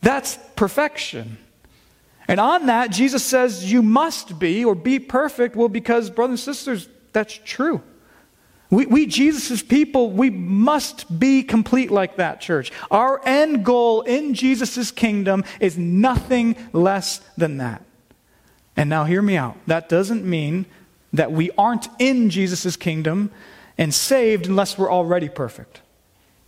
That's 0.00 0.38
perfection. 0.56 1.38
And 2.26 2.40
on 2.40 2.66
that, 2.66 2.90
Jesus 2.90 3.22
says, 3.22 3.70
You 3.70 3.82
must 3.82 4.38
be 4.38 4.64
or 4.64 4.74
be 4.74 4.98
perfect. 4.98 5.56
Well, 5.56 5.68
because, 5.68 6.08
brothers 6.08 6.46
and 6.46 6.54
sisters, 6.56 6.88
that's 7.12 7.38
true. 7.44 7.82
We, 8.70 8.86
we 8.86 9.06
Jesus' 9.06 9.62
people, 9.62 10.10
we 10.10 10.30
must 10.30 11.18
be 11.18 11.42
complete 11.42 11.90
like 11.90 12.16
that, 12.16 12.40
church. 12.40 12.72
Our 12.90 13.20
end 13.24 13.64
goal 13.64 14.00
in 14.02 14.32
Jesus' 14.34 14.90
kingdom 14.90 15.44
is 15.60 15.76
nothing 15.76 16.56
less 16.72 17.18
than 17.36 17.58
that. 17.58 17.84
And 18.76 18.90
now, 18.90 19.04
hear 19.04 19.22
me 19.22 19.36
out. 19.36 19.56
That 19.66 19.88
doesn't 19.88 20.24
mean 20.24 20.66
that 21.12 21.30
we 21.30 21.50
aren't 21.56 21.88
in 21.98 22.28
Jesus' 22.28 22.76
kingdom 22.76 23.30
and 23.78 23.94
saved 23.94 24.46
unless 24.46 24.76
we're 24.76 24.90
already 24.90 25.28
perfect. 25.28 25.80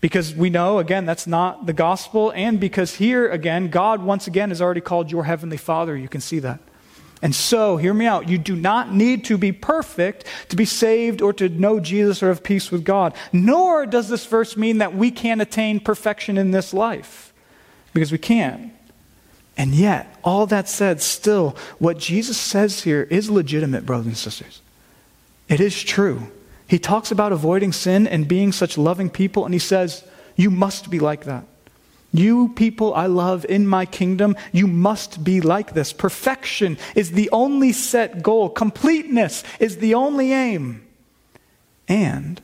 Because 0.00 0.34
we 0.34 0.50
know, 0.50 0.78
again, 0.78 1.06
that's 1.06 1.26
not 1.26 1.66
the 1.66 1.72
gospel, 1.72 2.32
and 2.34 2.60
because 2.60 2.96
here, 2.96 3.30
again, 3.30 3.68
God 3.68 4.02
once 4.02 4.26
again 4.26 4.50
has 4.50 4.60
already 4.60 4.80
called 4.80 5.10
your 5.10 5.24
heavenly 5.24 5.56
Father. 5.56 5.96
You 5.96 6.08
can 6.08 6.20
see 6.20 6.38
that. 6.40 6.60
And 7.22 7.34
so, 7.34 7.78
hear 7.78 7.94
me 7.94 8.06
out. 8.06 8.28
You 8.28 8.36
do 8.36 8.54
not 8.54 8.92
need 8.92 9.24
to 9.24 9.38
be 9.38 9.50
perfect 9.50 10.26
to 10.50 10.56
be 10.56 10.66
saved 10.66 11.22
or 11.22 11.32
to 11.32 11.48
know 11.48 11.80
Jesus 11.80 12.22
or 12.22 12.28
have 12.28 12.42
peace 12.42 12.70
with 12.70 12.84
God. 12.84 13.14
Nor 13.32 13.86
does 13.86 14.08
this 14.08 14.26
verse 14.26 14.56
mean 14.56 14.78
that 14.78 14.94
we 14.94 15.10
can't 15.10 15.40
attain 15.40 15.80
perfection 15.80 16.36
in 16.36 16.50
this 16.50 16.74
life, 16.74 17.32
because 17.94 18.12
we 18.12 18.18
can't. 18.18 18.72
And 19.56 19.74
yet, 19.74 20.18
all 20.22 20.46
that 20.46 20.68
said, 20.68 21.00
still, 21.00 21.56
what 21.78 21.98
Jesus 21.98 22.36
says 22.36 22.82
here 22.82 23.02
is 23.02 23.30
legitimate, 23.30 23.86
brothers 23.86 24.06
and 24.06 24.16
sisters. 24.16 24.60
It 25.48 25.60
is 25.60 25.82
true. 25.82 26.30
He 26.68 26.78
talks 26.78 27.10
about 27.10 27.32
avoiding 27.32 27.72
sin 27.72 28.06
and 28.06 28.28
being 28.28 28.52
such 28.52 28.76
loving 28.76 29.08
people, 29.08 29.44
and 29.44 29.54
he 29.54 29.60
says, 29.60 30.04
You 30.34 30.50
must 30.50 30.90
be 30.90 30.98
like 30.98 31.24
that. 31.24 31.44
You 32.12 32.48
people 32.54 32.94
I 32.94 33.06
love 33.06 33.44
in 33.46 33.66
my 33.66 33.86
kingdom, 33.86 34.36
you 34.52 34.66
must 34.66 35.22
be 35.22 35.40
like 35.40 35.74
this. 35.74 35.92
Perfection 35.92 36.78
is 36.94 37.12
the 37.12 37.30
only 37.30 37.72
set 37.72 38.22
goal, 38.22 38.48
completeness 38.48 39.44
is 39.60 39.78
the 39.78 39.94
only 39.94 40.32
aim. 40.32 40.82
And 41.88 42.40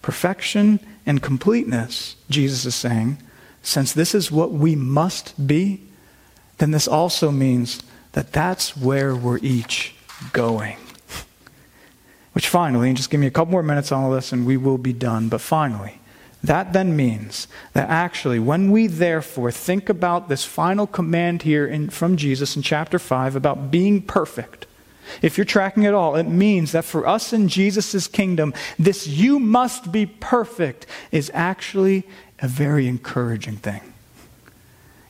perfection 0.00 0.80
and 1.04 1.22
completeness, 1.22 2.16
Jesus 2.28 2.64
is 2.64 2.74
saying, 2.74 3.18
since 3.62 3.92
this 3.92 4.14
is 4.14 4.32
what 4.32 4.52
we 4.52 4.74
must 4.74 5.46
be, 5.46 5.82
then 6.60 6.70
this 6.70 6.86
also 6.86 7.30
means 7.30 7.82
that 8.12 8.32
that's 8.32 8.76
where 8.76 9.16
we're 9.16 9.38
each 9.38 9.94
going. 10.32 10.76
Which 12.34 12.46
finally, 12.46 12.88
and 12.88 12.96
just 12.96 13.10
give 13.10 13.18
me 13.18 13.26
a 13.26 13.30
couple 13.30 13.50
more 13.50 13.62
minutes 13.62 13.90
on 13.90 14.04
all 14.04 14.10
this 14.10 14.30
and 14.30 14.46
we 14.46 14.56
will 14.56 14.78
be 14.78 14.92
done, 14.92 15.28
but 15.30 15.40
finally, 15.40 16.00
that 16.44 16.74
then 16.74 16.94
means 16.94 17.48
that 17.72 17.88
actually, 17.88 18.38
when 18.38 18.70
we 18.70 18.86
therefore 18.86 19.50
think 19.50 19.88
about 19.88 20.28
this 20.28 20.44
final 20.44 20.86
command 20.86 21.42
here 21.42 21.66
in, 21.66 21.88
from 21.88 22.16
Jesus 22.16 22.56
in 22.56 22.62
chapter 22.62 22.98
5 22.98 23.36
about 23.36 23.70
being 23.70 24.02
perfect, 24.02 24.66
if 25.22 25.38
you're 25.38 25.46
tracking 25.46 25.86
at 25.86 25.94
all, 25.94 26.14
it 26.14 26.24
means 26.24 26.72
that 26.72 26.84
for 26.84 27.06
us 27.06 27.32
in 27.32 27.48
Jesus' 27.48 28.06
kingdom, 28.06 28.52
this 28.78 29.06
you 29.06 29.38
must 29.38 29.90
be 29.90 30.04
perfect 30.04 30.86
is 31.10 31.30
actually 31.32 32.06
a 32.38 32.48
very 32.48 32.86
encouraging 32.86 33.56
thing. 33.56 33.80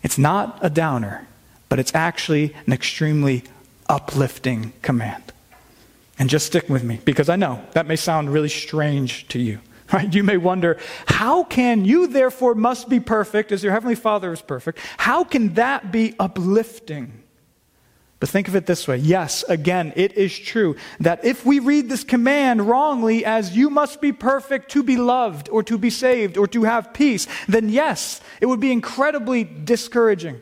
It's 0.02 0.18
not 0.18 0.58
a 0.62 0.70
downer, 0.70 1.26
but 1.70 1.78
it's 1.78 1.94
actually 1.94 2.52
an 2.66 2.74
extremely 2.74 3.44
uplifting 3.88 4.74
command. 4.82 5.32
And 6.18 6.28
just 6.28 6.44
stick 6.44 6.68
with 6.68 6.84
me, 6.84 7.00
because 7.06 7.30
I 7.30 7.36
know 7.36 7.64
that 7.72 7.86
may 7.86 7.96
sound 7.96 8.30
really 8.30 8.50
strange 8.50 9.26
to 9.28 9.38
you. 9.38 9.60
Right? 9.92 10.14
You 10.14 10.22
may 10.22 10.36
wonder, 10.36 10.78
how 11.06 11.42
can 11.42 11.84
you 11.84 12.06
therefore 12.06 12.54
must 12.54 12.88
be 12.88 13.00
perfect 13.00 13.50
as 13.50 13.64
your 13.64 13.72
heavenly 13.72 13.96
Father 13.96 14.32
is 14.32 14.40
perfect? 14.40 14.78
How 14.98 15.24
can 15.24 15.54
that 15.54 15.90
be 15.90 16.14
uplifting? 16.16 17.24
But 18.20 18.28
think 18.28 18.46
of 18.46 18.54
it 18.54 18.66
this 18.66 18.86
way. 18.86 18.98
Yes, 18.98 19.42
again, 19.48 19.92
it 19.96 20.12
is 20.12 20.38
true 20.38 20.76
that 21.00 21.24
if 21.24 21.44
we 21.44 21.58
read 21.58 21.88
this 21.88 22.04
command 22.04 22.68
wrongly 22.68 23.24
as 23.24 23.56
you 23.56 23.68
must 23.68 24.00
be 24.00 24.12
perfect 24.12 24.70
to 24.70 24.84
be 24.84 24.96
loved 24.96 25.48
or 25.48 25.64
to 25.64 25.76
be 25.76 25.90
saved 25.90 26.36
or 26.36 26.46
to 26.46 26.62
have 26.62 26.94
peace, 26.94 27.26
then 27.48 27.68
yes, 27.68 28.20
it 28.40 28.46
would 28.46 28.60
be 28.60 28.70
incredibly 28.70 29.42
discouraging 29.42 30.40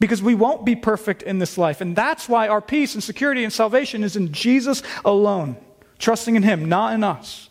because 0.00 0.22
we 0.22 0.34
won't 0.34 0.64
be 0.64 0.76
perfect 0.76 1.22
in 1.22 1.38
this 1.38 1.56
life. 1.56 1.80
And 1.80 1.94
that's 1.96 2.28
why 2.28 2.48
our 2.48 2.60
peace 2.60 2.94
and 2.94 3.02
security 3.02 3.44
and 3.44 3.52
salvation 3.52 4.04
is 4.04 4.16
in 4.16 4.32
Jesus 4.32 4.82
alone, 5.04 5.56
trusting 5.98 6.36
in 6.36 6.42
Him, 6.42 6.66
not 6.68 6.94
in 6.94 7.04
us. 7.04 7.48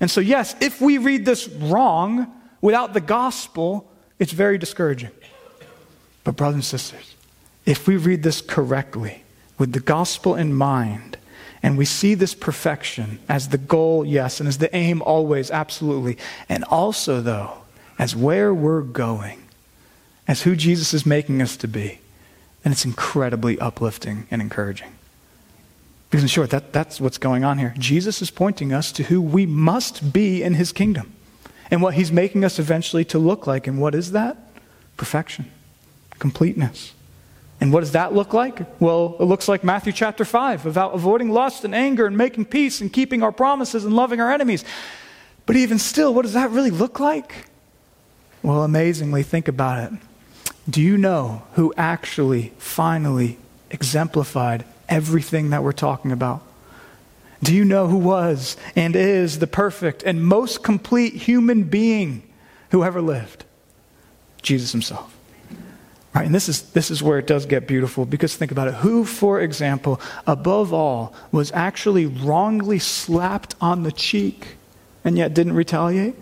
And 0.00 0.10
so, 0.10 0.20
yes, 0.20 0.54
if 0.60 0.80
we 0.80 0.98
read 0.98 1.24
this 1.24 1.48
wrong 1.48 2.32
without 2.60 2.92
the 2.92 3.00
gospel, 3.00 3.90
it's 4.18 4.32
very 4.32 4.58
discouraging. 4.58 5.10
But, 6.24 6.36
brothers 6.36 6.54
and 6.56 6.64
sisters, 6.64 7.14
if 7.66 7.86
we 7.86 7.96
read 7.96 8.22
this 8.22 8.40
correctly, 8.40 9.24
with 9.58 9.72
the 9.72 9.80
gospel 9.80 10.36
in 10.36 10.54
mind, 10.54 11.18
and 11.62 11.76
we 11.76 11.84
see 11.84 12.14
this 12.14 12.34
perfection 12.34 13.18
as 13.28 13.48
the 13.48 13.58
goal, 13.58 14.04
yes, 14.04 14.38
and 14.38 14.48
as 14.48 14.58
the 14.58 14.74
aim 14.74 15.02
always, 15.02 15.50
absolutely, 15.50 16.16
and 16.48 16.64
also, 16.64 17.20
though, 17.20 17.58
as 17.98 18.14
where 18.14 18.54
we're 18.54 18.82
going, 18.82 19.42
as 20.28 20.42
who 20.42 20.54
Jesus 20.54 20.94
is 20.94 21.04
making 21.04 21.42
us 21.42 21.56
to 21.56 21.66
be, 21.66 21.98
then 22.62 22.72
it's 22.72 22.84
incredibly 22.84 23.58
uplifting 23.58 24.28
and 24.30 24.40
encouraging. 24.42 24.92
Because, 26.10 26.22
in 26.22 26.28
short, 26.28 26.50
that, 26.50 26.72
that's 26.72 27.00
what's 27.00 27.18
going 27.18 27.44
on 27.44 27.58
here. 27.58 27.74
Jesus 27.78 28.22
is 28.22 28.30
pointing 28.30 28.72
us 28.72 28.92
to 28.92 29.04
who 29.04 29.20
we 29.20 29.46
must 29.46 30.12
be 30.12 30.42
in 30.42 30.54
his 30.54 30.72
kingdom 30.72 31.12
and 31.70 31.82
what 31.82 31.94
he's 31.94 32.12
making 32.12 32.44
us 32.44 32.58
eventually 32.58 33.04
to 33.06 33.18
look 33.18 33.46
like. 33.46 33.66
And 33.66 33.80
what 33.80 33.94
is 33.94 34.12
that? 34.12 34.36
Perfection, 34.96 35.50
completeness. 36.18 36.94
And 37.60 37.72
what 37.72 37.80
does 37.80 37.92
that 37.92 38.14
look 38.14 38.32
like? 38.32 38.80
Well, 38.80 39.16
it 39.18 39.24
looks 39.24 39.48
like 39.48 39.64
Matthew 39.64 39.92
chapter 39.92 40.24
5 40.24 40.66
about 40.66 40.94
avoiding 40.94 41.30
lust 41.30 41.64
and 41.64 41.74
anger 41.74 42.06
and 42.06 42.16
making 42.16 42.46
peace 42.46 42.80
and 42.80 42.92
keeping 42.92 43.22
our 43.22 43.32
promises 43.32 43.84
and 43.84 43.94
loving 43.94 44.20
our 44.20 44.30
enemies. 44.30 44.64
But 45.44 45.56
even 45.56 45.78
still, 45.78 46.14
what 46.14 46.22
does 46.22 46.34
that 46.34 46.50
really 46.50 46.70
look 46.70 47.00
like? 47.00 47.48
Well, 48.42 48.62
amazingly, 48.62 49.24
think 49.24 49.48
about 49.48 49.92
it. 49.92 49.98
Do 50.68 50.82
you 50.82 50.98
know 50.98 51.42
who 51.54 51.72
actually 51.76 52.52
finally 52.58 53.38
exemplified 53.70 54.64
everything 54.88 55.50
that 55.50 55.62
we're 55.62 55.72
talking 55.72 56.12
about? 56.12 56.42
Do 57.42 57.54
you 57.54 57.64
know 57.64 57.86
who 57.86 57.98
was 57.98 58.56
and 58.74 58.96
is 58.96 59.38
the 59.38 59.46
perfect 59.46 60.02
and 60.02 60.24
most 60.24 60.62
complete 60.62 61.14
human 61.14 61.64
being 61.64 62.22
who 62.70 62.84
ever 62.84 63.00
lived? 63.00 63.44
Jesus 64.42 64.72
himself. 64.72 65.14
Right, 66.14 66.26
and 66.26 66.34
this 66.34 66.48
is, 66.48 66.62
this 66.70 66.90
is 66.90 67.02
where 67.02 67.18
it 67.18 67.26
does 67.26 67.46
get 67.46 67.68
beautiful 67.68 68.06
because 68.06 68.34
think 68.34 68.50
about 68.50 68.68
it. 68.68 68.74
Who, 68.74 69.04
for 69.04 69.40
example, 69.40 70.00
above 70.26 70.72
all, 70.72 71.14
was 71.30 71.52
actually 71.52 72.06
wrongly 72.06 72.78
slapped 72.78 73.54
on 73.60 73.82
the 73.82 73.92
cheek 73.92 74.56
and 75.04 75.16
yet 75.16 75.34
didn't 75.34 75.52
retaliate? 75.52 76.14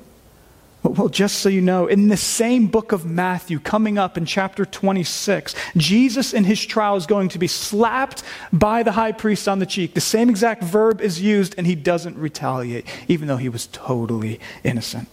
Well, 0.89 1.09
just 1.09 1.41
so 1.41 1.49
you 1.49 1.61
know, 1.61 1.87
in 1.87 2.09
the 2.09 2.17
same 2.17 2.69
book 2.69 2.93
of 2.93 3.05
Matthew, 3.05 3.59
coming 3.59 3.99
up 3.99 4.17
in 4.17 4.25
chapter 4.25 4.65
26, 4.65 5.55
Jesus 5.77 6.33
in 6.33 6.45
his 6.45 6.65
trial 6.65 6.97
is 6.97 7.07
going 7.07 7.29
to 7.31 7.39
be 7.39 7.49
slapped 7.49 8.23
by 8.53 8.83
the 8.83 8.93
high 8.93 9.13
priest 9.13 9.49
on 9.49 9.59
the 9.59 9.67
cheek. 9.67 9.95
The 9.95 10.01
same 10.01 10.31
exact 10.31 10.63
verb 10.63 11.01
is 11.01 11.21
used, 11.21 11.55
and 11.59 11.67
he 11.67 11.75
doesn't 11.75 12.17
retaliate, 12.17 12.87
even 13.09 13.27
though 13.27 13.37
he 13.37 13.49
was 13.49 13.67
totally 13.69 14.39
innocent. 14.63 15.09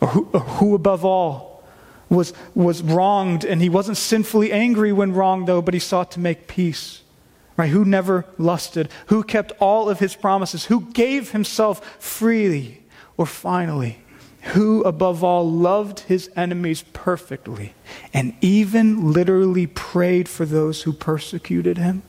Or 0.00 0.08
who, 0.08 0.28
or 0.32 0.40
who 0.40 0.74
above 0.74 1.04
all 1.04 1.64
was, 2.10 2.34
was 2.54 2.82
wronged, 2.82 3.44
and 3.44 3.62
he 3.62 3.68
wasn't 3.68 3.96
sinfully 3.96 4.52
angry 4.52 4.92
when 4.92 5.12
wronged, 5.12 5.46
though, 5.46 5.62
but 5.62 5.74
he 5.74 5.80
sought 5.80 6.10
to 6.12 6.20
make 6.20 6.48
peace. 6.48 7.02
Right? 7.56 7.70
Who 7.70 7.84
never 7.84 8.26
lusted, 8.36 8.90
who 9.06 9.22
kept 9.22 9.52
all 9.58 9.88
of 9.88 10.00
his 10.00 10.16
promises, 10.16 10.66
who 10.66 10.90
gave 10.92 11.30
himself 11.30 12.02
freely, 12.02 12.82
or 13.16 13.26
finally, 13.26 13.98
who 14.42 14.82
above 14.82 15.22
all 15.22 15.50
loved 15.50 16.00
his 16.00 16.30
enemies 16.36 16.84
perfectly, 16.92 17.74
and 18.12 18.34
even 18.40 19.12
literally 19.12 19.66
prayed 19.66 20.28
for 20.28 20.44
those 20.44 20.82
who 20.82 20.92
persecuted 20.92 21.78
him? 21.78 22.02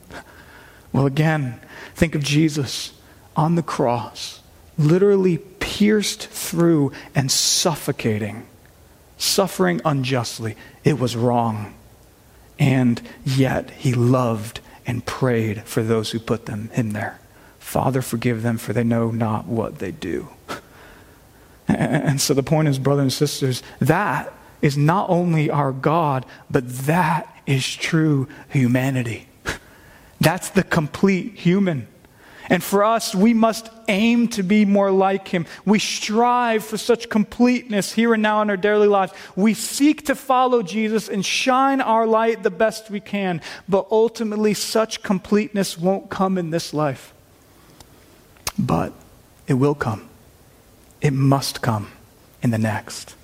Well, 0.92 1.06
again, 1.06 1.60
think 1.94 2.14
of 2.14 2.22
Jesus 2.22 2.92
on 3.36 3.54
the 3.54 3.62
cross, 3.62 4.40
literally 4.78 5.38
pierced 5.38 6.28
through 6.28 6.92
and 7.14 7.30
suffocating 7.30 8.46
suffering 9.22 9.80
unjustly. 9.84 10.56
It 10.84 10.98
was 10.98 11.16
wrong. 11.16 11.74
And 12.58 13.00
yet 13.24 13.70
he 13.70 13.94
loved 13.94 14.60
and 14.86 15.04
prayed 15.06 15.62
for 15.62 15.82
those 15.82 16.10
who 16.10 16.18
put 16.18 16.46
them 16.46 16.70
in 16.74 16.92
there. 16.92 17.18
Father, 17.58 18.02
forgive 18.02 18.42
them, 18.42 18.58
for 18.58 18.72
they 18.72 18.84
know 18.84 19.10
not 19.10 19.46
what 19.46 19.78
they 19.78 19.92
do. 19.92 20.28
And 22.02 22.20
so 22.20 22.34
the 22.34 22.42
point 22.42 22.68
is, 22.68 22.78
brothers 22.78 23.02
and 23.02 23.12
sisters, 23.12 23.62
that 23.80 24.32
is 24.60 24.76
not 24.76 25.10
only 25.10 25.50
our 25.50 25.72
God, 25.72 26.26
but 26.50 26.68
that 26.86 27.34
is 27.46 27.66
true 27.74 28.28
humanity. 28.48 29.28
That's 30.20 30.50
the 30.50 30.62
complete 30.62 31.34
human. 31.34 31.88
And 32.48 32.62
for 32.62 32.84
us, 32.84 33.14
we 33.14 33.34
must 33.34 33.70
aim 33.88 34.28
to 34.28 34.42
be 34.42 34.64
more 34.64 34.90
like 34.90 35.28
him. 35.28 35.46
We 35.64 35.78
strive 35.78 36.64
for 36.64 36.76
such 36.76 37.08
completeness 37.08 37.92
here 37.92 38.12
and 38.12 38.22
now 38.22 38.42
in 38.42 38.50
our 38.50 38.56
daily 38.56 38.88
lives. 38.88 39.12
We 39.36 39.54
seek 39.54 40.06
to 40.06 40.14
follow 40.14 40.62
Jesus 40.62 41.08
and 41.08 41.24
shine 41.24 41.80
our 41.80 42.06
light 42.06 42.42
the 42.42 42.50
best 42.50 42.90
we 42.90 43.00
can. 43.00 43.40
But 43.68 43.86
ultimately, 43.90 44.54
such 44.54 45.02
completeness 45.02 45.78
won't 45.78 46.10
come 46.10 46.36
in 46.36 46.50
this 46.50 46.74
life. 46.74 47.14
But 48.58 48.92
it 49.46 49.54
will 49.54 49.74
come. 49.74 50.08
It 51.02 51.12
must 51.12 51.60
come 51.60 51.92
in 52.42 52.50
the 52.50 52.58
next. 52.58 53.14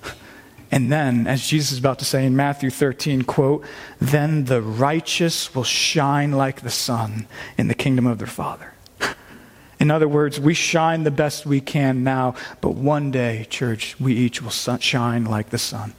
And 0.71 0.91
then, 0.91 1.25
as 1.25 1.47
Jesus 1.47 1.71
is 1.71 1.79
about 1.79 1.97
to 1.99 2.05
say 2.05 2.25
in 2.25 2.35
Matthew 2.35 2.69
13, 2.69 3.23
quote, 3.23 3.65
then 3.99 4.45
the 4.45 4.61
righteous 4.61 5.55
will 5.55 5.63
shine 5.63 6.31
like 6.31 6.61
the 6.61 6.69
sun 6.69 7.27
in 7.57 7.67
the 7.67 7.73
kingdom 7.73 8.05
of 8.05 8.19
their 8.19 8.27
Father. 8.27 8.73
In 9.79 9.89
other 9.89 10.07
words, 10.07 10.39
we 10.39 10.53
shine 10.53 11.03
the 11.03 11.11
best 11.11 11.45
we 11.45 11.61
can 11.61 12.03
now, 12.03 12.35
but 12.61 12.75
one 12.75 13.09
day, 13.09 13.47
church, 13.49 13.99
we 13.99 14.13
each 14.13 14.41
will 14.41 14.51
shine 14.51 15.25
like 15.25 15.49
the 15.49 15.57
sun. 15.57 15.93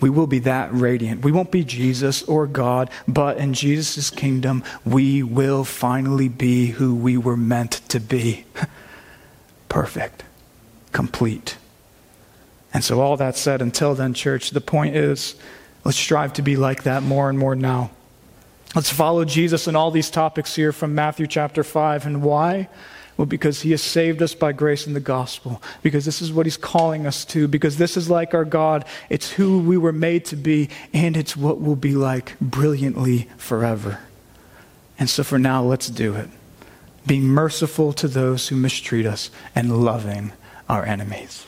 We 0.00 0.10
will 0.10 0.26
be 0.26 0.40
that 0.40 0.74
radiant. 0.74 1.24
We 1.24 1.32
won't 1.32 1.50
be 1.50 1.64
Jesus 1.64 2.22
or 2.24 2.46
God, 2.46 2.90
but 3.08 3.38
in 3.38 3.54
Jesus' 3.54 4.10
kingdom, 4.10 4.62
we 4.84 5.22
will 5.22 5.64
finally 5.64 6.28
be 6.28 6.66
who 6.66 6.94
we 6.94 7.16
were 7.16 7.36
meant 7.36 7.80
to 7.88 8.00
be 8.00 8.44
perfect, 9.70 10.24
complete. 10.96 11.58
And 12.72 12.82
so, 12.82 13.00
all 13.00 13.16
that 13.18 13.36
said, 13.36 13.62
until 13.62 13.94
then, 13.94 14.14
church, 14.14 14.50
the 14.50 14.60
point 14.60 14.96
is 14.96 15.36
Let's 15.86 15.98
strive 15.98 16.32
to 16.32 16.42
be 16.42 16.56
like 16.56 16.82
that 16.82 17.04
more 17.04 17.30
and 17.30 17.38
more 17.38 17.54
now. 17.54 17.92
Let's 18.74 18.90
follow 18.90 19.24
Jesus 19.24 19.68
in 19.68 19.76
all 19.76 19.92
these 19.92 20.10
topics 20.10 20.56
here 20.56 20.72
from 20.72 20.96
Matthew 20.96 21.28
chapter 21.28 21.62
5. 21.62 22.06
And 22.06 22.24
why? 22.24 22.68
Well, 23.16 23.26
because 23.26 23.62
he 23.62 23.70
has 23.70 23.82
saved 23.82 24.20
us 24.20 24.34
by 24.34 24.50
grace 24.50 24.88
in 24.88 24.94
the 24.94 25.00
gospel, 25.00 25.62
because 25.84 26.04
this 26.04 26.20
is 26.20 26.32
what 26.32 26.44
he's 26.44 26.56
calling 26.56 27.06
us 27.06 27.24
to, 27.26 27.46
because 27.46 27.76
this 27.76 27.96
is 27.96 28.10
like 28.10 28.34
our 28.34 28.44
God. 28.44 28.84
It's 29.08 29.30
who 29.30 29.60
we 29.60 29.76
were 29.76 29.92
made 29.92 30.24
to 30.24 30.36
be, 30.36 30.70
and 30.92 31.16
it's 31.16 31.36
what 31.36 31.60
we'll 31.60 31.76
be 31.76 31.94
like 31.94 32.36
brilliantly 32.40 33.28
forever. 33.36 34.00
And 34.98 35.08
so 35.08 35.22
for 35.22 35.38
now, 35.38 35.62
let's 35.62 35.88
do 35.88 36.16
it. 36.16 36.28
Being 37.06 37.28
merciful 37.28 37.92
to 37.92 38.08
those 38.08 38.48
who 38.48 38.56
mistreat 38.56 39.06
us 39.06 39.30
and 39.54 39.84
loving 39.84 40.32
our 40.68 40.84
enemies. 40.84 41.46